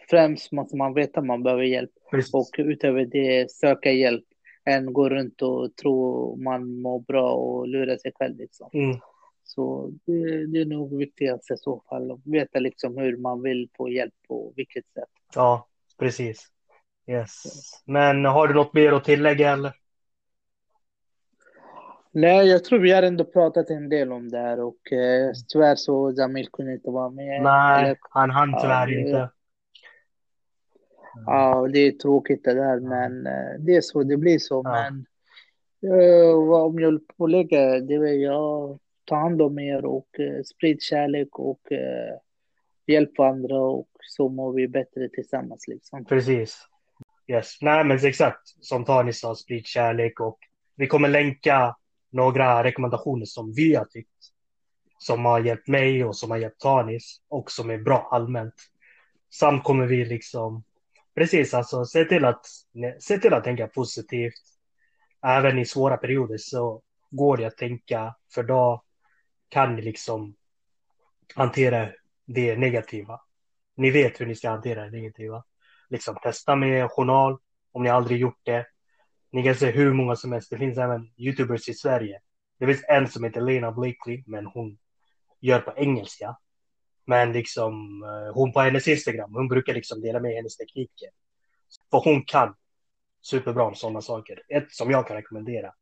främst 0.09 0.51
måste 0.51 0.77
man 0.77 0.93
veta 0.93 1.19
att 1.19 1.25
man 1.25 1.43
behöver 1.43 1.63
hjälp. 1.63 1.91
Precis. 2.11 2.33
Och 2.33 2.49
utöver 2.57 3.05
det 3.05 3.51
söka 3.51 3.91
hjälp 3.91 4.23
än 4.65 4.93
gå 4.93 5.09
runt 5.09 5.41
och 5.41 5.75
tro 5.75 6.35
man 6.35 6.81
mår 6.81 6.99
bra 6.99 7.33
och 7.33 7.67
lura 7.67 7.97
sig 7.97 8.11
själv. 8.15 8.37
Liksom. 8.37 8.69
Mm. 8.73 8.97
Så 9.43 9.91
det, 10.05 10.45
det 10.45 10.61
är 10.61 10.65
nog 10.65 10.97
viktigast 10.97 11.51
i 11.51 11.57
så 11.57 11.83
fall 11.89 12.11
att 12.11 12.19
veta 12.25 12.59
liksom 12.59 12.97
hur 12.97 13.17
man 13.17 13.41
vill 13.41 13.69
få 13.77 13.89
hjälp 13.89 14.13
på 14.27 14.53
vilket 14.55 14.85
sätt. 14.93 15.09
Ja, 15.35 15.67
precis. 15.99 16.47
Yes. 17.07 17.43
Men 17.85 18.25
har 18.25 18.47
du 18.47 18.53
något 18.53 18.73
mer 18.73 18.91
att 18.91 19.03
tillägga 19.03 19.51
eller? 19.51 19.73
Nej, 22.15 22.47
jag 22.47 22.63
tror 22.63 22.79
vi 22.79 22.91
har 22.91 23.03
ändå 23.03 23.23
pratat 23.23 23.69
en 23.69 23.89
del 23.89 24.11
om 24.11 24.29
det 24.29 24.37
här 24.37 24.59
och 24.59 24.91
eh, 24.91 25.31
tyvärr 25.47 25.75
så 25.75 26.13
Jamil 26.17 26.49
kunde 26.49 26.73
inte 26.73 26.89
vara 26.89 27.09
med. 27.09 27.41
Nej, 27.43 27.95
han 28.09 28.29
hann 28.29 28.61
tyvärr 28.61 28.87
ja, 28.87 28.99
inte. 28.99 29.29
Ja, 31.25 31.67
det 31.73 31.79
är 31.79 31.91
tråkigt 31.91 32.43
det 32.43 32.53
där, 32.53 32.79
men 32.79 33.27
eh, 33.27 33.59
det 33.59 33.75
är 33.75 33.81
så 33.81 34.03
det 34.03 34.17
blir 34.17 34.39
så. 34.39 34.61
Ja. 34.63 34.71
Men 34.71 35.05
uh, 35.91 36.51
om 36.51 36.79
jag 36.79 37.01
får 37.17 37.27
lägga, 37.27 37.79
det 37.79 37.93
är 37.93 38.23
jag 38.23 38.79
ta 39.05 39.15
hand 39.15 39.41
om 39.41 39.59
er 39.59 39.85
och 39.85 40.19
eh, 40.19 40.43
sprid 40.43 40.81
kärlek 40.81 41.39
och 41.39 41.71
eh, 41.71 42.17
hjälp 42.87 43.19
andra 43.19 43.59
och 43.59 43.89
så 44.01 44.29
mår 44.29 44.53
vi 44.53 44.67
bättre 44.67 45.09
tillsammans. 45.09 45.67
Liksom. 45.67 46.05
Precis. 46.05 46.67
Yes. 47.27 47.57
Nej, 47.61 47.83
men 47.83 47.97
exakt 48.05 48.47
som 48.61 48.85
Tani 48.85 49.13
sa, 49.13 49.35
sprid 49.35 49.65
kärlek 49.65 50.19
och 50.19 50.39
vi 50.75 50.87
kommer 50.87 51.09
länka 51.09 51.75
några 52.15 52.63
rekommendationer 52.63 53.25
som 53.25 53.53
vi 53.53 53.75
har 53.75 53.85
tyckt 53.85 54.09
som 54.97 55.25
har 55.25 55.39
hjälpt 55.39 55.67
mig 55.67 56.05
och 56.05 56.15
som 56.15 56.31
har 56.31 56.37
hjälpt 56.37 56.59
Tanis 56.59 57.21
och 57.27 57.51
som 57.51 57.69
är 57.69 57.77
bra 57.77 58.09
allmänt. 58.11 58.53
Samt 59.33 59.63
kommer 59.63 59.85
vi 59.85 60.05
liksom, 60.05 60.63
precis 61.15 61.53
alltså, 61.53 61.85
se 61.85 62.05
till 62.05 62.25
att, 62.25 62.45
se 62.99 63.17
till 63.17 63.33
att 63.33 63.43
tänka 63.43 63.67
positivt. 63.67 64.41
Även 65.25 65.59
i 65.59 65.65
svåra 65.65 65.97
perioder 65.97 66.37
så 66.37 66.81
går 67.11 67.37
det 67.37 67.45
att 67.45 67.57
tänka, 67.57 68.15
för 68.33 68.43
då 68.43 68.83
kan 69.49 69.75
ni 69.75 69.81
liksom 69.81 70.35
hantera 71.35 71.89
det 72.25 72.57
negativa. 72.57 73.21
Ni 73.77 73.89
vet 73.91 74.21
hur 74.21 74.25
ni 74.25 74.35
ska 74.35 74.49
hantera 74.49 74.85
det 74.85 74.91
negativa. 74.91 75.43
Liksom 75.89 76.15
testa 76.23 76.55
med 76.55 76.91
journal 76.91 77.37
om 77.71 77.83
ni 77.83 77.89
aldrig 77.89 78.19
gjort 78.19 78.39
det. 78.43 78.65
Ni 79.35 79.43
kan 79.43 79.55
se 79.55 79.71
hur 79.71 79.93
många 79.93 80.15
som 80.15 80.31
helst. 80.31 80.49
Det 80.49 80.57
finns 80.57 80.77
även 80.77 81.11
YouTubers 81.17 81.69
i 81.69 81.73
Sverige. 81.73 82.19
Det 82.59 82.67
finns 82.67 82.83
en 82.87 83.07
som 83.07 83.23
heter 83.23 83.41
Lena 83.41 83.71
Blakely, 83.71 84.23
men 84.27 84.45
hon 84.45 84.77
gör 85.39 85.59
på 85.59 85.73
engelska. 85.75 86.37
Men 87.05 87.31
liksom 87.31 88.03
eh, 88.03 88.33
hon 88.33 88.53
på 88.53 88.59
hennes 88.59 88.87
Instagram, 88.87 89.33
hon 89.33 89.47
brukar 89.47 89.73
liksom 89.73 90.01
dela 90.01 90.19
med 90.19 90.35
hennes 90.35 90.57
tekniker. 90.57 91.09
För 91.91 91.97
hon 91.97 92.23
kan 92.25 92.55
superbra 93.21 93.63
om 93.63 93.75
sådana 93.75 94.01
saker. 94.01 94.41
Ett 94.49 94.71
som 94.71 94.91
jag 94.91 95.07
kan 95.07 95.15
rekommendera. 95.15 95.73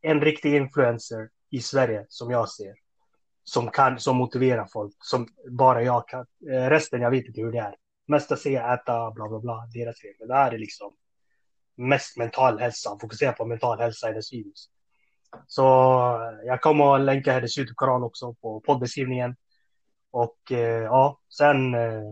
En 0.00 0.20
riktig 0.20 0.54
influencer 0.54 1.28
i 1.50 1.60
Sverige 1.60 2.06
som 2.08 2.30
jag 2.30 2.48
ser. 2.48 2.74
Som 3.44 3.70
kan, 3.70 4.00
som 4.00 4.16
motiverar 4.16 4.66
folk, 4.72 4.94
som 4.98 5.28
bara 5.50 5.82
jag 5.82 6.08
kan. 6.08 6.26
Eh, 6.50 6.68
resten, 6.68 7.02
jag 7.02 7.10
vet 7.10 7.26
inte 7.26 7.40
hur 7.40 7.52
det 7.52 7.58
är. 7.58 7.74
Mesta 8.06 8.36
säger 8.36 8.74
äta, 8.74 9.10
bla 9.10 9.28
bla 9.28 9.38
bla, 9.38 9.68
deras 9.74 10.00
fel. 10.00 10.14
Men 10.18 10.28
det 10.28 10.34
här 10.34 10.52
är 10.52 10.58
liksom 10.58 10.96
mest 11.76 12.16
mental 12.16 12.58
hälsa, 12.58 12.98
fokuserar 13.00 13.32
på 13.32 13.44
mental 13.44 13.78
hälsa 13.78 14.06
i 14.06 14.10
hennes 14.10 14.32
videos. 14.32 14.70
Så 15.46 15.64
eh, 16.22 16.46
jag 16.46 16.60
kommer 16.60 16.94
att 16.94 17.00
länka 17.00 17.32
hennes 17.32 17.58
YouTube-kanal 17.58 18.04
också 18.04 18.34
på 18.34 18.60
poddbeskrivningen. 18.60 19.36
Och 20.10 20.52
eh, 20.52 20.82
ja, 20.82 21.20
sen 21.38 21.74
eh, 21.74 22.02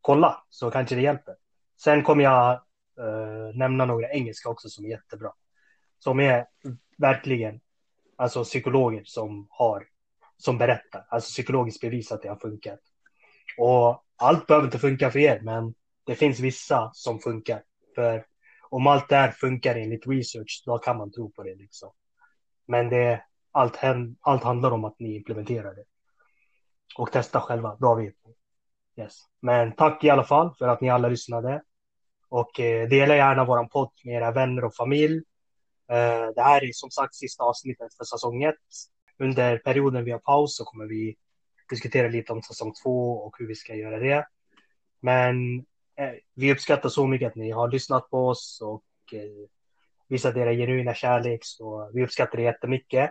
kolla 0.00 0.42
så 0.48 0.70
kanske 0.70 0.94
det 0.94 1.00
hjälper. 1.00 1.34
Sen 1.82 2.02
kommer 2.02 2.24
jag 2.24 2.52
eh, 2.98 3.54
nämna 3.54 3.84
några 3.84 4.10
engelska 4.10 4.48
också 4.48 4.68
som 4.68 4.84
är 4.84 4.88
jättebra. 4.88 5.32
Som 5.98 6.20
är 6.20 6.46
verkligen 6.98 7.60
alltså 8.16 8.44
psykologer 8.44 9.02
som 9.04 9.46
har 9.50 9.86
som 10.36 10.58
berättar, 10.58 11.06
alltså 11.08 11.28
psykologiskt 11.28 11.80
bevis 11.80 12.12
att 12.12 12.22
det 12.22 12.28
har 12.28 12.36
funkat. 12.36 12.80
Och 13.58 14.04
allt 14.16 14.46
behöver 14.46 14.66
inte 14.66 14.78
funka 14.78 15.10
för 15.10 15.18
er, 15.18 15.40
men 15.40 15.74
det 16.04 16.14
finns 16.14 16.40
vissa 16.40 16.90
som 16.94 17.18
funkar. 17.18 17.62
För 17.94 18.26
om 18.70 18.86
allt 18.86 19.08
det 19.08 19.16
här 19.16 19.30
funkar 19.30 19.74
enligt 19.74 20.06
research, 20.06 20.62
då 20.66 20.78
kan 20.78 20.96
man 20.96 21.12
tro 21.12 21.30
på 21.30 21.42
det 21.42 21.54
liksom. 21.54 21.92
Men 22.66 22.88
det, 22.88 23.24
allt, 23.52 23.78
allt 24.20 24.42
handlar 24.42 24.70
om 24.70 24.84
att 24.84 24.98
ni 24.98 25.16
implementerar 25.16 25.74
det. 25.74 25.84
Och 26.96 27.12
testa 27.12 27.40
själva, 27.40 27.76
då 27.80 27.94
vet 27.94 28.14
ni. 28.24 28.34
Yes. 29.02 29.18
Men 29.40 29.72
tack 29.72 30.04
i 30.04 30.10
alla 30.10 30.24
fall 30.24 30.54
för 30.58 30.68
att 30.68 30.80
ni 30.80 30.90
alla 30.90 31.08
lyssnade. 31.08 31.62
Och 32.28 32.60
eh, 32.60 32.88
dela 32.88 33.16
gärna 33.16 33.44
vår 33.44 33.64
podd 33.64 33.90
med 34.04 34.14
era 34.14 34.32
vänner 34.32 34.64
och 34.64 34.74
familj. 34.74 35.16
Eh, 35.88 36.28
det 36.34 36.42
här 36.42 36.64
är 36.64 36.70
som 36.72 36.90
sagt 36.90 37.14
sista 37.14 37.44
avsnittet 37.44 37.96
för 37.96 38.04
säsong 38.04 38.42
1. 38.42 38.54
Under 39.18 39.58
perioden 39.58 40.04
vi 40.04 40.10
har 40.10 40.18
paus 40.18 40.56
så 40.56 40.64
kommer 40.64 40.86
vi 40.86 41.16
diskutera 41.70 42.08
lite 42.08 42.32
om 42.32 42.42
säsong 42.42 42.72
2 42.84 43.12
och 43.12 43.36
hur 43.38 43.46
vi 43.46 43.54
ska 43.54 43.74
göra 43.74 43.98
det. 43.98 44.26
Men 45.00 45.64
vi 46.34 46.52
uppskattar 46.52 46.88
så 46.88 47.06
mycket 47.06 47.28
att 47.28 47.34
ni 47.34 47.50
har 47.50 47.68
lyssnat 47.68 48.10
på 48.10 48.28
oss 48.28 48.60
och 48.62 48.84
eh, 49.12 49.48
visat 50.08 50.36
era 50.36 50.52
genuina 50.52 50.94
kärlek. 50.94 51.40
Så 51.42 51.90
vi 51.94 52.04
uppskattar 52.04 52.36
det 52.36 52.44
jättemycket. 52.44 53.10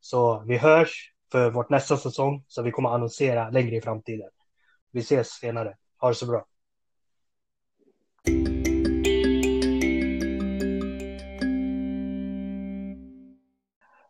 Så 0.00 0.44
vi 0.46 0.56
hörs 0.56 1.12
för 1.32 1.50
vårt 1.50 1.70
nästa 1.70 1.96
säsong 1.96 2.44
som 2.46 2.64
vi 2.64 2.70
kommer 2.70 2.88
annonsera 2.88 3.50
längre 3.50 3.76
i 3.76 3.80
framtiden. 3.80 4.30
Vi 4.90 5.00
ses 5.00 5.28
senare. 5.28 5.76
Ha 5.98 6.08
det 6.08 6.14
så 6.14 6.26
bra. 6.26 6.46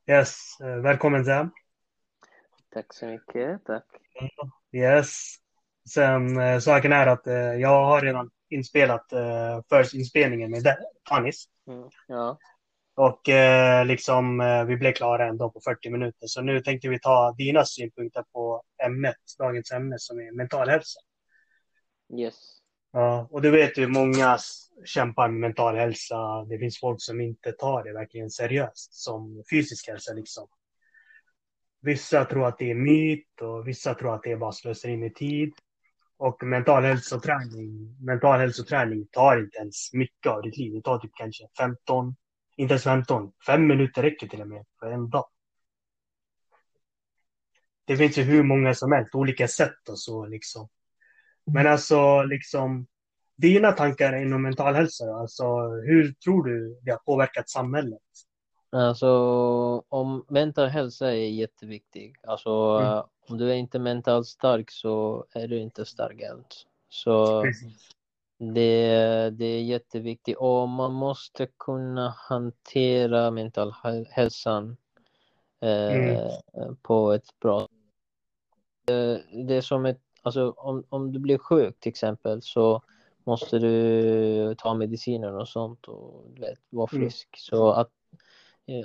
Yes, 0.07 0.61
eh, 0.61 0.77
välkommen 0.77 1.25
Sam. 1.25 1.51
Tack 2.73 2.95
så 2.95 3.07
mycket, 3.07 3.65
tack. 3.65 3.85
Yes. 4.73 5.37
Sen 5.91 6.41
eh, 6.41 6.59
saken 6.59 6.93
är 6.93 7.07
att 7.07 7.27
eh, 7.27 7.35
jag 7.35 7.85
har 7.85 8.01
redan 8.01 8.31
inspelat 8.49 9.13
eh, 9.13 9.61
först 9.69 9.95
inspelningen 9.95 10.51
med 10.51 10.77
Tanis. 11.09 11.45
Mm, 11.69 11.89
ja. 12.09 12.39
Och 12.95 13.29
eh, 13.29 13.87
liksom 13.87 14.41
eh, 14.41 14.65
vi 14.65 14.77
blev 14.77 14.93
klara 14.93 15.27
ändå 15.29 15.51
på 15.51 15.61
40 15.61 15.91
minuter. 15.91 16.27
Så 16.27 16.43
nu 16.43 16.61
tänkte 16.61 16.89
vi 16.89 17.01
ta 17.01 17.33
dina 17.33 17.65
synpunkter 17.65 18.25
på 18.33 18.63
ämnet, 18.85 19.17
dagens 19.39 19.73
ämne 19.73 19.95
som 19.99 20.19
är 20.19 20.37
mental 20.37 20.69
hälsa. 20.69 21.01
Yes. 22.19 22.35
Ja, 22.93 23.29
och 23.31 23.43
du 23.43 23.51
vet 23.51 23.79
ju 23.79 23.87
många 23.87 24.39
kämpar 24.85 25.29
med 25.29 25.41
mental 25.41 25.77
hälsa. 25.77 26.45
Det 26.45 26.59
finns 26.59 26.81
folk 26.81 27.03
som 27.03 27.21
inte 27.21 27.53
tar 27.53 27.85
det 27.85 27.93
verkligen 27.93 28.31
seriöst 28.31 28.95
som 28.95 29.43
fysisk 29.51 29.89
hälsa 29.89 30.13
liksom. 30.13 30.49
Vissa 31.83 32.25
tror 32.25 32.47
att 32.47 32.59
det 32.59 32.71
är 32.71 32.75
myt 32.75 33.41
och 33.41 33.69
vissa 33.69 33.95
tror 33.95 34.15
att 34.15 34.23
det 34.23 34.33
är 34.33 34.37
bara 34.37 34.53
slöseri 34.53 34.97
med 34.97 35.15
tid. 35.15 35.53
Och 36.21 36.43
mental 36.43 36.83
hälsoträning, 36.83 37.97
mental 38.01 38.41
hälsoträning 38.41 39.07
tar 39.13 39.41
inte 39.41 39.59
ens 39.59 39.93
mycket 39.93 40.33
av 40.33 40.43
ditt 40.43 40.57
liv. 40.57 40.73
Det 40.73 40.83
tar 40.83 40.99
typ 40.99 41.11
kanske 41.15 41.49
15, 41.59 42.17
inte 42.57 42.73
ens 42.73 42.85
15, 42.85 43.33
5 43.47 43.67
minuter 43.67 44.03
räcker 44.03 44.29
till 44.29 44.41
och 44.41 44.49
med 44.49 44.65
för 44.81 44.91
en 44.91 45.11
dag. 45.11 45.27
Det 47.85 47.97
finns 47.97 48.19
ju 48.19 48.23
hur 48.23 48.43
många 48.43 48.75
som 48.75 48.93
helst, 48.93 49.15
olika 49.15 49.49
sätt 49.49 49.89
och 49.89 49.99
så 49.99 50.27
liksom. 50.27 50.69
Men 51.47 51.67
alltså 51.67 52.23
liksom, 52.23 52.87
dina 53.37 53.73
tankar 53.73 54.23
inom 54.23 54.43
mental 54.43 54.75
hälsa, 54.75 55.05
alltså 55.05 55.45
hur 55.69 56.13
tror 56.13 56.45
du 56.45 56.81
det 56.83 56.91
har 56.91 56.99
påverkat 56.99 57.51
samhället? 57.51 57.99
Alltså, 58.73 59.09
om 59.89 60.25
mental 60.29 60.69
hälsa 60.69 61.07
är 61.15 61.29
jätteviktig. 61.29 62.17
Alltså, 62.23 62.51
mm. 62.51 63.03
Om 63.31 63.39
du 63.39 63.51
är 63.51 63.55
inte 63.55 63.79
mentalt 63.79 64.27
stark 64.27 64.71
så 64.71 65.25
är 65.33 65.49
du 65.49 65.59
inte 65.59 65.85
stark 65.85 66.23
alls. 66.23 66.67
Så 66.89 67.45
det, 68.39 69.31
det 69.31 69.45
är 69.45 69.63
jätteviktigt 69.63 70.37
och 70.37 70.69
man 70.69 70.93
måste 70.93 71.47
kunna 71.47 72.15
hantera 72.17 73.31
mental 73.31 73.75
hälsan 74.11 74.77
eh, 75.61 76.19
mm. 76.55 76.77
på 76.83 77.13
ett 77.13 77.41
bra 77.41 77.61
sätt. 77.61 77.71
Det 79.47 79.55
är 79.55 79.61
som 79.61 79.87
ett, 79.87 80.01
alltså 80.23 80.51
om, 80.51 80.85
om 80.89 81.13
du 81.13 81.19
blir 81.19 81.39
sjuk 81.39 81.81
till 81.81 81.91
exempel 81.91 82.43
så 82.43 82.83
måste 83.25 83.59
du 83.59 84.55
ta 84.59 84.75
mediciner 84.75 85.33
och 85.37 85.49
sånt 85.49 85.89
och 85.89 86.25
vet, 86.39 86.59
vara 86.71 86.89
mm. 86.93 87.03
frisk. 87.03 87.29
Mm. 87.29 87.59
Så 87.59 87.71
att 87.71 87.91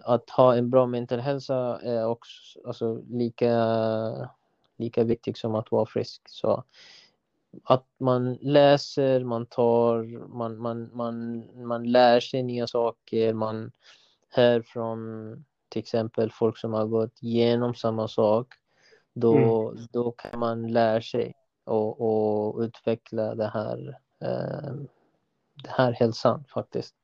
att 0.04 0.30
ha 0.30 0.56
en 0.56 0.70
bra 0.70 0.86
mental 0.86 1.20
hälsa 1.20 1.80
är 1.84 2.08
också 2.08 2.60
alltså, 2.66 3.02
lika, 3.10 4.30
lika 4.78 5.04
viktigt 5.04 5.38
som 5.38 5.56
att 5.56 5.72
vara 5.72 5.86
frisk. 5.86 6.22
Så 6.26 6.64
att 7.64 7.86
man 7.98 8.34
läser, 8.34 9.24
man 9.24 9.46
tar, 9.46 10.28
man, 10.28 10.58
man, 10.58 10.90
man, 10.94 11.44
man 11.68 11.92
lär 11.92 12.20
sig 12.20 12.44
nya 12.44 12.68
saker, 12.68 13.34
man 13.34 13.72
hör 14.30 14.62
från 14.62 15.46
till 15.70 15.80
exempel 15.80 16.32
folk 16.32 16.58
som 16.58 16.74
har 16.74 16.86
gått 16.86 17.24
igenom 17.24 17.76
samma 17.76 18.08
sak. 18.08 18.48
Då, 19.14 19.38
mm. 19.70 19.88
då 19.92 20.12
kan 20.12 20.40
man 20.40 20.68
lära 20.68 21.02
sig 21.02 21.34
och, 21.64 22.02
och 22.02 22.60
utveckla 22.60 23.36
det 23.36 23.48
här, 23.48 23.98
eh, 24.20 24.74
det 25.64 25.70
här 25.70 25.92
hälsan 25.92 26.44
faktiskt. 26.54 26.96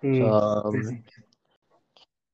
Mm. 0.00 0.28
Så, 0.28 0.68
um, 0.68 1.04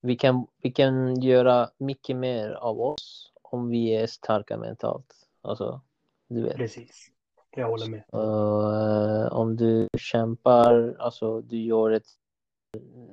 vi 0.00 0.16
kan, 0.16 0.46
vi 0.62 0.70
kan 0.70 1.20
göra 1.20 1.70
mycket 1.78 2.16
mer 2.16 2.50
av 2.50 2.80
oss 2.80 3.32
om 3.42 3.68
vi 3.68 3.94
är 3.94 4.06
starka 4.06 4.56
mentalt. 4.56 5.14
Alltså, 5.42 5.80
du 6.28 6.42
vet. 6.42 6.56
Precis, 6.56 7.10
jag 7.50 7.68
håller 7.68 7.88
med. 7.88 8.04
Uh, 8.14 9.32
om 9.32 9.56
du 9.56 9.88
kämpar, 9.98 10.96
alltså 10.98 11.40
du 11.40 11.62
gör 11.62 11.90
ett 11.90 12.08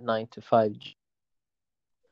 9 0.01 0.27
to 0.27 0.41
5 0.41 0.73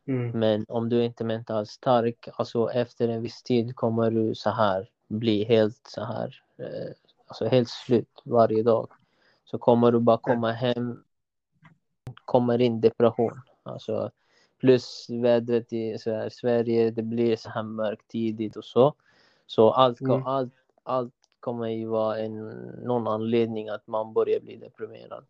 mm. 0.08 0.40
Men 0.40 0.66
om 0.68 0.90
du 0.90 1.04
inte 1.04 1.24
är 1.24 1.26
mentalt 1.26 1.70
stark, 1.70 2.28
alltså 2.34 2.72
efter 2.72 3.08
en 3.08 3.22
viss 3.22 3.44
tid 3.44 3.76
kommer 3.76 4.12
du 4.12 4.36
så 4.36 4.50
här 4.50 4.90
bli 5.08 5.44
helt 5.44 5.88
så 5.88 6.04
här, 6.04 6.44
uh, 6.60 6.94
alltså 7.28 7.46
helt 7.46 7.70
slut 7.70 8.22
varje 8.26 8.64
dag. 8.64 8.90
Så 9.46 9.58
kommer 9.58 9.92
du 9.92 10.00
bara 10.00 10.18
komma 10.18 10.52
hem, 10.52 11.04
kommer 12.26 12.62
in 12.62 12.82
depression. 12.82 13.42
Alltså 13.64 14.12
plus 14.64 15.08
vädret 15.10 15.74
i 15.74 15.98
Sverige, 16.32 16.92
det 16.92 17.04
blir 17.04 17.36
så 17.36 17.50
här 17.50 17.64
mörkt 17.64 18.08
tidigt 18.08 18.56
och 18.56 18.66
så. 18.66 18.94
Så 19.48 19.72
allt, 19.72 20.02
mm. 20.02 20.26
allt, 20.26 20.54
allt 20.84 21.14
kommer 21.40 21.68
ju 21.68 21.86
vara 21.86 22.20
en, 22.20 22.50
någon 22.84 23.08
anledning 23.08 23.70
att 23.70 23.88
man 23.88 24.14
börjar 24.14 24.40
bli 24.40 24.56
deprimerad. 24.56 25.26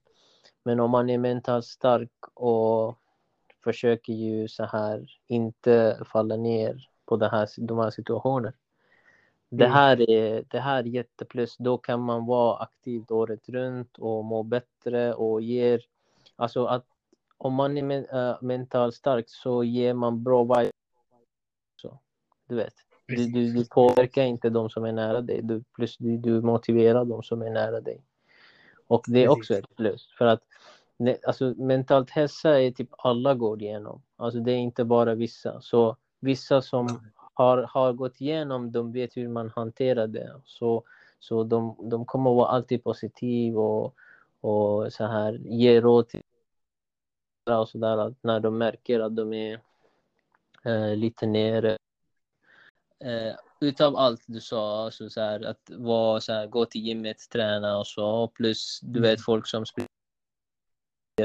Men 0.63 0.79
om 0.79 0.91
man 0.91 1.09
är 1.09 1.17
mentalt 1.17 1.65
stark 1.65 2.11
och 2.34 2.97
försöker 3.63 4.13
ju 4.13 4.47
så 4.47 4.63
här 4.63 5.17
inte 5.27 6.01
falla 6.05 6.36
ner 6.36 6.89
på 7.05 7.17
det 7.17 7.29
här, 7.29 7.49
de 7.57 7.77
här 7.77 7.89
situationerna. 7.89 8.53
Det 9.49 9.65
mm. 9.65 9.73
här 9.73 10.09
är 10.09 10.45
det 10.47 10.59
här 10.59 10.79
är 10.79 10.88
jätteplus. 10.88 11.57
Då 11.57 11.77
kan 11.77 12.01
man 12.01 12.25
vara 12.25 12.57
aktiv 12.57 13.05
året 13.09 13.49
runt 13.49 13.97
och 13.97 14.25
må 14.25 14.43
bättre 14.43 15.13
och 15.13 15.41
ger... 15.41 15.81
Alltså 16.36 16.65
att 16.65 16.86
om 17.43 17.53
man 17.53 17.77
är 17.77 17.83
men, 17.83 18.05
äh, 18.05 18.35
mentalt 18.41 18.95
stark 18.95 19.29
så 19.29 19.63
ger 19.63 19.93
man 19.93 20.23
bra 20.23 20.43
vibe. 20.43 20.71
Så, 21.81 21.99
du 22.47 22.55
vet. 22.55 22.73
Du, 23.07 23.25
du, 23.25 23.53
du 23.53 23.65
påverkar 23.65 24.23
inte 24.23 24.49
de 24.49 24.69
som 24.69 24.85
är 24.85 24.91
nära 24.91 25.21
dig. 25.21 25.41
Du, 25.43 25.63
plus 25.75 25.97
du, 25.97 26.17
du 26.17 26.41
motiverar 26.41 27.05
de 27.05 27.23
som 27.23 27.41
är 27.41 27.49
nära 27.49 27.81
dig. 27.81 28.01
Och 28.87 29.05
det 29.07 29.23
är 29.23 29.29
också 29.29 29.53
ett 29.53 29.75
plus. 29.75 30.07
För 30.17 30.25
att 30.25 30.41
alltså, 31.27 31.53
mentalt 31.57 32.09
hälsa 32.09 32.61
är 32.61 32.71
typ 32.71 32.89
alla 32.97 33.33
går 33.33 33.61
igenom. 33.61 34.01
Alltså 34.15 34.39
det 34.39 34.51
är 34.51 34.57
inte 34.57 34.85
bara 34.85 35.15
vissa. 35.15 35.61
Så 35.61 35.97
vissa 36.19 36.61
som 36.61 36.87
har, 37.33 37.57
har 37.63 37.93
gått 37.93 38.21
igenom, 38.21 38.71
de 38.71 38.91
vet 38.91 39.17
hur 39.17 39.27
man 39.27 39.49
hanterar 39.55 40.07
det. 40.07 40.41
Så, 40.45 40.83
så 41.19 41.43
de, 41.43 41.75
de 41.89 42.05
kommer 42.05 42.33
vara 42.33 42.47
alltid 42.47 42.83
positiva 42.83 43.61
och, 43.61 43.95
och 44.41 44.93
så 44.93 45.05
här, 45.05 45.33
ge 45.33 45.81
råd 45.81 46.07
till 46.07 46.21
och 47.45 47.69
så 47.69 47.77
där, 47.77 48.15
när 48.21 48.39
de 48.39 48.57
märker 48.57 48.99
att 48.99 49.15
de 49.15 49.33
är 49.33 49.59
eh, 50.63 50.95
lite 50.95 51.25
nere. 51.25 51.77
Eh, 52.99 53.35
utav 53.59 53.95
allt 53.95 54.23
du 54.25 54.41
sa, 54.41 54.85
alltså 54.85 55.09
så 55.09 55.21
här, 55.21 55.45
att 55.45 55.69
vara, 55.69 56.21
så 56.21 56.33
här, 56.33 56.47
gå 56.47 56.65
till 56.65 56.81
gymmet, 56.81 57.29
träna 57.29 57.77
och 57.77 57.87
så, 57.87 58.27
plus 58.27 58.79
du 58.81 59.01
vet 59.01 59.17
mm. 59.17 59.23
folk 59.23 59.47
som 59.47 59.65
sprider 59.65 59.89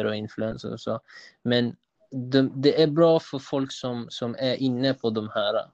och 0.04 0.16
influencers 0.16 0.72
och 0.72 0.80
så. 0.80 1.00
Men 1.42 1.76
de, 2.10 2.52
det 2.62 2.82
är 2.82 2.86
bra 2.86 3.20
för 3.20 3.38
folk 3.38 3.72
som, 3.72 4.06
som 4.10 4.34
är 4.38 4.54
inne 4.54 4.94
på 4.94 5.10
de 5.10 5.28
här. 5.34 5.54
Mm. 5.54 5.70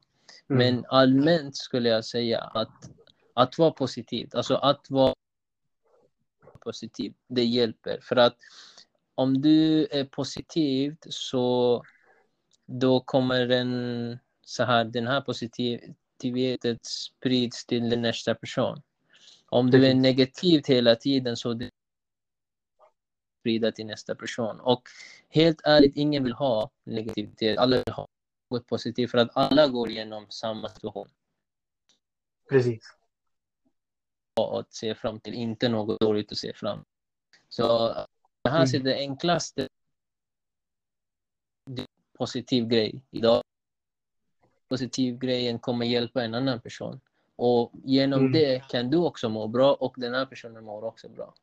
Men 0.47 0.84
allmänt 0.88 1.57
skulle 1.57 1.88
jag 1.88 2.05
säga 2.05 2.40
att, 2.40 2.90
att 3.34 3.59
vara 3.59 3.70
positiv, 3.70 4.30
alltså 4.34 4.55
att 4.55 4.90
vara 4.90 5.14
positiv, 6.61 7.14
det 7.28 7.45
hjälper. 7.45 7.99
För 8.03 8.16
att 8.16 8.36
om 9.15 9.41
du 9.41 9.87
är 9.91 10.05
positiv 10.05 10.97
så 11.09 11.83
då 12.67 13.01
kommer 13.01 13.47
den, 13.47 14.19
så 14.43 14.65
här, 14.65 14.85
den 14.85 15.07
här 15.07 15.21
positiviteten 15.21 16.79
sprids 16.83 17.67
till 17.67 17.91
den 17.91 18.03
nästa 18.03 18.35
person. 18.35 18.83
Om 19.47 19.71
du 19.71 19.87
är 19.87 19.95
negativ 19.95 20.62
hela 20.67 20.97
tiden 20.97 21.37
så 21.37 21.55
det 21.55 21.71
sprida 23.41 23.73
till 23.73 23.87
nästa 23.87 24.15
person. 24.15 24.61
Och 24.61 24.83
helt 25.29 25.61
ärligt, 25.65 25.97
ingen 25.97 26.25
vill 26.25 26.33
ha 26.33 26.71
negativitet. 26.85 27.59
Alla 27.59 27.77
vill 27.77 27.95
ha 27.95 28.09
något 28.51 28.67
positivt 28.67 29.11
för 29.11 29.19
att 29.19 29.31
alla 29.37 29.69
går 29.69 29.91
igenom 29.91 30.27
samma 30.31 30.69
situation. 30.69 31.09
Precis. 32.49 32.83
Och 34.37 34.61
att 34.61 34.75
se 34.75 34.95
fram 34.95 35.21
till, 35.21 35.35
inte 35.35 35.69
något 35.69 36.01
dåligt 36.01 36.33
att 36.33 36.39
se 36.39 36.53
fram 36.55 36.85
Så 37.49 37.95
det 38.45 38.51
här 38.51 38.74
mm. 38.74 38.80
är 38.80 38.84
det 38.84 38.99
enklaste 38.99 39.68
positiv 42.18 42.66
grej 42.66 43.03
idag. 43.11 43.42
Positiv 44.68 45.18
grejen 45.18 45.59
kommer 45.59 45.86
hjälpa 45.86 46.24
en 46.24 46.34
annan 46.34 46.61
person. 46.61 47.01
Och 47.36 47.72
genom 47.84 48.20
mm. 48.20 48.32
det 48.32 48.68
kan 48.68 48.90
du 48.90 48.97
också 48.97 49.28
må 49.28 49.49
bra 49.49 49.74
och 49.74 49.95
den 49.97 50.14
här 50.14 50.26
personen 50.26 50.64
mår 50.64 50.84
också 50.84 51.09
bra. 51.09 51.34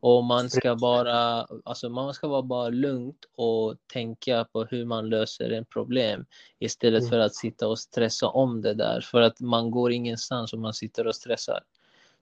Och 0.00 0.24
man 0.24 0.50
ska 0.50 0.76
bara, 0.76 1.46
alltså 1.64 1.88
man 1.88 2.14
ska 2.14 2.28
vara 2.28 2.42
bara 2.42 2.68
lugnt 2.68 3.24
och 3.34 3.76
tänka 3.92 4.44
på 4.44 4.64
hur 4.64 4.84
man 4.84 5.08
löser 5.08 5.50
en 5.50 5.64
problem 5.64 6.26
istället 6.58 7.00
mm. 7.00 7.10
för 7.10 7.18
att 7.18 7.34
sitta 7.34 7.68
och 7.68 7.78
stressa 7.78 8.28
om 8.28 8.62
det 8.62 8.74
där. 8.74 9.00
För 9.00 9.20
att 9.20 9.40
man 9.40 9.70
går 9.70 9.92
ingenstans 9.92 10.52
om 10.52 10.60
man 10.60 10.74
sitter 10.74 11.06
och 11.06 11.16
stressar. 11.16 11.60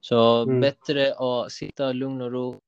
Så 0.01 0.43
mm. 0.43 0.61
bättre 0.61 1.15
att 1.15 1.53
sitta 1.53 1.93
lugn 1.93 2.21
och 2.21 2.33
ro 2.33 2.61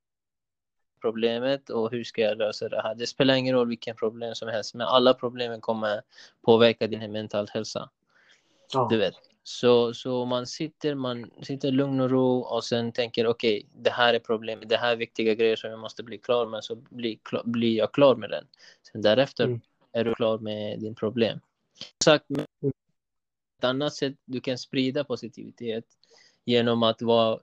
problemet 1.02 1.70
och 1.70 1.90
hur 1.90 2.04
ska 2.04 2.22
jag 2.22 2.38
lösa 2.38 2.68
det 2.68 2.82
här. 2.82 2.94
Det 2.94 3.06
spelar 3.06 3.34
ingen 3.34 3.54
roll 3.54 3.68
vilken 3.68 3.96
problem 3.96 4.34
som 4.34 4.48
helst, 4.48 4.74
men 4.74 4.86
alla 4.86 5.14
problemen 5.14 5.60
kommer 5.60 6.02
påverka 6.42 6.86
din 6.86 7.12
mentala 7.12 7.48
hälsa. 7.50 7.90
Ja. 8.72 8.86
Du 8.90 8.96
vet. 8.96 9.14
Så, 9.44 9.94
så 9.94 10.24
man 10.24 10.46
sitter, 10.46 10.94
man 10.94 11.30
sitter 11.42 11.70
lugn 11.70 12.00
och 12.00 12.10
ro 12.10 12.38
och 12.38 12.64
sen 12.64 12.92
tänker 12.92 13.26
okej, 13.26 13.58
okay, 13.58 13.82
det 13.82 13.90
här 13.90 14.14
är 14.14 14.18
problemet, 14.18 14.68
det 14.68 14.76
här 14.76 14.92
är 14.92 14.96
viktiga 14.96 15.34
grejer 15.34 15.56
som 15.56 15.70
jag 15.70 15.78
måste 15.78 16.02
bli 16.02 16.18
klar 16.18 16.46
med, 16.46 16.64
så 16.64 16.74
blir, 16.74 17.18
blir 17.44 17.76
jag 17.76 17.92
klar 17.92 18.16
med 18.16 18.30
den. 18.30 18.46
Sen 18.92 19.02
därefter 19.02 19.44
mm. 19.44 19.60
är 19.92 20.04
du 20.04 20.14
klar 20.14 20.38
med 20.38 20.80
din 20.80 20.94
problem. 20.94 21.40
Sagt, 22.04 22.30
mm. 22.30 22.44
ett 23.58 23.64
annat 23.64 23.94
sätt 23.94 24.14
du 24.24 24.40
kan 24.40 24.58
sprida 24.58 25.04
positivitet 25.04 25.84
genom 26.44 26.82
att 26.82 27.02
vara 27.02 27.40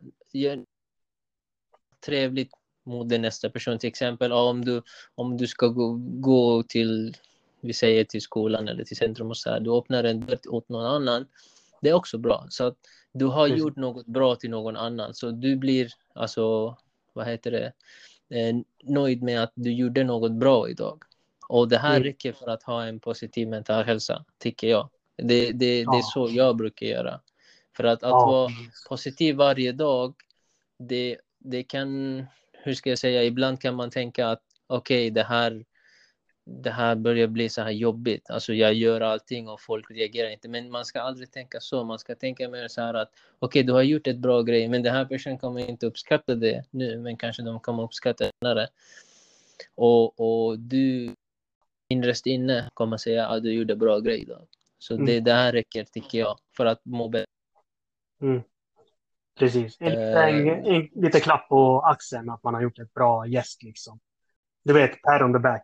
trevligt 2.05 2.51
mot 2.85 3.09
den 3.09 3.21
nästa 3.21 3.49
person. 3.49 3.79
Till 3.79 3.89
exempel 3.89 4.31
om 4.31 4.65
du, 4.65 4.81
om 5.15 5.37
du 5.37 5.47
ska 5.47 5.67
gå, 5.67 5.99
gå 6.01 6.63
till, 6.63 7.17
vi 7.61 7.73
säger 7.73 8.03
till 8.03 8.21
skolan 8.21 8.67
eller 8.67 8.83
till 8.83 8.97
centrum 8.97 9.29
och 9.29 9.37
så 9.37 9.49
här, 9.49 9.59
du 9.59 9.77
öppnar 9.77 10.03
en 10.03 10.19
dörr 10.19 10.39
åt 10.49 10.69
någon 10.69 10.85
annan 10.85 11.25
det 11.81 11.89
är 11.89 11.93
också 11.93 12.17
bra. 12.17 12.45
Så 12.49 12.67
att 12.67 12.75
du 13.11 13.25
har 13.25 13.47
Precis. 13.47 13.59
gjort 13.59 13.75
något 13.75 14.05
bra 14.05 14.35
till 14.35 14.49
någon 14.49 14.77
annan. 14.77 15.13
Så 15.13 15.31
du 15.31 15.55
blir, 15.55 15.89
alltså, 16.13 16.77
vad 17.13 17.27
heter 17.27 17.51
det, 17.51 17.73
eh, 18.37 18.55
nöjd 18.83 19.23
med 19.23 19.43
att 19.43 19.51
du 19.55 19.73
gjorde 19.73 20.03
något 20.03 20.31
bra 20.31 20.69
idag. 20.69 21.03
Och 21.47 21.69
det 21.69 21.77
här 21.77 21.95
mm. 21.95 22.03
räcker 22.03 22.33
för 22.33 22.47
att 22.47 22.63
ha 22.63 22.85
en 22.85 22.99
positiv 22.99 23.47
mental 23.47 23.83
hälsa, 23.83 24.25
tycker 24.37 24.67
jag. 24.67 24.89
Det, 25.15 25.51
det, 25.51 25.81
ja. 25.81 25.91
det 25.91 25.97
är 25.97 26.01
så 26.01 26.29
jag 26.31 26.57
brukar 26.57 26.85
göra. 26.85 27.19
För 27.77 27.83
att, 27.83 28.03
att 28.03 28.09
ja. 28.09 28.25
vara 28.25 28.51
positiv 28.89 29.35
varje 29.35 29.71
dag, 29.71 30.13
det, 30.79 31.17
det 31.39 31.63
kan, 31.63 32.17
hur 32.63 32.73
ska 32.73 32.89
jag 32.89 32.99
säga, 32.99 33.23
ibland 33.23 33.61
kan 33.61 33.75
man 33.75 33.89
tänka 33.89 34.27
att 34.27 34.43
okej, 34.67 34.97
okay, 34.97 35.09
det 35.09 35.23
här 35.23 35.65
det 36.49 36.71
här 36.71 36.95
börjar 36.95 37.27
bli 37.27 37.49
så 37.49 37.61
här 37.61 37.71
jobbigt. 37.71 38.29
Alltså 38.29 38.53
jag 38.53 38.73
gör 38.73 39.01
allting 39.01 39.47
och 39.47 39.61
folk 39.61 39.91
reagerar 39.91 40.29
inte. 40.29 40.49
Men 40.49 40.71
man 40.71 40.85
ska 40.85 41.01
aldrig 41.01 41.31
tänka 41.31 41.59
så. 41.59 41.83
Man 41.83 41.99
ska 41.99 42.15
tänka 42.15 42.49
mer 42.49 42.67
så 42.67 42.81
här 42.81 42.93
att 42.93 43.11
okej, 43.39 43.47
okay, 43.47 43.63
du 43.63 43.73
har 43.73 43.81
gjort 43.81 44.07
ett 44.07 44.17
bra 44.17 44.41
grej, 44.41 44.67
men 44.67 44.83
den 44.83 44.93
här 44.93 45.05
personen 45.05 45.37
kommer 45.37 45.69
inte 45.69 45.85
uppskatta 45.85 46.35
det 46.35 46.63
nu, 46.71 46.97
men 46.97 47.17
kanske 47.17 47.41
de 47.41 47.59
kommer 47.59 47.83
uppskatta 47.83 48.23
det 48.23 48.31
senare. 48.41 48.67
Och, 49.75 50.19
och 50.19 50.59
du 50.59 51.15
innerst 51.89 52.25
inne 52.25 52.69
kommer 52.73 52.97
säga 52.97 53.27
att 53.27 53.43
du 53.43 53.53
gjorde 53.53 53.75
bra 53.75 53.99
grej 53.99 54.21
idag. 54.21 54.47
Så 54.79 54.93
mm. 54.93 55.05
det, 55.05 55.19
det 55.19 55.33
här 55.33 55.51
räcker, 55.51 55.83
tycker 55.83 56.19
jag, 56.19 56.39
för 56.57 56.65
att 56.65 56.85
må 56.85 57.07
bättre. 57.07 57.25
Mm. 58.21 58.41
Precis. 59.39 59.77
En, 59.79 59.91
en, 59.91 60.65
en, 60.65 60.89
lite 60.93 61.19
klapp 61.19 61.49
på 61.49 61.81
axeln 61.81 62.29
att 62.29 62.43
man 62.43 62.53
har 62.53 62.61
gjort 62.61 62.79
ett 62.79 62.93
bra 62.93 63.27
gäst 63.27 63.63
liksom. 63.63 63.99
Du 64.63 64.73
vet, 64.73 65.01
pat 65.01 65.21
on 65.21 65.33
the 65.33 65.39
back. 65.39 65.63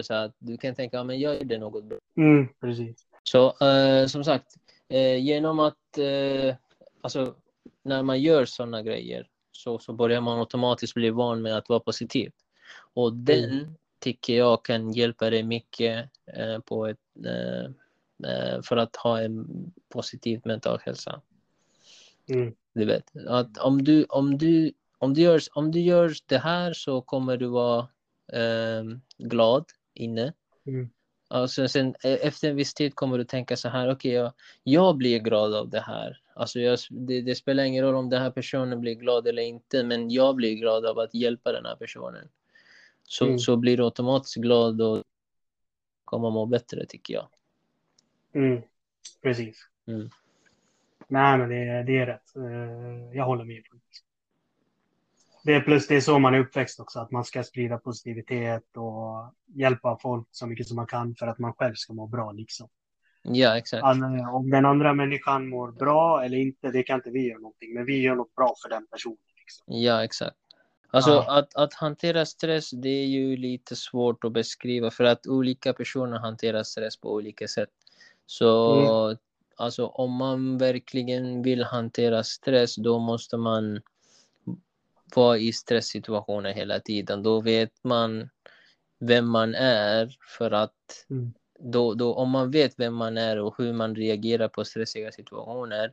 Så 0.00 0.14
att 0.14 0.34
du 0.38 0.56
kan 0.56 0.74
tänka, 0.74 1.00
att 1.00 1.20
jag 1.20 1.38
gjorde 1.38 1.58
något 1.58 1.84
bra. 1.84 1.98
Mm, 2.16 2.48
precis. 2.60 3.06
Så 3.22 3.66
eh, 3.66 4.06
som 4.06 4.24
sagt, 4.24 4.46
eh, 4.88 5.16
genom 5.16 5.60
att, 5.60 5.98
eh, 5.98 6.54
alltså 7.00 7.34
när 7.82 8.02
man 8.02 8.20
gör 8.20 8.44
sådana 8.44 8.82
grejer 8.82 9.28
så, 9.52 9.78
så 9.78 9.92
börjar 9.92 10.20
man 10.20 10.38
automatiskt 10.38 10.94
bli 10.94 11.10
van 11.10 11.42
med 11.42 11.56
att 11.56 11.68
vara 11.68 11.80
positiv. 11.80 12.32
Och 12.94 13.12
den 13.12 13.50
mm. 13.50 13.74
tycker 13.98 14.36
jag 14.36 14.64
kan 14.64 14.92
hjälpa 14.92 15.30
dig 15.30 15.42
mycket 15.42 16.10
eh, 16.36 16.58
på 16.58 16.86
ett, 16.86 16.98
eh, 17.26 17.64
eh, 18.30 18.62
för 18.62 18.76
att 18.76 18.96
ha 18.96 19.20
en 19.20 19.46
positiv 19.88 20.40
mental 20.44 20.78
hälsa. 20.82 21.20
Mm. 22.28 22.54
Du 22.74 22.84
vet, 22.84 23.16
att 23.28 23.58
om 23.58 23.84
du, 23.84 24.04
om, 24.04 24.38
du, 24.38 24.72
om, 24.98 25.14
du 25.14 25.20
gör, 25.20 25.40
om 25.52 25.70
du 25.70 25.80
gör 25.80 26.12
det 26.26 26.38
här 26.38 26.72
så 26.72 27.00
kommer 27.00 27.36
du 27.36 27.46
vara 27.46 27.88
glad 29.18 29.64
inne. 29.94 30.32
Mm. 30.66 30.90
Alltså 31.28 31.68
sen, 31.68 31.94
e, 32.04 32.18
efter 32.22 32.50
en 32.50 32.56
viss 32.56 32.74
tid 32.74 32.94
kommer 32.94 33.18
du 33.18 33.24
tänka 33.24 33.56
så 33.56 33.68
här, 33.68 33.86
okej, 33.86 33.92
okay, 33.92 34.12
jag, 34.12 34.32
jag 34.62 34.96
blir 34.96 35.18
glad 35.18 35.54
av 35.54 35.68
det 35.70 35.80
här. 35.80 36.20
Alltså 36.34 36.60
jag, 36.60 36.78
det, 36.90 37.20
det, 37.20 37.34
spelar 37.34 37.64
ingen 37.64 37.84
roll 37.84 37.94
om 37.94 38.10
den 38.10 38.22
här 38.22 38.30
personen 38.30 38.80
blir 38.80 38.94
glad 38.94 39.26
eller 39.26 39.42
inte, 39.42 39.82
men 39.84 40.10
jag 40.10 40.36
blir 40.36 40.54
glad 40.54 40.86
av 40.86 40.98
att 40.98 41.14
hjälpa 41.14 41.52
den 41.52 41.66
här 41.66 41.76
personen. 41.76 42.28
Så, 43.04 43.24
mm. 43.24 43.38
så 43.38 43.56
blir 43.56 43.76
du 43.76 43.84
automatiskt 43.84 44.36
glad 44.36 44.80
och 44.80 45.04
kommer 46.04 46.30
må 46.30 46.46
bättre, 46.46 46.86
tycker 46.86 47.14
jag. 47.14 47.28
Mm. 48.34 48.62
Precis. 49.22 49.68
Mm. 49.86 50.10
Nej, 51.12 51.38
men 51.38 51.48
det, 51.48 51.82
det 51.82 51.98
är 51.98 52.06
rätt. 52.06 52.36
Eh, 52.36 53.16
jag 53.16 53.24
håller 53.24 53.44
med. 53.44 53.62
det 55.44 55.54
är 55.54 55.60
plus 55.60 55.86
det 55.86 55.96
är 55.96 56.00
så 56.00 56.18
man 56.18 56.34
är 56.34 56.38
uppväxt 56.38 56.80
också, 56.80 57.00
att 57.00 57.10
man 57.10 57.24
ska 57.24 57.42
sprida 57.42 57.78
positivitet 57.78 58.76
och 58.76 59.34
hjälpa 59.46 59.98
folk 60.02 60.28
så 60.30 60.46
mycket 60.46 60.68
som 60.68 60.76
man 60.76 60.86
kan 60.86 61.14
för 61.14 61.26
att 61.26 61.38
man 61.38 61.52
själv 61.52 61.74
ska 61.74 61.92
må 61.92 62.06
bra 62.06 62.32
liksom. 62.32 62.68
Ja, 63.22 63.56
exakt. 63.56 63.82
Om 64.32 64.50
den 64.50 64.66
andra 64.66 64.94
människan 64.94 65.48
mår 65.48 65.72
bra 65.72 66.24
eller 66.24 66.36
inte, 66.36 66.70
det 66.70 66.82
kan 66.82 66.96
inte 66.96 67.10
vi 67.10 67.28
göra 67.28 67.38
någonting, 67.38 67.74
men 67.74 67.84
vi 67.84 68.00
gör 68.00 68.14
något 68.14 68.34
bra 68.34 68.54
för 68.62 68.68
den 68.68 68.86
personen. 68.86 69.18
Liksom. 69.38 69.64
Ja, 69.66 70.04
exakt. 70.04 70.36
Alltså 70.90 71.10
ja. 71.10 71.38
att, 71.38 71.56
att 71.56 71.74
hantera 71.74 72.26
stress, 72.26 72.70
det 72.70 72.88
är 72.88 73.06
ju 73.06 73.36
lite 73.36 73.76
svårt 73.76 74.24
att 74.24 74.32
beskriva 74.32 74.90
för 74.90 75.04
att 75.04 75.26
olika 75.26 75.72
personer 75.72 76.18
hanterar 76.18 76.62
stress 76.62 77.00
på 77.00 77.12
olika 77.12 77.48
sätt. 77.48 77.70
Så 78.26 78.74
mm. 78.74 79.16
Alltså 79.62 79.86
om 79.86 80.12
man 80.12 80.58
verkligen 80.58 81.42
vill 81.42 81.62
hantera 81.62 82.24
stress, 82.24 82.76
då 82.76 82.98
måste 82.98 83.36
man 83.36 83.80
vara 85.14 85.38
i 85.38 85.52
stresssituationer 85.52 86.52
hela 86.52 86.80
tiden. 86.80 87.22
Då 87.22 87.40
vet 87.40 87.84
man 87.84 88.28
vem 89.00 89.28
man 89.28 89.54
är 89.54 90.16
för 90.38 90.50
att 90.50 91.06
mm. 91.10 91.32
då, 91.58 91.94
då, 91.94 92.14
om 92.14 92.30
man 92.30 92.50
vet 92.50 92.74
vem 92.76 92.94
man 92.94 93.18
är 93.18 93.38
och 93.38 93.54
hur 93.58 93.72
man 93.72 93.94
reagerar 93.94 94.48
på 94.48 94.64
stressiga 94.64 95.12
situationer 95.12 95.92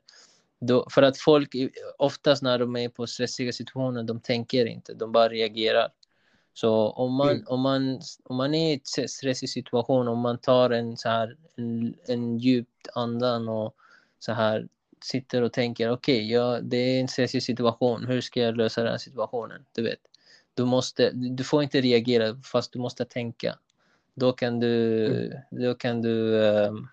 då, 0.59 0.87
för 0.91 1.01
att 1.01 1.17
folk 1.17 1.55
oftast 1.97 2.43
när 2.43 2.59
de 2.59 2.75
är 2.75 2.89
på 2.89 3.07
stressiga 3.07 3.51
situationer, 3.51 4.03
de 4.03 4.19
tänker 4.19 4.65
inte, 4.65 4.93
de 4.93 5.11
bara 5.11 5.29
reagerar. 5.29 5.87
Så 6.59 6.89
om 6.89 7.13
man, 7.13 7.29
mm. 7.29 7.43
om 7.47 7.61
man, 7.61 8.01
om 8.23 8.35
man 8.35 8.53
är 8.53 8.73
i 8.73 8.81
en 8.97 9.07
stressig 9.09 9.49
situation, 9.49 10.07
om 10.07 10.19
man 10.19 10.37
tar 10.37 10.69
en, 10.69 10.97
så 10.97 11.09
här, 11.09 11.37
en, 11.55 11.95
en 12.07 12.37
djupt 12.37 12.87
andan 12.93 13.49
och 13.49 13.75
så 14.19 14.31
här 14.31 14.67
sitter 15.01 15.41
och 15.41 15.53
tänker 15.53 15.91
okej, 15.91 16.15
okay, 16.15 16.31
ja, 16.31 16.59
det 16.61 16.77
är 16.77 17.01
en 17.01 17.07
stressig 17.07 17.43
situation, 17.43 18.05
hur 18.05 18.21
ska 18.21 18.39
jag 18.39 18.57
lösa 18.57 18.81
den 18.81 18.91
här 18.91 18.97
situationen? 18.97 19.65
Du 19.71 19.83
vet, 19.83 19.99
du, 20.53 20.65
måste, 20.65 21.11
du 21.11 21.43
får 21.43 21.63
inte 21.63 21.81
reagera 21.81 22.41
fast 22.43 22.73
du 22.73 22.79
måste 22.79 23.05
tänka. 23.05 23.55
Då 24.13 24.31
kan 24.31 24.59
du, 24.59 25.05
mm. 25.05 25.65
då 25.65 25.75
kan 25.75 26.01
du 26.01 26.33
um, 26.33 26.87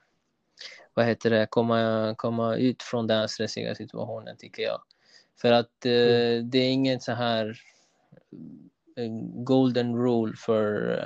vad 0.94 1.06
heter 1.06 1.30
det, 1.30 1.46
komma, 1.50 2.14
komma 2.18 2.56
ut 2.56 2.82
från 2.82 3.06
den 3.06 3.28
stressiga 3.28 3.74
situationen 3.74 4.36
tycker 4.36 4.62
jag. 4.62 4.80
För 5.40 5.52
att 5.52 5.86
eh, 5.86 5.92
mm. 5.92 6.50
det 6.50 6.58
är 6.58 6.70
ingen 6.70 7.00
så 7.00 7.12
här 7.12 7.60
golden 9.44 9.96
rule 9.96 10.36
för 10.36 10.96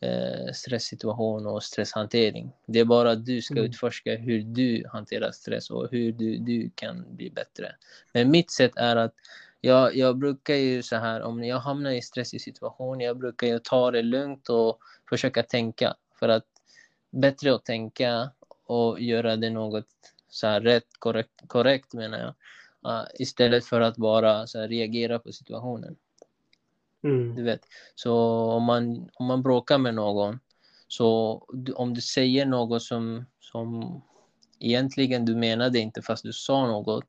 eh, 0.00 0.52
stresssituation 0.52 1.46
och 1.46 1.62
stresshantering. 1.62 2.52
Det 2.66 2.80
är 2.80 2.84
bara 2.84 3.10
att 3.10 3.26
du 3.26 3.42
ska 3.42 3.54
mm. 3.54 3.64
utforska 3.64 4.16
hur 4.16 4.42
du 4.42 4.84
hanterar 4.92 5.30
stress 5.30 5.70
och 5.70 5.88
hur 5.90 6.12
du, 6.12 6.38
du 6.38 6.70
kan 6.74 7.16
bli 7.16 7.30
bättre. 7.30 7.76
Men 8.12 8.30
mitt 8.30 8.50
sätt 8.50 8.72
är 8.76 8.96
att 8.96 9.14
jag, 9.60 9.96
jag 9.96 10.18
brukar 10.18 10.54
ju 10.54 10.82
så 10.82 10.96
här, 10.96 11.22
om 11.22 11.44
jag 11.44 11.58
hamnar 11.58 11.90
i 11.90 12.02
stressig 12.02 12.40
situation, 12.40 13.00
jag 13.00 13.18
brukar 13.18 13.46
ju 13.46 13.58
ta 13.58 13.90
det 13.90 14.02
lugnt 14.02 14.48
och 14.48 14.78
försöka 15.08 15.42
tänka. 15.42 15.94
För 16.18 16.28
att 16.28 16.44
bättre 17.10 17.54
att 17.54 17.64
tänka 17.64 18.30
och 18.66 19.00
göra 19.00 19.36
det 19.36 19.50
något 19.50 19.86
så 20.28 20.46
här 20.46 20.60
rätt, 20.60 20.86
korrekt, 20.98 21.40
korrekt 21.46 21.94
menar 21.94 22.18
jag. 22.18 22.34
Uh, 22.92 23.06
istället 23.14 23.64
för 23.64 23.80
att 23.80 23.96
bara 23.96 24.46
så 24.46 24.60
här, 24.60 24.68
reagera 24.68 25.18
på 25.18 25.32
situationen. 25.32 25.96
Mm. 27.04 27.34
Du 27.34 27.42
vet. 27.42 27.60
Så 27.94 28.14
om 28.50 28.62
man, 28.62 29.10
om 29.14 29.26
man 29.26 29.42
bråkar 29.42 29.78
med 29.78 29.94
någon, 29.94 30.38
så 30.88 31.38
om 31.74 31.94
du 31.94 32.00
säger 32.00 32.46
något 32.46 32.82
som, 32.82 33.24
som 33.40 34.02
egentligen 34.60 35.24
du 35.24 35.36
menade 35.36 35.78
inte 35.78 36.02
fast 36.02 36.22
du 36.22 36.32
sa 36.32 36.66
något, 36.66 37.04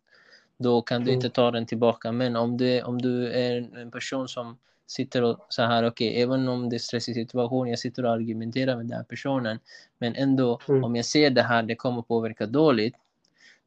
då 0.57 0.81
kan 0.81 1.01
du 1.01 1.09
mm. 1.09 1.15
inte 1.15 1.29
ta 1.29 1.51
den 1.51 1.65
tillbaka. 1.65 2.11
Men 2.11 2.35
om 2.35 2.57
du, 2.57 2.81
om 2.81 3.01
du 3.01 3.31
är 3.31 3.77
en 3.77 3.91
person 3.91 4.27
som 4.27 4.57
sitter 4.87 5.23
och 5.23 5.45
så 5.49 5.61
här, 5.61 5.83
okej, 5.87 6.09
okay, 6.09 6.21
även 6.21 6.47
om 6.47 6.69
det 6.69 6.75
är 6.75 6.79
stressig 6.79 7.15
situation, 7.15 7.69
jag 7.69 7.79
sitter 7.79 8.05
och 8.05 8.11
argumenterar 8.11 8.75
med 8.75 8.85
den 8.85 8.97
här 8.97 9.03
personen, 9.03 9.59
men 9.97 10.15
ändå, 10.15 10.59
mm. 10.69 10.83
om 10.83 10.95
jag 10.95 11.05
ser 11.05 11.29
det 11.29 11.41
här, 11.41 11.63
det 11.63 11.75
kommer 11.75 12.01
påverka 12.01 12.45
dåligt, 12.45 12.95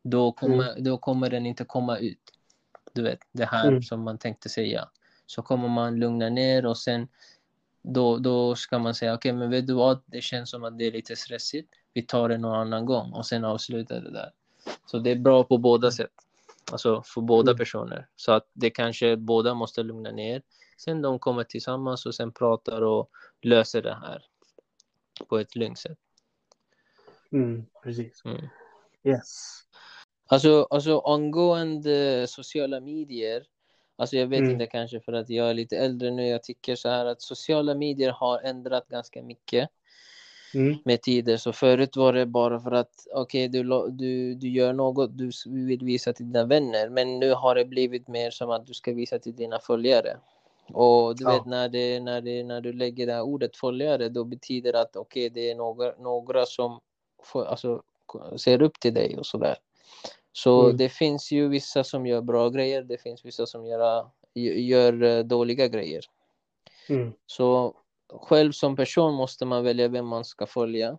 då 0.03 0.33
kommer, 0.33 0.71
mm. 0.71 0.85
då 0.85 0.99
kommer 0.99 1.31
den 1.31 1.47
inte 1.47 1.65
komma 1.65 1.99
ut. 1.99 2.33
Du 2.93 3.03
vet, 3.03 3.19
det 3.33 3.45
här 3.45 3.69
mm. 3.69 3.83
som 3.83 4.03
man 4.03 4.19
tänkte 4.19 4.49
säga. 4.49 4.89
Så 5.31 5.43
kommer 5.43 5.69
man 5.69 6.01
lugna 6.01 6.29
ner 6.29 6.67
och 6.67 6.79
sen 6.79 7.09
då, 7.83 8.19
då 8.19 8.55
ska 8.55 8.79
man 8.79 8.95
säga, 8.95 9.15
okej, 9.15 9.31
okay, 9.31 9.39
men 9.39 9.51
vet 9.51 9.67
du 9.67 9.75
vad, 9.75 10.03
det 10.07 10.21
känns 10.21 10.51
som 10.51 10.65
att 10.65 10.79
det 10.79 10.85
är 10.85 10.93
lite 10.93 11.17
stressigt, 11.17 11.69
vi 11.93 12.03
tar 12.03 12.29
det 12.29 12.39
någon 12.39 12.59
annan 12.59 12.87
gång 12.87 13.13
och 13.13 13.27
sen 13.27 13.45
avslutar 13.45 14.01
det 14.01 14.11
där. 14.11 14.33
Så 14.87 14.99
det 14.99 15.11
är 15.11 15.17
bra 15.17 15.45
på 15.45 15.59
båda 15.59 15.91
sätt. 15.91 16.11
Alltså 16.73 17.03
för 17.03 17.21
båda 17.21 17.51
mm. 17.51 17.59
personer. 17.59 18.09
Så 18.17 18.33
att 18.33 18.49
det 18.53 18.71
kanske 18.71 19.17
båda 19.17 19.55
måste 19.55 19.83
lugna 19.83 20.11
ner. 20.11 20.43
Sen 20.79 21.03
de 21.03 21.19
kommer 21.19 21.45
tillsammans 21.45 22.07
och 22.07 22.15
sen 22.15 22.33
pratar 22.33 22.83
och 22.83 23.11
löser 23.43 23.83
det 23.83 23.95
här 23.95 24.25
på 25.29 25.39
ett 25.39 25.57
lugnt 25.57 25.79
sätt. 25.79 25.99
Mm, 27.33 27.67
precis. 27.83 28.25
Mm. 28.25 28.49
Yes. 29.05 29.63
Alltså, 30.27 30.67
alltså 30.71 31.01
angående 31.01 32.27
sociala 32.29 32.81
medier. 32.81 33.47
Alltså 33.99 34.17
jag 34.17 34.27
vet 34.27 34.39
mm. 34.39 34.51
inte 34.51 34.67
kanske 34.67 35.01
för 35.01 35.13
att 35.13 35.31
jag 35.31 35.51
är 35.51 35.55
lite 35.55 35.77
äldre 35.77 36.11
nu. 36.11 36.27
Jag 36.27 36.43
tycker 36.43 36.77
så 36.77 36.89
här 36.89 37.07
att 37.07 37.23
sociala 37.23 37.75
medier 37.75 38.11
har 38.11 38.41
ändrat 38.41 38.89
ganska 38.89 39.23
mycket. 39.23 39.69
Mm. 40.55 40.79
med 40.85 41.03
tider. 41.03 41.37
Så 41.37 41.53
förut 41.53 41.97
var 41.97 42.13
det 42.13 42.27
bara 42.27 42.61
för 42.61 42.71
att 42.71 43.07
okej, 43.15 43.49
okay, 43.49 43.63
du, 43.63 43.91
du, 43.91 44.35
du 44.35 44.49
gör 44.49 44.73
något 44.73 45.19
du 45.19 45.31
vill 45.47 45.85
visa 45.85 46.13
till 46.13 46.33
dina 46.33 46.45
vänner. 46.45 46.89
Men 46.89 47.19
nu 47.19 47.33
har 47.33 47.55
det 47.55 47.65
blivit 47.65 48.09
mer 48.09 48.31
som 48.31 48.51
att 48.51 48.67
du 48.67 48.75
ska 48.75 48.93
visa 48.93 49.19
till 49.19 49.37
dina 49.37 49.59
följare. 49.59 50.17
Och 50.73 51.17
du 51.17 51.25
ja. 51.25 51.31
vet 51.31 51.47
när, 51.47 51.69
det, 51.69 52.01
när, 52.01 52.21
det, 52.21 52.43
när 52.43 52.61
du 52.61 52.73
lägger 52.73 53.07
det 53.07 53.13
här 53.13 53.23
ordet 53.23 53.57
följare 53.57 54.09
då 54.09 54.25
betyder 54.25 54.73
det 54.73 54.81
att 54.81 54.97
okej 54.97 55.27
okay, 55.27 55.43
det 55.43 55.51
är 55.51 55.55
några, 55.55 55.93
några 55.99 56.47
som 56.47 56.81
får, 57.23 57.45
alltså, 57.45 57.83
ser 58.37 58.63
upp 58.63 58.81
till 58.81 58.95
dig 58.95 59.17
och 59.19 59.27
sådär. 59.27 59.57
Så 60.39 60.65
mm. 60.65 60.77
det 60.77 60.89
finns 60.89 61.31
ju 61.33 61.49
vissa 61.49 61.85
som 61.85 62.07
gör 62.07 62.21
bra 62.21 62.49
grejer, 62.49 62.83
det 62.83 62.99
finns 62.99 63.25
vissa 63.25 63.47
som 63.47 63.67
gör, 63.67 64.11
gör 64.35 65.03
eh, 65.03 65.25
dåliga 65.25 65.69
grejer. 65.69 66.05
Mm. 66.89 67.13
Så 67.27 67.77
själv 68.09 68.53
som 68.53 68.77
person 68.77 69.15
måste 69.15 69.45
man 69.45 69.65
välja 69.65 69.89
vem 69.89 70.07
man 70.07 70.25
ska 70.25 70.47
följa. 70.47 70.99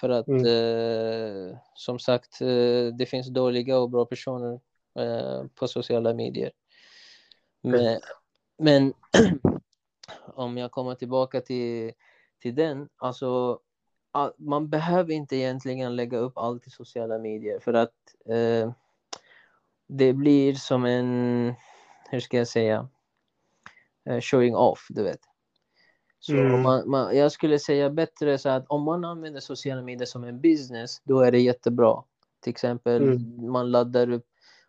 För 0.00 0.08
att 0.08 0.28
mm. 0.28 0.46
eh, 0.46 1.56
som 1.74 1.98
sagt, 1.98 2.40
eh, 2.40 2.86
det 2.98 3.06
finns 3.08 3.28
dåliga 3.28 3.78
och 3.78 3.90
bra 3.90 4.04
personer 4.04 4.60
eh, 4.98 5.44
på 5.54 5.68
sociala 5.68 6.14
medier. 6.14 6.52
Men, 7.62 8.00
men 8.58 8.92
om 10.34 10.56
jag 10.56 10.70
kommer 10.70 10.94
tillbaka 10.94 11.40
till, 11.40 11.92
till 12.42 12.54
den, 12.54 12.88
alltså 12.96 13.60
man 14.36 14.68
behöver 14.68 15.12
inte 15.12 15.36
egentligen 15.36 15.96
lägga 15.96 16.18
upp 16.18 16.38
allt 16.38 16.66
i 16.66 16.70
sociala 16.70 17.18
medier 17.18 17.58
för 17.60 17.74
att 17.74 17.94
eh, 18.28 18.72
det 19.88 20.12
blir 20.12 20.54
som 20.54 20.84
en, 20.84 21.54
hur 22.10 22.20
ska 22.20 22.36
jag 22.36 22.48
säga, 22.48 22.88
uh, 24.10 24.20
showing 24.20 24.56
off, 24.56 24.86
du 24.90 25.02
vet. 25.02 25.20
Så 26.20 26.32
mm. 26.32 26.62
man, 26.62 26.90
man, 26.90 27.16
jag 27.16 27.32
skulle 27.32 27.58
säga 27.58 27.90
bättre 27.90 28.38
så 28.38 28.48
att 28.48 28.66
om 28.68 28.82
man 28.82 29.04
använder 29.04 29.40
sociala 29.40 29.82
medier 29.82 30.06
som 30.06 30.24
en 30.24 30.40
business, 30.40 31.02
då 31.04 31.20
är 31.20 31.32
det 31.32 31.40
jättebra. 31.40 32.02
Till 32.40 32.50
exempel 32.50 33.02
mm. 33.02 33.50
man 33.52 33.70
laddar 33.70 34.10
upp, 34.10 34.26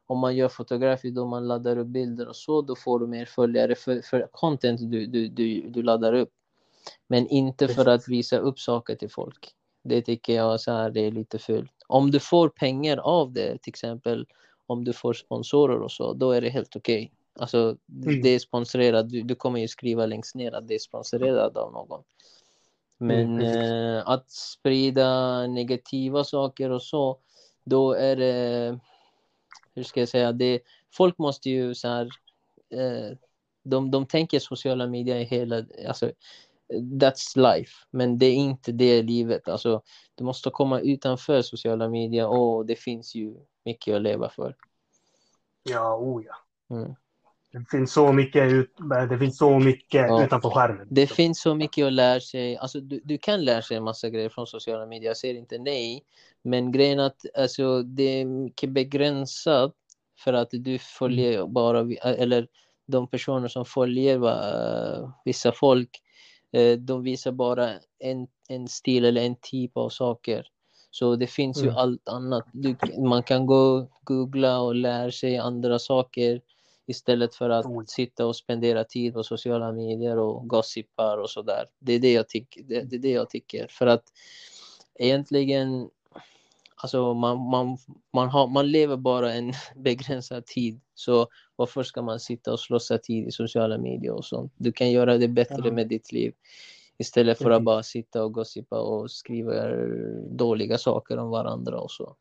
om 0.08 0.20
man 0.20 0.36
gör 0.36 0.50
fotografi 0.50 1.12
då 1.12 1.26
man 1.26 1.48
laddar 1.48 1.78
upp 1.78 1.88
bilder 1.88 2.28
och 2.28 2.36
så, 2.36 2.62
då 2.62 2.76
får 2.76 3.00
du 3.00 3.08
mer 3.08 3.26
följare 3.26 3.76
för, 3.76 4.02
för 4.02 4.28
content 4.32 4.80
du, 4.92 5.06
du, 5.06 5.28
du, 5.28 5.70
du 5.70 5.84
laddar 5.84 6.14
upp. 6.14 6.32
Men 7.08 7.28
inte 7.28 7.68
för 7.68 7.86
att 7.86 8.08
visa 8.08 8.38
upp 8.38 8.60
saker 8.60 8.96
till 8.96 9.10
folk. 9.10 9.52
Det 9.84 10.02
tycker 10.02 10.34
jag 10.34 10.62
så 10.62 10.72
här, 10.72 10.90
det 10.90 11.02
är 11.02 11.12
lite 11.12 11.40
fult. 11.40 11.72
Om 11.88 12.12
du 12.12 12.20
får 12.20 12.50
pengar 12.50 12.98
av 12.98 13.34
det, 13.34 13.62
till 13.62 13.72
exempel 13.72 14.28
om 14.68 14.84
du 14.84 14.94
får 14.94 15.14
sponsorer 15.14 15.82
och 15.82 15.92
så, 15.92 16.14
då 16.14 16.32
är 16.32 16.42
det 16.42 16.50
helt 16.50 16.76
okej. 16.76 17.04
Okay. 17.06 17.10
Alltså, 17.40 17.78
mm. 18.04 18.22
det 18.22 18.30
är 18.30 18.40
sponsrerat. 18.40 19.10
Du, 19.10 19.22
du, 19.22 19.36
kommer 19.36 19.60
ju 19.60 19.68
skriva 19.68 20.06
längst 20.06 20.36
ner 20.36 20.52
att 20.52 20.68
det 20.68 20.76
är 20.76 20.80
sponsrerat 20.80 21.58
av 21.58 21.74
någon. 21.74 22.04
Men 22.98 23.42
mm. 23.42 23.96
eh, 23.96 24.10
att 24.10 24.32
sprida 24.32 25.48
negativa 25.48 26.24
saker 26.24 26.70
och 26.70 26.84
så, 26.84 27.20
då 27.64 27.94
är 27.94 28.16
det... 28.16 28.80
Hur 29.76 29.84
ska 29.84 30.00
jag 30.00 30.10
säga? 30.10 30.32
Det, 30.32 30.60
folk 30.94 31.18
måste 31.18 31.50
ju 31.50 31.76
så 31.76 31.88
här... 31.88 32.10
Eh, 32.70 33.18
de, 33.64 33.92
de 33.92 34.06
tänker 34.06 34.40
sociala 34.40 34.88
medier 34.88 35.24
hela... 35.24 35.66
Alltså, 35.88 36.12
that's 36.74 37.38
life. 37.38 37.72
Men 37.92 38.18
det 38.18 38.26
är 38.26 38.36
inte 38.36 38.72
det 38.72 39.02
livet. 39.02 39.48
Alltså, 39.48 39.82
du 40.16 40.24
måste 40.24 40.50
komma 40.50 40.80
utanför 40.80 41.42
sociala 41.42 41.90
medier 41.90 42.28
och 42.28 42.66
det 42.66 42.76
finns 42.76 43.16
ju 43.16 43.36
mycket 43.66 43.96
att 43.96 44.02
leva 44.02 44.30
för. 44.30 44.56
Ja, 45.64 45.98
o 45.98 46.22
ja. 46.22 46.36
Mm. 46.76 46.96
Det 47.52 47.66
finns 47.72 47.94
så 47.94 48.12
mycket, 48.12 48.52
ut, 48.52 48.76
det 49.10 49.18
finns 49.18 49.38
så 49.38 49.60
mycket 49.60 50.02
ja. 50.10 50.26
utanför 50.26 50.50
skärmen. 50.50 50.88
Det 50.90 51.08
finns 51.08 51.42
så 51.42 51.56
mycket 51.56 51.86
att 51.86 51.94
lära 51.94 52.20
sig. 52.20 52.58
Alltså, 52.58 52.80
du, 52.80 53.02
du 53.04 53.18
kan 53.18 53.46
lära 53.46 53.62
sig 53.62 53.78
en 53.78 53.84
massa 53.84 54.10
grejer 54.10 54.30
från 54.30 54.48
sociala 54.48 54.86
medier. 54.86 55.10
Jag 55.10 55.18
säger 55.18 55.36
inte 55.36 55.58
nej. 55.58 56.04
Men 56.42 56.72
grejen 56.72 57.00
att 57.00 57.26
alltså, 57.38 57.84
det 57.84 58.22
är 58.22 58.26
mycket 58.26 58.70
begränsat 58.70 59.76
för 60.20 60.34
att 60.34 60.50
du 60.52 60.80
följer 60.80 61.48
bara, 61.48 61.80
eller 62.04 62.48
de 62.88 63.08
personer 63.08 63.48
som 63.48 63.66
följer 63.66 64.20
vissa 65.26 65.52
folk, 65.52 66.02
de 66.80 67.04
visar 67.04 67.32
bara 67.32 67.70
en, 68.00 68.28
en 68.50 68.68
stil 68.68 69.06
eller 69.06 69.22
en 69.22 69.36
typ 69.42 69.78
av 69.78 69.90
saker. 69.90 70.48
Så 70.92 71.16
det 71.16 71.28
finns 71.28 71.58
mm. 71.58 71.70
ju 71.70 71.80
allt 71.80 72.10
annat. 72.10 72.44
Du, 72.54 72.76
man 72.98 73.24
kan 73.24 73.46
gå 73.46 73.90
googla 74.04 74.60
och 74.60 74.76
lära 74.76 75.12
sig 75.12 75.38
andra 75.38 75.80
saker 75.80 76.42
istället 76.88 77.36
för 77.36 77.50
att 77.50 77.66
mm. 77.66 77.86
sitta 77.86 78.26
och 78.26 78.36
spendera 78.36 78.84
tid 78.84 79.14
på 79.14 79.24
sociala 79.24 79.72
medier 79.72 80.18
och 80.18 80.48
gossipar 80.48 81.18
och 81.18 81.30
sådär. 81.30 81.66
Det 81.80 81.94
är 81.94 82.00
det 82.00 82.14
jag 82.14 82.30
tycker. 82.30 82.64
Det, 82.64 82.82
det, 82.82 82.96
är 82.96 83.00
det 83.00 83.12
jag 83.12 83.30
tycker. 83.30 83.68
För 83.70 83.88
att 83.88 84.04
egentligen, 85.00 85.90
alltså 86.76 87.14
man, 87.14 87.50
man, 87.50 87.78
man, 88.14 88.30
har, 88.30 88.48
man 88.48 88.72
lever 88.72 88.98
bara 88.98 89.34
en 89.34 89.54
begränsad 89.76 90.46
tid. 90.46 90.82
Så 90.96 91.28
varför 91.60 91.84
ska 91.84 92.02
man 92.02 92.20
sitta 92.20 92.54
och 92.54 92.60
slösa 92.60 92.98
tid 92.98 93.28
i 93.28 93.32
sociala 93.32 93.78
medier 93.78 94.14
och 94.14 94.26
sånt? 94.26 94.54
Du 94.58 94.72
kan 94.72 94.92
göra 94.92 95.18
det 95.18 95.28
bättre 95.28 95.62
ja. 95.64 95.72
med 95.72 95.88
ditt 95.88 96.12
liv. 96.12 96.34
Istället 96.98 97.38
för 97.38 97.52
att 97.52 97.64
bara 97.64 97.84
sitta 97.84 98.24
och 98.24 98.34
gossipa 98.34 98.80
och 98.80 99.12
skriva 99.12 99.54
dåliga 100.30 100.78
saker 100.78 101.18
om 101.18 101.30
varandra 101.30 101.80
och 101.80 101.92
så. 101.92 102.16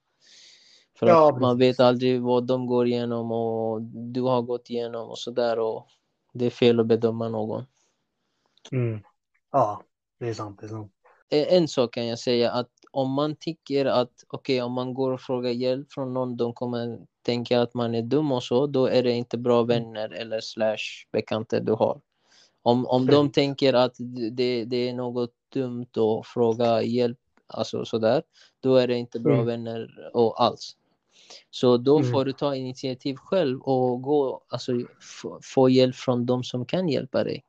För 0.99 1.07
ja, 1.07 1.29
att 1.29 1.41
man 1.41 1.59
vet 1.59 1.81
aldrig 1.81 2.23
vad 2.23 2.47
de 2.47 2.67
går 2.67 2.87
igenom 2.87 3.33
och 3.33 3.83
du 4.13 4.23
har 4.23 4.43
gått 4.43 4.71
igenom 4.71 5.09
och 5.09 5.19
sådär 5.19 5.59
och 5.59 5.87
det 6.33 6.47
är 6.47 6.51
fel 6.51 6.81
att 6.81 6.87
bedöma 6.87 7.29
någon. 7.29 7.65
Mm. 8.73 9.01
Ja, 9.53 9.83
det 10.19 10.29
är 10.29 10.35
sant. 10.35 10.61
Det 10.61 10.67
är 10.67 10.71
sant. 10.71 10.93
En 11.31 11.69
sak 11.69 11.95
kan 11.95 12.07
jag 12.07 12.19
säga 12.19 12.51
att 12.53 12.71
om 12.91 13.11
man 13.11 13.37
tycker 13.37 13.87
att 13.87 14.13
okej, 14.29 14.57
okay, 14.57 14.67
om 14.67 14.73
man 14.73 14.95
går 14.95 15.13
och 15.13 15.21
frågar 15.21 15.51
hjälp 15.51 15.93
från 15.93 16.15
någon, 16.15 16.37
de 16.37 16.53
kommer 16.53 16.99
tänka 17.29 17.61
att 17.61 17.75
man 17.75 17.95
är 17.95 18.03
dum 18.03 18.33
och 18.33 18.43
så, 18.43 18.67
då 18.67 18.87
är 18.87 19.03
det 19.03 19.13
inte 19.13 19.39
bra 19.39 19.63
vänner 19.63 20.13
eller 20.13 20.41
slash 20.41 21.07
bekanta 21.13 21.61
du 21.61 21.73
har. 21.73 22.01
Om, 22.63 22.87
om 22.87 23.07
de 23.07 23.31
tänker 23.31 23.75
att 23.75 23.97
det, 24.33 24.65
det 24.65 24.89
är 24.89 24.93
något 24.93 25.33
dumt 25.53 25.97
att 25.97 26.27
fråga 26.27 26.83
hjälp, 26.83 27.19
alltså 27.47 27.85
sådär, 27.85 28.23
då 28.61 28.77
är 28.77 28.89
det 28.89 28.97
inte 28.97 29.21
bra 29.21 29.35
mm. 29.35 29.47
vänner 29.47 30.11
och 30.15 30.43
alls. 30.43 30.77
Så 31.51 31.77
då 31.77 31.99
mm. 31.99 32.13
får 32.13 32.25
du 32.25 32.33
ta 32.33 32.57
initiativ 32.57 33.17
själv 33.17 33.61
och 33.61 34.03
gå, 34.03 34.43
alltså, 34.49 34.73
få 35.43 35.69
hjälp 35.69 35.97
från 35.97 36.27
de 36.27 36.45
som 36.45 36.65
kan 36.65 36.89
hjälpa 36.89 37.25
dig. 37.25 37.45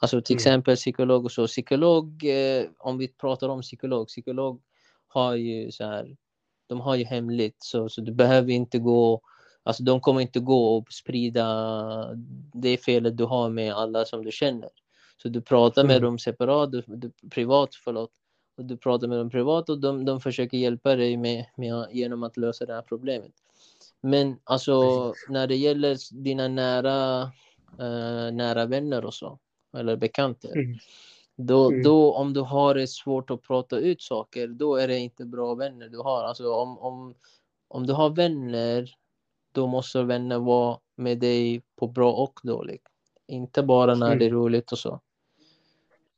Alltså 0.00 0.20
till 0.20 0.34
mm. 0.34 0.38
exempel 0.38 0.76
psykolog 0.76 1.24
och 1.24 1.32
så. 1.32 1.46
Psykolog, 1.46 2.24
eh, 2.24 2.64
om 2.78 2.98
vi 2.98 3.08
pratar 3.08 3.48
om 3.48 3.62
psykolog, 3.62 4.08
psykolog 4.08 4.60
har 5.08 5.34
ju 5.34 5.72
så 5.72 5.84
här, 5.84 6.16
de 6.68 6.80
har 6.80 6.96
ju 6.96 7.04
hemligt 7.04 7.56
så, 7.58 7.88
så 7.88 8.00
du 8.00 8.12
behöver 8.12 8.52
inte 8.52 8.78
gå 8.78 9.20
Alltså 9.68 9.82
de 9.82 10.00
kommer 10.00 10.20
inte 10.20 10.40
gå 10.40 10.76
och 10.76 10.92
sprida 10.92 12.16
det 12.52 12.76
felet 12.76 13.16
du 13.16 13.24
har 13.24 13.50
med 13.50 13.74
alla 13.74 14.04
som 14.04 14.24
du 14.24 14.32
känner. 14.32 14.68
Så 15.22 15.28
du 15.28 15.40
pratar 15.40 15.84
med 15.84 15.96
mm. 15.96 16.02
dem 16.02 16.18
separat, 16.18 16.72
du, 16.72 16.82
du, 16.86 17.12
privat, 17.30 17.74
förlåt. 17.74 18.10
Och 18.56 18.64
du 18.64 18.76
pratar 18.76 19.08
med 19.08 19.18
dem 19.18 19.30
privat 19.30 19.68
och 19.68 19.80
de, 19.80 20.04
de 20.04 20.20
försöker 20.20 20.58
hjälpa 20.58 20.96
dig 20.96 21.16
med, 21.16 21.44
med, 21.56 21.86
genom 21.92 22.22
att 22.22 22.36
lösa 22.36 22.66
det 22.66 22.74
här 22.74 22.82
problemet. 22.82 23.32
Men 24.00 24.38
alltså 24.44 25.14
när 25.28 25.46
det 25.46 25.56
gäller 25.56 26.22
dina 26.22 26.48
nära, 26.48 27.22
äh, 27.78 28.32
nära 28.32 28.66
vänner 28.66 29.04
och 29.04 29.14
så, 29.14 29.38
eller 29.76 29.96
bekanta. 29.96 30.48
Mm. 30.48 30.78
Då, 31.40 31.70
mm. 31.70 31.82
då 31.82 32.12
om 32.12 32.32
du 32.32 32.40
har 32.40 32.74
det 32.74 32.86
svårt 32.86 33.30
att 33.30 33.42
prata 33.42 33.78
ut 33.78 34.02
saker, 34.02 34.48
då 34.48 34.76
är 34.76 34.88
det 34.88 34.98
inte 34.98 35.24
bra 35.24 35.54
vänner 35.54 35.88
du 35.88 35.98
har. 35.98 36.24
Alltså 36.24 36.52
om, 36.52 36.78
om, 36.78 37.14
om 37.68 37.86
du 37.86 37.92
har 37.92 38.10
vänner 38.10 38.94
då 39.52 39.66
måste 39.66 40.02
vänner 40.02 40.38
vara 40.38 40.78
med 40.96 41.18
dig 41.18 41.62
på 41.76 41.86
bra 41.86 42.12
och 42.12 42.40
dåligt. 42.42 42.88
Inte 43.26 43.62
bara 43.62 43.94
när 43.94 44.06
mm. 44.06 44.18
det 44.18 44.26
är 44.26 44.30
roligt 44.30 44.72
och 44.72 44.78
så. 44.78 45.00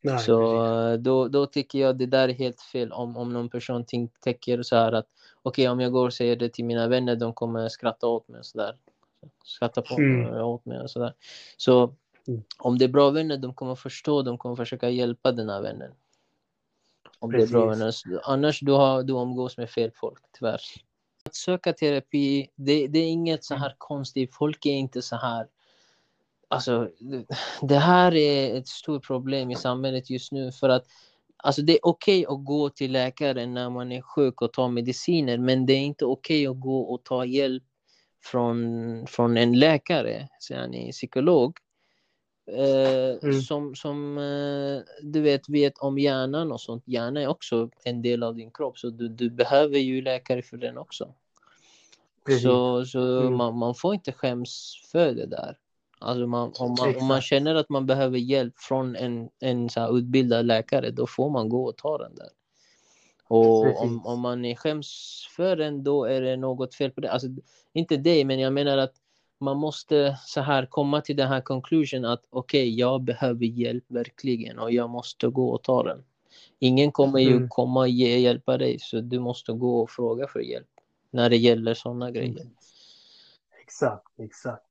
Nej, 0.03 0.19
så 0.19 0.97
då, 0.97 1.29
då 1.29 1.47
tycker 1.47 1.79
jag 1.79 1.97
det 1.97 2.07
där 2.07 2.29
är 2.29 2.33
helt 2.33 2.61
fel 2.61 2.93
om, 2.93 3.17
om 3.17 3.33
någon 3.33 3.49
person 3.49 3.85
tänker 4.21 4.63
så 4.63 4.77
här 4.77 4.93
att 4.93 5.07
okej 5.43 5.63
okay, 5.63 5.73
om 5.73 5.81
jag 5.81 5.93
går 5.93 6.07
och 6.07 6.15
säger 6.15 6.37
det 6.37 6.49
till 6.49 6.65
mina 6.65 6.89
vänner 6.89 7.17
de 7.17 7.33
kommer 7.33 7.69
skratta 7.69 8.07
åt 8.07 8.29
mig 8.29 8.39
och 8.39 8.47
så 8.47 8.59
där. 8.59 8.77
Skratta 9.45 9.83
på 9.83 9.99
mm. 9.99 10.23
mig, 10.23 10.43
åt 10.43 10.65
mig 10.65 10.81
och 10.81 10.91
så 10.91 10.99
där. 10.99 11.15
Så 11.57 11.95
mm. 12.29 12.43
om 12.59 12.79
det 12.79 12.85
är 12.85 12.89
bra 12.89 13.11
vänner 13.11 13.37
de 13.37 13.55
kommer 13.55 13.75
förstå, 13.75 14.23
de 14.23 14.39
kommer 14.39 14.57
försöka 14.57 14.91
hjälpa 14.91 15.33
den 15.33 15.49
här 15.49 15.63
vännen. 15.63 15.93
Om 17.19 17.31
Precis. 17.31 17.51
det 17.51 17.57
är 17.57 17.61
bra 17.61 17.71
vänner. 17.71 17.95
Annars 18.23 18.61
du, 18.61 18.73
har, 18.73 19.03
du 19.03 19.13
omgås 19.13 19.57
med 19.57 19.71
fel 19.71 19.91
folk 19.95 20.23
tyvärr. 20.39 20.61
Att 21.25 21.35
söka 21.35 21.73
terapi, 21.73 22.51
det, 22.55 22.87
det 22.87 22.99
är 22.99 23.09
inget 23.09 23.45
så 23.45 23.55
här 23.55 23.75
konstigt. 23.79 24.35
Folk 24.35 24.67
är 24.67 24.73
inte 24.73 25.03
så 25.03 25.17
här... 25.17 25.47
Alltså, 26.49 26.91
det 27.63 27.79
här 27.79 28.15
är 28.15 28.59
ett 28.59 28.69
stort 28.69 29.07
problem 29.07 29.51
i 29.51 29.57
samhället 29.57 30.11
just 30.11 30.33
nu. 30.33 30.53
För 30.53 30.69
att 30.69 30.85
alltså, 31.37 31.63
det 31.63 31.73
är 31.73 31.79
okej 31.83 32.27
okay 32.27 32.35
att 32.35 32.45
gå 32.45 32.71
till 32.71 32.93
läkaren 32.93 33.55
när 33.55 33.71
man 33.71 33.93
är 33.93 34.03
sjuk 34.03 34.43
och 34.43 34.53
ta 34.53 34.69
mediciner. 34.69 35.39
Men 35.39 35.67
det 35.67 35.73
är 35.73 35.81
inte 35.81 36.05
okej 36.05 36.49
okay 36.49 36.57
att 36.57 36.61
gå 36.61 36.81
och 36.81 37.05
ta 37.05 37.25
hjälp 37.25 37.65
från, 38.23 39.07
från 39.07 39.37
en 39.37 39.59
läkare, 39.59 40.29
så 40.39 40.55
en 40.55 40.93
psykolog. 40.93 41.59
Eh, 42.53 43.19
mm. 43.23 43.41
Som, 43.41 43.75
som 43.75 44.19
eh, 44.19 44.83
du 45.03 45.21
vet, 45.21 45.49
vet 45.49 45.79
om 45.79 45.99
hjärnan 45.99 46.53
och 46.53 46.61
sånt. 46.61 46.83
Hjärnan 46.87 47.17
är 47.17 47.27
också 47.27 47.71
en 47.85 48.03
del 48.03 48.23
av 48.23 48.35
din 48.35 48.51
kropp, 48.51 48.79
så 48.79 48.91
du, 48.91 49.09
du 49.09 49.31
behöver 49.31 49.79
ju 49.79 50.03
läkare 50.03 50.43
för 50.43 50.57
den 50.57 50.79
också. 50.79 51.15
Precis. 52.27 52.43
Så, 52.43 52.85
så 52.85 53.21
mm. 53.21 53.37
man, 53.37 53.59
man 53.59 53.75
får 53.75 53.95
inte 53.95 54.13
skäms 54.13 54.83
för 54.93 55.13
det 55.13 55.27
där. 55.27 55.57
Alltså 55.99 56.27
man, 56.27 56.53
om, 56.59 56.77
man, 56.79 56.97
om 56.97 57.07
man 57.07 57.21
känner 57.21 57.55
att 57.55 57.69
man 57.69 57.87
behöver 57.87 58.19
hjälp 58.19 58.59
från 58.59 58.97
en, 58.97 59.29
en 59.41 59.69
så 59.69 59.99
utbildad 59.99 60.47
läkare, 60.47 60.91
då 60.91 61.07
får 61.07 61.31
man 61.31 61.49
gå 61.49 61.65
och 61.65 61.77
ta 61.77 61.99
den 61.99 62.15
där. 62.15 62.29
Och 63.29 63.83
om, 63.83 64.07
om 64.07 64.21
man 64.21 64.45
är 64.45 64.55
skäms 64.55 65.27
för 65.37 65.57
den, 65.57 65.85
då 65.85 66.05
är 66.05 66.21
det 66.21 66.37
något 66.37 66.75
fel 66.75 66.91
på 66.91 67.01
det. 67.01 67.11
Alltså, 67.11 67.29
inte 67.73 67.97
det, 67.97 68.25
men 68.25 68.39
jag 68.39 68.53
menar 68.53 68.79
att 68.79 68.95
man 69.41 69.57
måste 69.57 70.19
så 70.27 70.41
här 70.41 70.67
komma 70.67 71.01
till 71.01 71.17
den 71.17 71.29
här 71.29 71.41
conclusion 71.41 72.05
att 72.05 72.23
okej, 72.31 72.63
okay, 72.63 72.75
jag 72.75 73.03
behöver 73.03 73.45
hjälp 73.45 73.85
verkligen 73.89 74.59
och 74.59 74.73
jag 74.73 74.91
måste 74.91 75.29
gå 75.29 75.51
och 75.51 75.63
ta 75.63 75.83
den. 75.83 76.05
Ingen 76.59 76.93
kommer 76.93 77.19
ju 77.19 77.37
mm. 77.37 77.49
komma 77.49 77.81
och 77.81 77.89
ge, 77.89 78.19
hjälpa 78.19 78.59
dig, 78.59 78.79
så 78.81 79.01
du 79.01 79.19
måste 79.19 79.53
gå 79.53 79.81
och 79.81 79.91
fråga 79.91 80.27
för 80.27 80.41
hjälp 80.41 80.69
när 81.11 81.31
det 81.31 81.37
gäller 81.37 81.75
sådana 81.75 82.09
mm. 82.09 82.15
grejer. 82.15 82.47
Exakt, 83.63 84.21
exakt. 84.21 84.67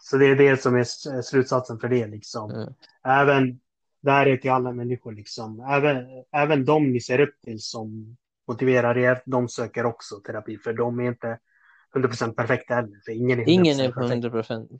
Så 0.00 0.16
det 0.16 0.26
är 0.26 0.36
det 0.36 0.62
som 0.62 0.76
är 0.76 1.22
slutsatsen 1.22 1.78
för 1.78 1.88
det 1.88 2.06
liksom. 2.06 2.50
Mm. 2.50 2.74
Även, 3.04 3.60
det 4.00 4.10
här 4.10 4.26
är 4.26 4.36
till 4.36 4.50
alla 4.50 4.72
människor 4.72 5.12
liksom. 5.12 5.60
Även, 5.60 6.06
även 6.32 6.64
de 6.64 6.92
ni 6.92 7.00
ser 7.00 7.20
upp 7.20 7.40
till 7.44 7.62
som 7.62 8.16
motiverar 8.48 8.98
er, 8.98 9.22
de 9.26 9.48
söker 9.48 9.86
också 9.86 10.20
terapi, 10.20 10.58
för 10.58 10.72
de 10.72 10.98
är 10.98 11.04
inte 11.04 11.38
100% 11.94 12.32
perfekta 12.32 12.74
heller. 12.74 13.00
För 13.04 13.12
ingen 13.12 13.40
är 13.40 13.44
100% 13.44 13.48
ingen 13.50 13.80
är 13.80 13.88
100% 13.88 14.30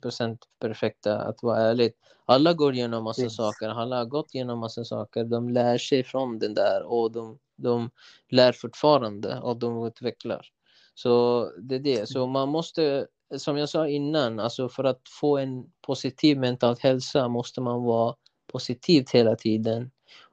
perfekt. 0.01 0.43
perfekta, 0.59 1.21
att 1.21 1.43
vara 1.43 1.57
ärlig. 1.57 1.91
Alla 2.25 2.53
går 2.53 2.73
igenom 2.73 3.03
massa 3.03 3.21
yes. 3.21 3.35
saker, 3.35 3.69
alla 3.69 3.97
har 3.97 4.05
gått 4.05 4.35
igenom 4.35 4.59
massa 4.59 4.85
saker. 4.85 5.23
De 5.23 5.49
lär 5.49 5.77
sig 5.77 6.03
från 6.03 6.39
den 6.39 6.53
där 6.53 6.83
och 6.83 7.11
de, 7.11 7.39
de 7.55 7.89
lär 8.29 8.51
fortfarande 8.51 9.39
och 9.39 9.57
de 9.57 9.87
utvecklar. 9.87 10.47
Så 10.93 11.45
det 11.57 11.75
är 11.75 11.79
det. 11.79 12.09
Så 12.09 12.27
man 12.27 12.49
måste, 12.49 13.07
som 13.37 13.57
jag 13.57 13.69
sa 13.69 13.87
innan, 13.87 14.39
alltså 14.39 14.69
för 14.69 14.83
att 14.83 15.01
få 15.21 15.37
en 15.37 15.65
positiv 15.81 16.39
mental 16.39 16.75
hälsa 16.79 17.27
måste 17.27 17.61
man 17.61 17.83
vara 17.83 18.15
positiv 18.51 19.05
hela 19.13 19.35
tiden 19.35 19.91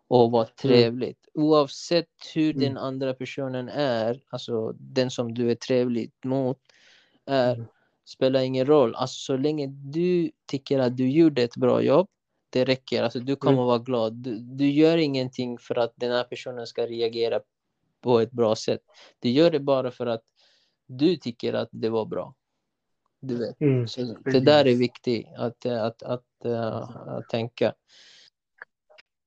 och 0.08 0.30
vara 0.30 0.44
mm. 0.44 0.54
trevligt. 0.56 1.28
Mm. 1.34 1.46
Oavsett 1.46 2.08
hur 2.34 2.50
mm. 2.56 2.60
den 2.60 2.76
andra 2.78 3.14
personen 3.14 3.68
är, 3.68 4.22
alltså 4.30 4.72
den 4.72 5.10
som 5.10 5.34
du 5.34 5.50
är 5.50 5.54
trevlig 5.54 6.12
mot, 6.24 6.58
är, 7.26 7.54
mm. 7.54 7.66
spelar 8.04 8.40
ingen 8.40 8.66
roll. 8.66 8.94
Alltså 8.94 9.18
så 9.18 9.36
länge 9.36 9.66
du 9.66 10.30
tycker 10.46 10.78
att 10.78 10.96
du 10.96 11.10
gjorde 11.10 11.42
ett 11.42 11.56
bra 11.56 11.82
jobb, 11.82 12.08
det 12.50 12.64
räcker. 12.64 13.02
Alltså 13.02 13.20
du 13.20 13.36
kommer 13.36 13.58
mm. 13.58 13.66
vara 13.66 13.78
glad. 13.78 14.12
Du, 14.12 14.38
du 14.38 14.70
gör 14.70 14.96
ingenting 14.96 15.58
för 15.58 15.78
att 15.78 15.92
den 15.96 16.12
här 16.12 16.24
personen 16.24 16.66
ska 16.66 16.86
reagera 16.86 17.40
på 18.00 18.20
ett 18.20 18.32
bra 18.32 18.56
sätt. 18.56 18.80
Du 19.18 19.28
gör 19.28 19.50
det 19.50 19.60
bara 19.60 19.90
för 19.90 20.06
att 20.06 20.22
du 20.86 21.16
tycker 21.16 21.52
att 21.52 21.68
det 21.72 21.88
var 21.88 22.06
bra. 22.06 22.34
Du 23.20 23.36
vet. 23.36 23.60
Mm. 23.60 23.88
Så 23.88 24.16
det 24.24 24.40
där 24.40 24.66
är 24.66 24.76
viktigt 24.76 25.26
att, 25.36 25.66
att, 25.66 26.02
att, 26.02 26.44
att, 26.44 26.96
att 27.08 27.28
tänka. 27.28 27.74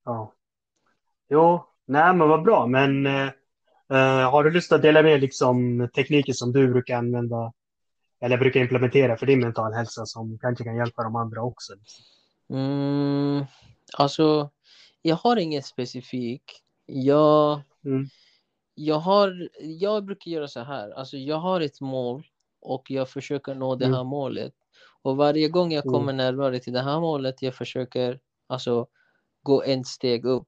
Ja. 0.06 0.34
Jo, 1.30 1.66
nej 1.86 2.14
men 2.14 2.30
vad 2.30 2.44
bra. 2.44 2.68
Men 2.68 3.06
uh, 3.08 4.30
har 4.30 4.44
du 4.44 4.52
lust 4.52 4.72
att 4.72 4.82
dela 4.82 5.04
med 5.04 5.22
liksom, 5.22 5.90
tekniker 5.96 6.34
som 6.34 6.52
du 6.52 6.68
brukar 6.68 6.98
använda 6.98 7.54
eller 8.22 8.38
brukar 8.38 8.60
implementera 8.60 9.18
för 9.18 9.26
din 9.26 9.40
mental 9.40 9.74
hälsa 9.74 10.06
som 10.06 10.40
kanske 10.40 10.64
kan 10.64 10.76
hjälpa 10.76 11.04
de 11.04 11.16
andra 11.16 11.42
också? 11.42 11.74
Mm, 12.50 13.46
alltså, 13.98 14.50
jag 15.02 15.16
har 15.16 15.38
inget 15.38 15.66
specifikt. 15.66 16.64
Jag, 16.86 17.62
mm. 17.86 18.08
jag, 18.76 19.00
har, 19.00 19.50
jag 19.60 20.06
brukar 20.06 20.32
göra 20.32 20.48
så 20.48 20.60
här. 20.60 20.90
Alltså, 20.90 21.18
jag 21.18 21.38
har 21.38 21.62
ett 21.62 21.82
mål 21.82 22.28
och 22.62 22.92
jag 22.92 23.10
försöker 23.10 23.56
nå 23.56 23.76
det 23.76 23.86
här 23.86 23.94
mm. 23.94 24.08
målet. 24.08 24.54
Och 25.02 25.18
varje 25.18 25.50
gång 25.50 25.72
jag 25.72 25.84
kommer 25.84 26.14
mm. 26.14 26.18
närmare 26.18 26.60
till 26.60 26.74
det 26.74 26.82
här 26.82 27.00
målet, 27.00 27.42
jag 27.42 27.56
försöker 27.56 28.20
alltså 28.48 28.88
gå 29.44 29.64
en 29.64 29.86
steg 29.86 30.26
upp. 30.26 30.48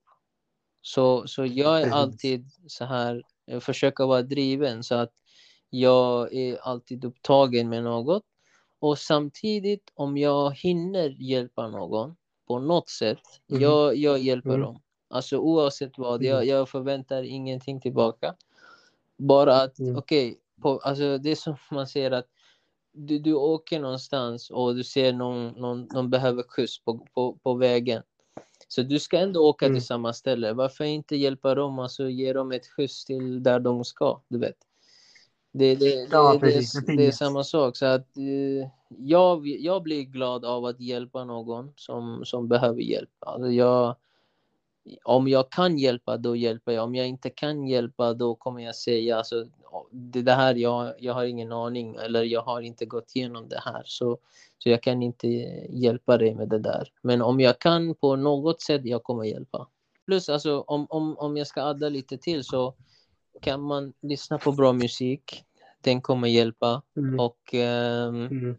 Så, 0.81 1.27
så 1.27 1.45
jag 1.45 1.81
är 1.81 1.91
alltid 1.91 2.51
så 2.67 2.85
här, 2.85 3.23
jag 3.45 3.63
försöker 3.63 4.05
vara 4.05 4.21
driven 4.21 4.83
så 4.83 4.95
att 4.95 5.13
jag 5.69 6.33
är 6.33 6.57
alltid 6.61 7.05
upptagen 7.05 7.69
med 7.69 7.83
något. 7.83 8.23
Och 8.79 8.97
samtidigt 8.97 9.91
om 9.93 10.17
jag 10.17 10.55
hinner 10.55 11.09
hjälpa 11.09 11.67
någon 11.67 12.15
på 12.47 12.59
något 12.59 12.89
sätt, 12.89 13.21
mm. 13.49 13.61
jag, 13.61 13.95
jag 13.95 14.19
hjälper 14.19 14.49
mm. 14.49 14.61
dem. 14.61 14.81
Alltså 15.09 15.37
oavsett 15.37 15.97
vad, 15.97 16.23
jag, 16.23 16.37
mm. 16.37 16.49
jag 16.49 16.69
förväntar 16.69 17.23
ingenting 17.23 17.81
tillbaka. 17.81 18.35
Bara 19.17 19.61
att, 19.61 19.79
mm. 19.79 19.97
okej, 19.97 20.37
okay, 20.61 20.79
alltså 20.83 21.17
det 21.17 21.31
är 21.31 21.35
som 21.35 21.55
man 21.71 21.87
säger 21.87 22.11
att 22.11 22.27
du, 22.93 23.19
du 23.19 23.33
åker 23.33 23.79
någonstans 23.79 24.49
och 24.49 24.75
du 24.75 24.83
ser 24.83 25.13
någon, 25.13 25.47
någon, 25.47 25.87
någon 25.93 26.09
behöver 26.09 26.43
skjuts 26.43 26.83
på, 26.83 27.07
på, 27.13 27.37
på 27.43 27.53
vägen. 27.53 28.03
Så 28.71 28.81
du 28.81 28.99
ska 28.99 29.17
ändå 29.17 29.49
åka 29.49 29.65
mm. 29.65 29.77
till 29.77 29.85
samma 29.85 30.13
ställe. 30.13 30.53
Varför 30.53 30.83
inte 30.83 31.15
hjälpa 31.15 31.55
dem, 31.55 31.79
alltså 31.79 32.09
ge 32.09 32.33
dem 32.33 32.51
ett 32.51 32.67
skjuts 32.67 33.05
till 33.05 33.43
där 33.43 33.59
de 33.59 33.85
ska, 33.85 34.21
du 34.27 34.39
vet. 34.39 34.57
Det, 35.51 35.75
det, 35.75 36.07
ja, 36.11 36.37
det, 36.41 36.47
det, 36.47 36.95
det, 36.97 37.07
är 37.07 37.11
samma 37.11 37.43
sak. 37.43 37.77
Så 37.77 37.85
att, 37.85 38.07
uh, 38.17 38.67
jag, 38.97 39.47
jag 39.47 39.83
blir 39.83 40.03
glad 40.03 40.45
av 40.45 40.65
att 40.65 40.79
hjälpa 40.79 41.23
någon 41.23 41.73
som, 41.75 42.25
som 42.25 42.47
behöver 42.47 42.81
hjälp. 42.81 43.09
Alltså 43.19 43.51
jag, 43.51 43.95
om 45.03 45.27
jag 45.27 45.49
kan 45.51 45.77
hjälpa, 45.77 46.17
då 46.17 46.35
hjälper 46.35 46.71
jag. 46.71 46.83
Om 46.83 46.95
jag 46.95 47.07
inte 47.07 47.29
kan 47.29 47.67
hjälpa, 47.67 48.13
då 48.13 48.35
kommer 48.35 48.63
jag 48.63 48.75
säga 48.75 49.17
alltså, 49.17 49.47
det, 49.91 50.31
här, 50.31 50.55
jag, 50.55 50.93
jag 50.99 51.13
har 51.13 51.23
ingen 51.23 51.51
aning 51.51 51.95
eller 51.95 52.23
jag 52.23 52.41
har 52.41 52.61
inte 52.61 52.85
gått 52.85 53.15
igenom 53.15 53.49
det 53.49 53.59
här. 53.65 53.83
Så, 53.85 54.17
så 54.57 54.69
jag 54.69 54.83
kan 54.83 55.03
inte 55.03 55.27
hjälpa 55.69 56.17
dig 56.17 56.35
med 56.35 56.49
det 56.49 56.59
där. 56.59 56.91
Men 57.01 57.21
om 57.21 57.39
jag 57.39 57.59
kan 57.59 57.95
på 57.95 58.15
något 58.15 58.61
sätt, 58.61 58.81
jag 58.85 59.03
kommer 59.03 59.23
hjälpa. 59.23 59.67
Plus, 60.05 60.29
alltså, 60.29 60.61
om, 60.61 60.87
om, 60.89 61.17
om 61.17 61.37
jag 61.37 61.47
ska 61.47 61.61
adda 61.61 61.89
lite 61.89 62.17
till 62.17 62.43
så 62.43 62.75
kan 63.41 63.61
man 63.61 63.93
lyssna 64.01 64.37
på 64.37 64.51
bra 64.51 64.73
musik. 64.73 65.43
Den 65.81 66.01
kommer 66.01 66.27
hjälpa. 66.27 66.81
Mm. 66.97 67.19
Och 67.19 67.53
um, 67.53 68.25
mm. 68.25 68.57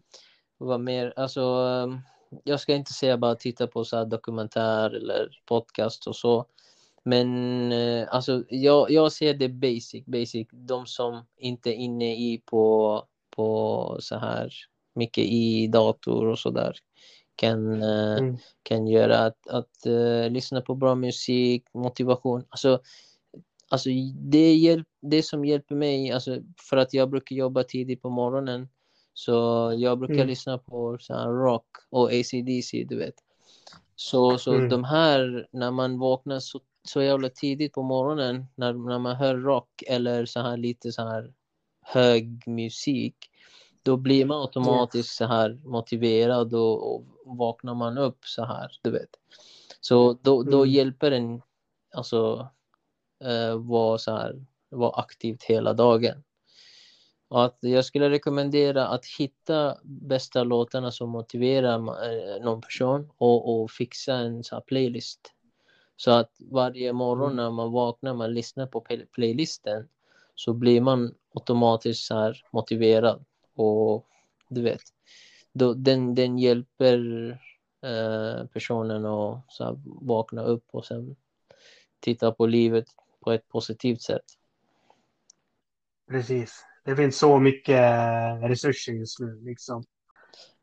vad 0.57 0.79
mer, 0.79 1.13
alltså 1.15 1.41
um, 1.41 2.01
jag 2.43 2.59
ska 2.59 2.75
inte 2.75 2.93
säga 2.93 3.17
bara 3.17 3.35
titta 3.35 3.67
på 3.67 3.85
så 3.85 4.05
dokumentär 4.05 4.89
eller 4.89 5.29
podcast 5.45 6.07
och 6.07 6.15
så. 6.15 6.45
Men 7.03 7.71
eh, 7.71 8.07
alltså, 8.09 8.43
jag, 8.49 8.91
jag 8.91 9.11
ser 9.11 9.33
det 9.33 9.49
basic, 9.49 10.05
basic. 10.05 10.47
De 10.51 10.85
som 10.85 11.25
inte 11.37 11.69
är 11.69 11.73
inne 11.73 12.15
i 12.15 12.41
på, 12.45 13.03
på 13.35 13.97
så 13.99 14.17
här 14.17 14.53
mycket 14.95 15.23
i 15.23 15.67
dator 15.67 16.27
och 16.27 16.39
så 16.39 16.49
där 16.49 16.77
kan, 17.35 17.81
eh, 17.81 18.17
mm. 18.17 18.37
kan 18.63 18.87
göra 18.87 19.19
att, 19.19 19.47
att 19.47 19.87
uh, 19.87 20.29
lyssna 20.29 20.61
på 20.61 20.75
bra 20.75 20.95
musik, 20.95 21.63
motivation. 21.73 22.45
Alltså, 22.49 22.81
alltså 23.69 23.89
det, 24.15 24.55
hjälp, 24.55 24.87
det 25.01 25.23
som 25.23 25.45
hjälper 25.45 25.75
mig, 25.75 26.11
alltså, 26.11 26.41
för 26.69 26.77
att 26.77 26.93
jag 26.93 27.09
brukar 27.09 27.35
jobba 27.35 27.63
tidigt 27.63 28.01
på 28.01 28.09
morgonen 28.09 28.67
så 29.13 29.73
jag 29.77 29.99
brukar 29.99 30.15
mm. 30.15 30.27
lyssna 30.27 30.57
på 30.57 30.97
så 30.99 31.13
rock 31.25 31.67
och 31.89 32.09
ACDC, 32.11 32.83
du 32.83 32.97
vet. 32.97 33.15
Så, 33.95 34.37
så 34.37 34.53
mm. 34.53 34.69
de 34.69 34.83
här, 34.83 35.47
när 35.51 35.71
man 35.71 35.99
vaknar 35.99 36.39
så, 36.39 36.59
så 36.83 37.01
jävla 37.01 37.29
tidigt 37.29 37.73
på 37.73 37.83
morgonen, 37.83 38.45
när, 38.55 38.73
när 38.73 38.99
man 38.99 39.15
hör 39.15 39.35
rock 39.35 39.83
eller 39.87 40.25
så 40.25 40.39
här 40.39 40.57
lite 40.57 40.91
så 40.91 41.01
här 41.01 41.33
hög 41.81 42.47
musik, 42.47 43.15
då 43.83 43.97
blir 43.97 44.25
man 44.25 44.41
automatiskt 44.41 45.15
så 45.15 45.25
här 45.25 45.61
motiverad 45.63 46.53
och, 46.53 46.95
och 46.95 47.05
vaknar 47.25 47.73
man 47.73 47.97
upp 47.97 48.25
så 48.25 48.45
här, 48.45 48.71
du 48.81 48.91
vet. 48.91 49.09
Så 49.81 50.17
då, 50.21 50.43
då 50.43 50.57
mm. 50.57 50.69
hjälper 50.69 51.11
den 51.11 51.41
alltså 51.93 52.47
uh, 53.25 53.55
vara 53.55 53.97
så 53.97 54.11
här, 54.11 54.45
vara 54.69 54.99
aktivt 54.99 55.43
hela 55.43 55.73
dagen. 55.73 56.23
Att 57.35 57.57
jag 57.59 57.85
skulle 57.85 58.09
rekommendera 58.09 58.87
att 58.87 59.05
hitta 59.05 59.77
bästa 59.83 60.43
låtarna 60.43 60.91
som 60.91 61.09
motiverar 61.09 61.75
eh, 61.77 62.43
någon 62.43 62.61
person 62.61 63.11
och, 63.17 63.61
och 63.61 63.71
fixa 63.71 64.13
en 64.13 64.43
så 64.43 64.61
playlist. 64.61 65.19
Så 65.95 66.11
att 66.11 66.31
varje 66.51 66.93
morgon 66.93 67.31
mm. 67.31 67.35
när 67.35 67.51
man 67.51 67.71
vaknar 67.71 68.13
man 68.13 68.33
lyssnar 68.33 68.67
på 68.67 68.85
playlisten 69.11 69.87
så 70.35 70.53
blir 70.53 70.81
man 70.81 71.15
automatiskt 71.33 72.05
så 72.05 72.15
här 72.15 72.45
motiverad. 72.51 73.25
Och 73.55 74.05
du 74.49 74.61
vet, 74.61 74.81
då, 75.53 75.73
den, 75.73 76.15
den 76.15 76.39
hjälper 76.39 77.29
eh, 77.81 78.45
personen 78.45 79.05
att 79.05 79.45
så 79.47 79.63
här, 79.63 79.79
vakna 79.85 80.43
upp 80.43 80.65
och 80.71 80.85
sen 80.85 81.15
titta 81.99 82.31
på 82.31 82.45
livet 82.45 82.85
på 83.19 83.31
ett 83.31 83.47
positivt 83.47 84.01
sätt. 84.01 84.25
Precis 86.07 86.65
det 86.85 86.95
finns 86.95 87.17
så 87.17 87.39
mycket 87.39 87.81
resurser 88.41 88.93
just 88.93 89.19
nu. 89.19 89.41
Liksom. 89.41 89.83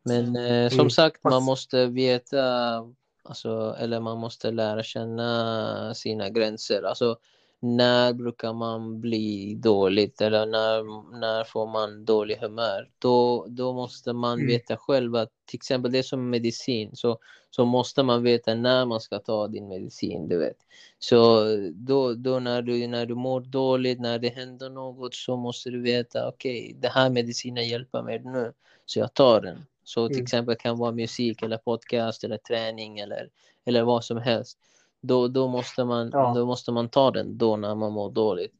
Men 0.05 0.37
eh, 0.37 0.69
som 0.69 0.81
mm. 0.81 0.91
sagt, 0.91 1.25
man 1.25 1.43
måste 1.43 1.87
veta, 1.87 2.77
alltså, 3.25 3.77
eller 3.79 4.01
man 4.01 4.19
måste 4.19 4.51
lära 4.51 4.83
känna 4.83 5.95
sina 5.95 6.29
gränser. 6.29 6.83
Alltså, 6.83 7.19
när 7.61 8.13
brukar 8.13 8.53
man 8.53 9.01
bli 9.01 9.55
dåligt 9.55 10.21
eller 10.21 10.47
när, 10.47 10.83
när 11.21 11.45
får 11.45 11.67
man 11.67 12.05
dålig 12.05 12.37
humör? 12.37 12.91
Då, 12.99 13.47
då 13.49 13.73
måste 13.73 14.13
man 14.13 14.33
mm. 14.33 14.47
veta 14.47 14.77
själv 14.77 15.17
att 15.17 15.31
till 15.47 15.57
exempel 15.57 15.93
det 15.93 16.03
som 16.03 16.31
medicin 16.31 16.91
så, 16.97 17.19
så 17.51 17.65
måste 17.65 18.03
man 18.03 18.23
veta 18.23 18.55
när 18.55 18.87
man 18.87 19.01
ska 19.01 19.19
ta 19.19 19.49
din 19.49 19.69
medicin. 19.69 20.29
Du 20.29 20.39
vet. 20.39 20.57
Så 20.99 21.45
då, 21.73 22.15
då 22.15 22.39
när, 22.39 22.63
du, 22.63 22.87
när 22.87 23.07
du 23.07 23.15
mår 23.15 23.41
dåligt, 23.41 24.01
när 24.01 24.19
det 24.19 24.29
händer 24.29 24.71
något 24.71 25.15
så 25.15 25.37
måste 25.37 25.71
du 25.71 25.81
veta 25.81 26.29
okej, 26.29 26.61
okay, 26.61 26.81
det 26.81 26.89
här 26.89 27.11
medicinen 27.11 27.69
hjälper 27.69 28.03
mig 28.03 28.23
nu 28.25 28.53
så 28.87 28.99
jag 28.99 29.15
tar 29.15 29.41
den. 29.41 29.67
Så 29.85 30.09
till 30.09 30.17
mm. 30.17 30.25
exempel 30.25 30.57
kan 30.57 30.79
vara 30.79 30.93
musik 30.93 31.43
eller 31.43 31.57
podcast 31.57 32.25
eller 32.25 32.37
träning 32.37 32.99
eller, 32.99 33.29
eller 33.65 33.83
vad 33.83 34.05
som 34.05 34.19
helst. 34.19 34.59
Då, 35.03 35.29
då, 35.29 35.49
måste 35.49 35.85
man, 35.85 36.11
ja. 36.13 36.33
då 36.35 36.47
måste 36.47 36.73
man 36.73 36.89
ta 36.89 37.11
den 37.11 37.39
då 37.39 37.57
när 37.57 37.75
man 37.75 37.93
mår 37.93 38.11
dåligt. 38.11 38.55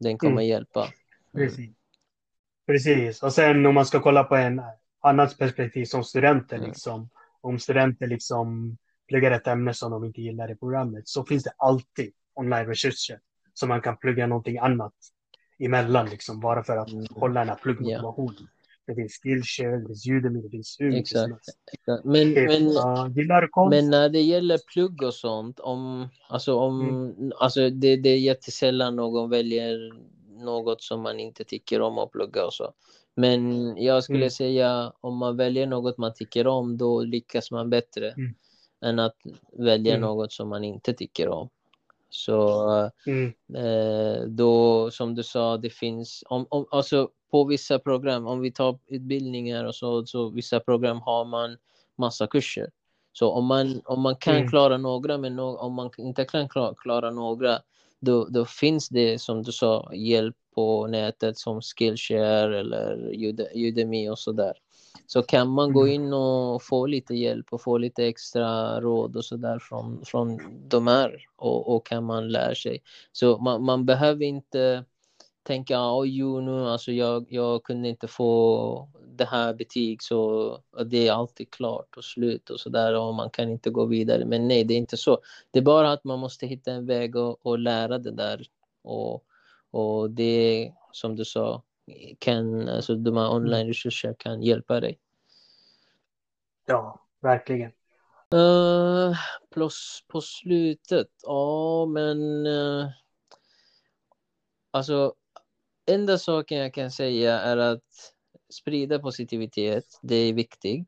Den 0.00 0.18
kommer 0.18 0.32
mm. 0.32 0.46
hjälpa. 0.46 0.88
Precis. 1.32 1.70
Precis. 2.66 3.22
Och 3.22 3.32
sen 3.32 3.66
om 3.66 3.74
man 3.74 3.86
ska 3.86 4.00
kolla 4.00 4.24
på 4.24 4.36
en 4.36 4.62
annat 5.00 5.38
perspektiv 5.38 5.84
som 5.84 6.04
studenter, 6.04 6.56
mm. 6.56 6.68
liksom, 6.68 7.08
om 7.40 7.58
studenter 7.58 8.06
liksom 8.06 8.76
pluggar 9.08 9.30
ett 9.30 9.46
ämne 9.46 9.74
som 9.74 9.90
de 9.90 10.04
inte 10.04 10.22
gillar 10.22 10.50
i 10.50 10.56
programmet, 10.56 11.08
så 11.08 11.24
finns 11.24 11.44
det 11.44 11.52
alltid 11.56 12.12
online-resurser 12.34 13.18
så 13.54 13.66
man 13.66 13.80
kan 13.80 13.96
plugga 13.96 14.26
någonting 14.26 14.58
annat 14.58 14.94
emellan, 15.58 16.06
liksom, 16.06 16.40
bara 16.40 16.64
för 16.64 16.76
att 16.76 16.92
mm. 16.92 17.06
hålla 17.10 17.40
den 17.40 17.48
här 17.48 17.56
pluggmotivationen. 17.56 18.34
Yeah. 18.34 18.61
Det 18.86 18.94
finns 18.94 19.20
Skillshare, 19.22 19.76
det 19.76 19.86
finns 19.86 20.06
Udemy, 20.06 20.42
det 20.42 20.50
finns 20.50 20.76
hur 20.80 20.94
Exakt. 20.94 21.32
Exakt. 21.72 22.04
Men, 22.04 22.32
men, 22.32 22.66
uh, 22.66 23.68
men 23.70 23.90
när 23.90 24.08
det 24.08 24.20
gäller 24.20 24.58
plugg 24.72 25.02
och 25.02 25.14
sånt, 25.14 25.60
om, 25.60 26.08
alltså, 26.28 26.54
om, 26.54 26.88
mm. 26.88 27.32
alltså, 27.38 27.70
det, 27.70 27.96
det 27.96 28.08
är 28.08 28.18
jättesällan 28.18 28.96
någon 28.96 29.30
väljer 29.30 29.92
något 30.44 30.82
som 30.82 31.02
man 31.02 31.20
inte 31.20 31.44
tycker 31.44 31.80
om 31.80 31.98
att 31.98 32.10
plugga 32.10 32.46
och 32.46 32.54
så. 32.54 32.72
Men 33.14 33.74
jag 33.76 34.04
skulle 34.04 34.18
mm. 34.18 34.30
säga 34.30 34.92
om 35.00 35.16
man 35.16 35.36
väljer 35.36 35.66
något 35.66 35.98
man 35.98 36.14
tycker 36.14 36.46
om, 36.46 36.78
då 36.78 37.02
lyckas 37.02 37.50
man 37.50 37.70
bättre 37.70 38.10
mm. 38.10 38.34
än 38.84 38.98
att 38.98 39.16
välja 39.58 39.94
mm. 39.94 40.00
något 40.00 40.32
som 40.32 40.48
man 40.48 40.64
inte 40.64 40.92
tycker 40.92 41.28
om. 41.28 41.48
Så 42.10 42.68
mm. 43.06 43.32
eh, 43.54 44.22
då, 44.22 44.90
som 44.90 45.14
du 45.14 45.22
sa, 45.22 45.56
det 45.56 45.70
finns, 45.70 46.24
om, 46.26 46.46
om, 46.50 46.66
alltså 46.70 47.10
på 47.32 47.44
vissa 47.44 47.78
program, 47.78 48.26
om 48.26 48.40
vi 48.40 48.52
tar 48.52 48.78
utbildningar 48.88 49.64
och 49.64 49.74
så, 49.74 50.06
så 50.06 50.28
vissa 50.28 50.60
program 50.60 51.00
har 51.00 51.24
man 51.24 51.56
massa 51.98 52.26
kurser. 52.26 52.70
Så 53.12 53.30
om 53.30 53.46
man, 53.46 53.80
om 53.84 54.00
man 54.00 54.16
kan 54.16 54.36
mm. 54.36 54.48
klara 54.48 54.78
några, 54.78 55.18
men 55.18 55.36
no, 55.36 55.56
om 55.56 55.74
man 55.74 55.90
inte 55.98 56.24
kan 56.24 56.48
klara, 56.48 56.74
klara 56.74 57.10
några, 57.10 57.58
då, 58.00 58.24
då 58.24 58.44
finns 58.44 58.88
det 58.88 59.20
som 59.20 59.42
du 59.42 59.52
sa 59.52 59.94
hjälp 59.94 60.36
på 60.54 60.86
nätet 60.86 61.38
som 61.38 61.60
Skillshare 61.62 62.60
eller 62.60 63.10
Udemy 63.54 64.08
och 64.08 64.18
så 64.18 64.32
där. 64.32 64.54
Så 65.06 65.22
kan 65.22 65.48
man 65.48 65.72
gå 65.72 65.82
mm. 65.82 65.92
in 65.92 66.12
och 66.12 66.62
få 66.62 66.86
lite 66.86 67.14
hjälp 67.14 67.46
och 67.50 67.62
få 67.62 67.78
lite 67.78 68.06
extra 68.06 68.80
råd 68.80 69.16
och 69.16 69.24
så 69.24 69.36
där 69.36 69.58
från, 69.58 70.04
från 70.04 70.38
de 70.68 70.86
här 70.86 71.26
och, 71.36 71.74
och 71.74 71.86
kan 71.86 72.04
man 72.04 72.28
lära 72.28 72.54
sig. 72.54 72.82
Så 73.12 73.38
man, 73.38 73.64
man 73.64 73.86
behöver 73.86 74.24
inte 74.24 74.84
tänka, 75.42 75.80
oh, 75.80 76.08
jo, 76.08 76.40
nu, 76.40 76.68
alltså 76.68 76.92
jag, 76.92 77.26
jag 77.28 77.62
kunde 77.62 77.88
inte 77.88 78.08
få 78.08 78.88
det 79.06 79.24
här 79.24 79.54
betyg 79.54 80.02
så 80.02 80.58
det 80.86 81.08
är 81.08 81.12
alltid 81.12 81.50
klart 81.50 81.96
och 81.96 82.04
slut 82.04 82.50
och 82.50 82.60
så 82.60 82.68
där 82.68 82.98
och 82.98 83.14
man 83.14 83.30
kan 83.30 83.50
inte 83.50 83.70
gå 83.70 83.84
vidare. 83.84 84.24
Men 84.24 84.48
nej, 84.48 84.64
det 84.64 84.74
är 84.74 84.78
inte 84.78 84.96
så. 84.96 85.18
Det 85.50 85.58
är 85.58 85.62
bara 85.62 85.92
att 85.92 86.04
man 86.04 86.18
måste 86.18 86.46
hitta 86.46 86.72
en 86.72 86.86
väg 86.86 87.16
och, 87.16 87.46
och 87.46 87.58
lära 87.58 87.98
det 87.98 88.10
där. 88.10 88.46
Och, 88.82 89.24
och 89.70 90.10
det 90.10 90.72
som 90.92 91.16
du 91.16 91.24
sa, 91.24 91.62
kan, 92.18 92.68
alltså 92.68 92.94
de 92.94 93.16
här 93.16 93.32
online 93.32 93.66
resurser 93.66 94.14
kan 94.18 94.42
hjälpa 94.42 94.80
dig. 94.80 94.98
Ja, 96.66 97.00
verkligen. 97.20 97.72
Uh, 98.34 99.16
plus 99.50 100.04
på 100.08 100.20
slutet, 100.20 101.08
ja 101.22 101.86
men 101.86 102.46
uh, 102.46 102.88
alltså 104.70 105.14
enda 105.86 106.18
saken 106.18 106.58
jag 106.58 106.74
kan 106.74 106.90
säga 106.90 107.40
är 107.40 107.56
att 107.56 108.14
sprida 108.52 108.98
positivitet, 108.98 109.98
det 110.02 110.14
är 110.14 110.32
viktigt. 110.32 110.86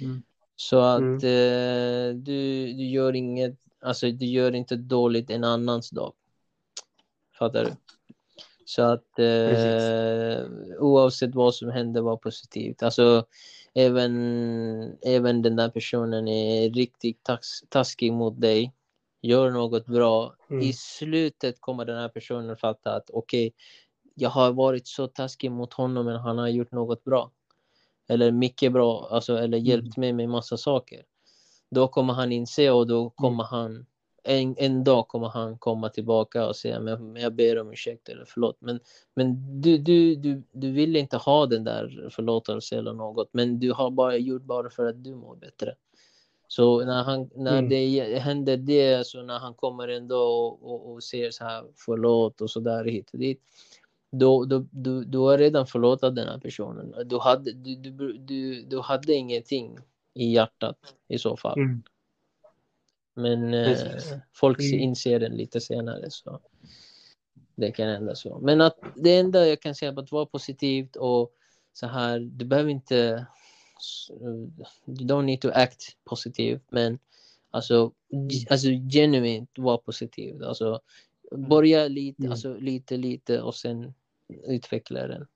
Mm. 0.00 0.22
Så 0.56 0.80
att 0.80 1.00
mm. 1.00 1.14
uh, 1.14 2.14
du, 2.14 2.72
du 2.72 2.86
gör 2.86 3.16
inget, 3.16 3.58
alltså 3.80 4.10
du 4.10 4.26
gör 4.26 4.54
inte 4.54 4.76
dåligt 4.76 5.30
en 5.30 5.44
annans 5.44 5.90
dag. 5.90 6.12
Fattar 7.38 7.64
du? 7.64 7.70
Så 8.64 8.82
att 8.82 9.18
eh, 9.18 10.46
oavsett 10.78 11.34
vad 11.34 11.54
som 11.54 11.70
händer 11.70 12.00
var 12.00 12.16
positivt. 12.16 12.82
Alltså 12.82 13.26
även, 13.74 14.96
även 15.02 15.42
den 15.42 15.56
där 15.56 15.68
personen 15.68 16.28
är 16.28 16.70
riktigt 16.70 17.24
tas 17.24 17.64
taskig 17.68 18.12
mot 18.12 18.40
dig. 18.40 18.72
Gör 19.22 19.50
något 19.50 19.86
bra. 19.86 20.34
Mm. 20.50 20.62
I 20.62 20.72
slutet 20.72 21.60
kommer 21.60 21.84
den 21.84 21.96
här 21.96 22.08
personen 22.08 22.56
fatta 22.56 22.94
att 22.94 23.10
okej, 23.10 23.46
okay, 23.46 23.58
jag 24.18 24.30
har 24.30 24.52
varit 24.52 24.86
så 24.86 25.06
taskig 25.06 25.50
mot 25.50 25.72
honom 25.72 26.06
men 26.06 26.16
han 26.16 26.38
har 26.38 26.48
gjort 26.48 26.72
något 26.72 27.04
bra. 27.04 27.30
Eller 28.08 28.32
mycket 28.32 28.72
bra, 28.72 29.08
alltså, 29.10 29.38
eller 29.38 29.58
hjälpt 29.58 29.96
mm. 29.96 30.00
mig 30.00 30.12
med 30.12 30.28
massa 30.28 30.56
saker. 30.56 31.02
Då 31.70 31.88
kommer 31.88 32.14
han 32.14 32.32
inse 32.32 32.70
och 32.70 32.86
då 32.86 33.10
kommer 33.10 33.44
mm. 33.44 33.46
han 33.50 33.86
en, 34.26 34.54
en 34.58 34.84
dag 34.84 35.08
kommer 35.08 35.28
han 35.28 35.58
komma 35.58 35.88
tillbaka 35.88 36.46
och 36.46 36.56
säga 36.56 36.80
men 36.80 37.16
jag 37.16 37.34
ber 37.34 37.58
om 37.58 37.72
ursäkt 37.72 38.08
eller 38.08 38.24
förlåt. 38.24 38.56
Men, 38.60 38.80
men 39.14 39.60
du, 39.60 39.78
du, 39.78 40.14
du, 40.14 40.42
du 40.52 40.72
vill 40.72 40.96
inte 40.96 41.16
ha 41.16 41.46
den 41.46 41.64
där 41.64 42.08
förlåtelse 42.12 42.76
eller 42.76 42.92
något. 42.92 43.28
Men 43.32 43.58
du 43.58 43.72
har 43.72 43.90
bara 43.90 44.16
gjort 44.16 44.42
bara 44.42 44.70
för 44.70 44.86
att 44.86 45.04
du 45.04 45.14
mår 45.14 45.36
bättre. 45.36 45.74
Så 46.48 46.84
när, 46.84 47.02
han, 47.02 47.30
när 47.34 47.58
mm. 47.58 47.68
det 47.68 48.18
händer 48.18 48.56
det, 48.56 49.06
så 49.06 49.22
när 49.22 49.38
han 49.38 49.54
kommer 49.54 49.88
ändå 49.88 50.18
och, 50.18 50.70
och, 50.70 50.92
och 50.92 51.02
säger 51.02 51.30
så 51.30 51.44
här 51.44 51.64
förlåt 51.76 52.40
och 52.40 52.50
så 52.50 52.60
där 52.60 52.84
hit 52.84 53.10
och 53.12 53.18
dit. 53.18 53.42
Då, 54.18 54.44
då, 54.44 54.66
du, 54.70 55.04
du 55.04 55.18
har 55.18 55.38
redan 55.38 55.66
förlåtit 55.66 56.14
den 56.14 56.28
här 56.28 56.38
personen. 56.38 57.08
Du 57.08 57.18
hade, 57.18 57.52
du, 57.52 57.74
du, 57.74 58.12
du, 58.18 58.62
du 58.62 58.80
hade 58.80 59.14
ingenting 59.14 59.78
i 60.14 60.32
hjärtat 60.32 60.94
i 61.08 61.18
så 61.18 61.36
fall. 61.36 61.58
Mm. 61.58 61.82
Men 63.14 63.54
eh, 63.54 63.78
folk 64.32 64.60
mm. 64.60 64.80
inser 64.80 65.20
den 65.20 65.32
lite 65.32 65.60
senare. 65.60 66.10
Så 66.10 66.40
det 67.54 67.70
kan 67.70 67.88
hända 67.88 68.14
så. 68.14 68.38
Men 68.38 68.60
att 68.60 68.78
det 68.94 69.16
enda 69.16 69.46
jag 69.46 69.60
kan 69.60 69.74
säga 69.74 69.92
är 69.92 69.98
att 69.98 70.12
vara 70.12 70.26
positivt 70.26 70.96
och 70.96 71.32
så 71.72 71.86
här. 71.86 72.20
Du 72.20 72.44
behöver 72.44 72.70
inte. 72.70 73.26
You 74.16 74.50
don't 74.86 75.22
need 75.22 75.40
to 75.40 75.50
act 75.54 75.96
positiv. 76.04 76.60
Men 76.68 76.98
alltså, 77.50 77.92
mm. 78.12 78.28
alltså 78.50 78.68
genuint 78.68 79.50
vara 79.56 79.78
positiv. 79.78 80.42
Alltså 80.42 80.80
börja 81.30 81.88
lite, 81.88 82.22
mm. 82.22 82.32
alltså 82.32 82.54
lite, 82.54 82.96
lite 82.96 83.42
och 83.42 83.54
sen 83.54 83.94
utveckla 84.28 85.06
den. 85.06 85.26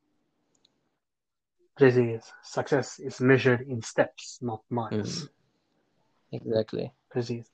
Precis. 1.79 2.33
Success 2.43 2.99
is 2.99 3.21
measured 3.21 3.61
in 3.61 3.83
steps, 3.83 4.39
not 4.43 4.63
miles. 4.71 5.23
Mm. 5.23 5.29
Exactly. 6.33 6.93
Precis. 7.13 7.47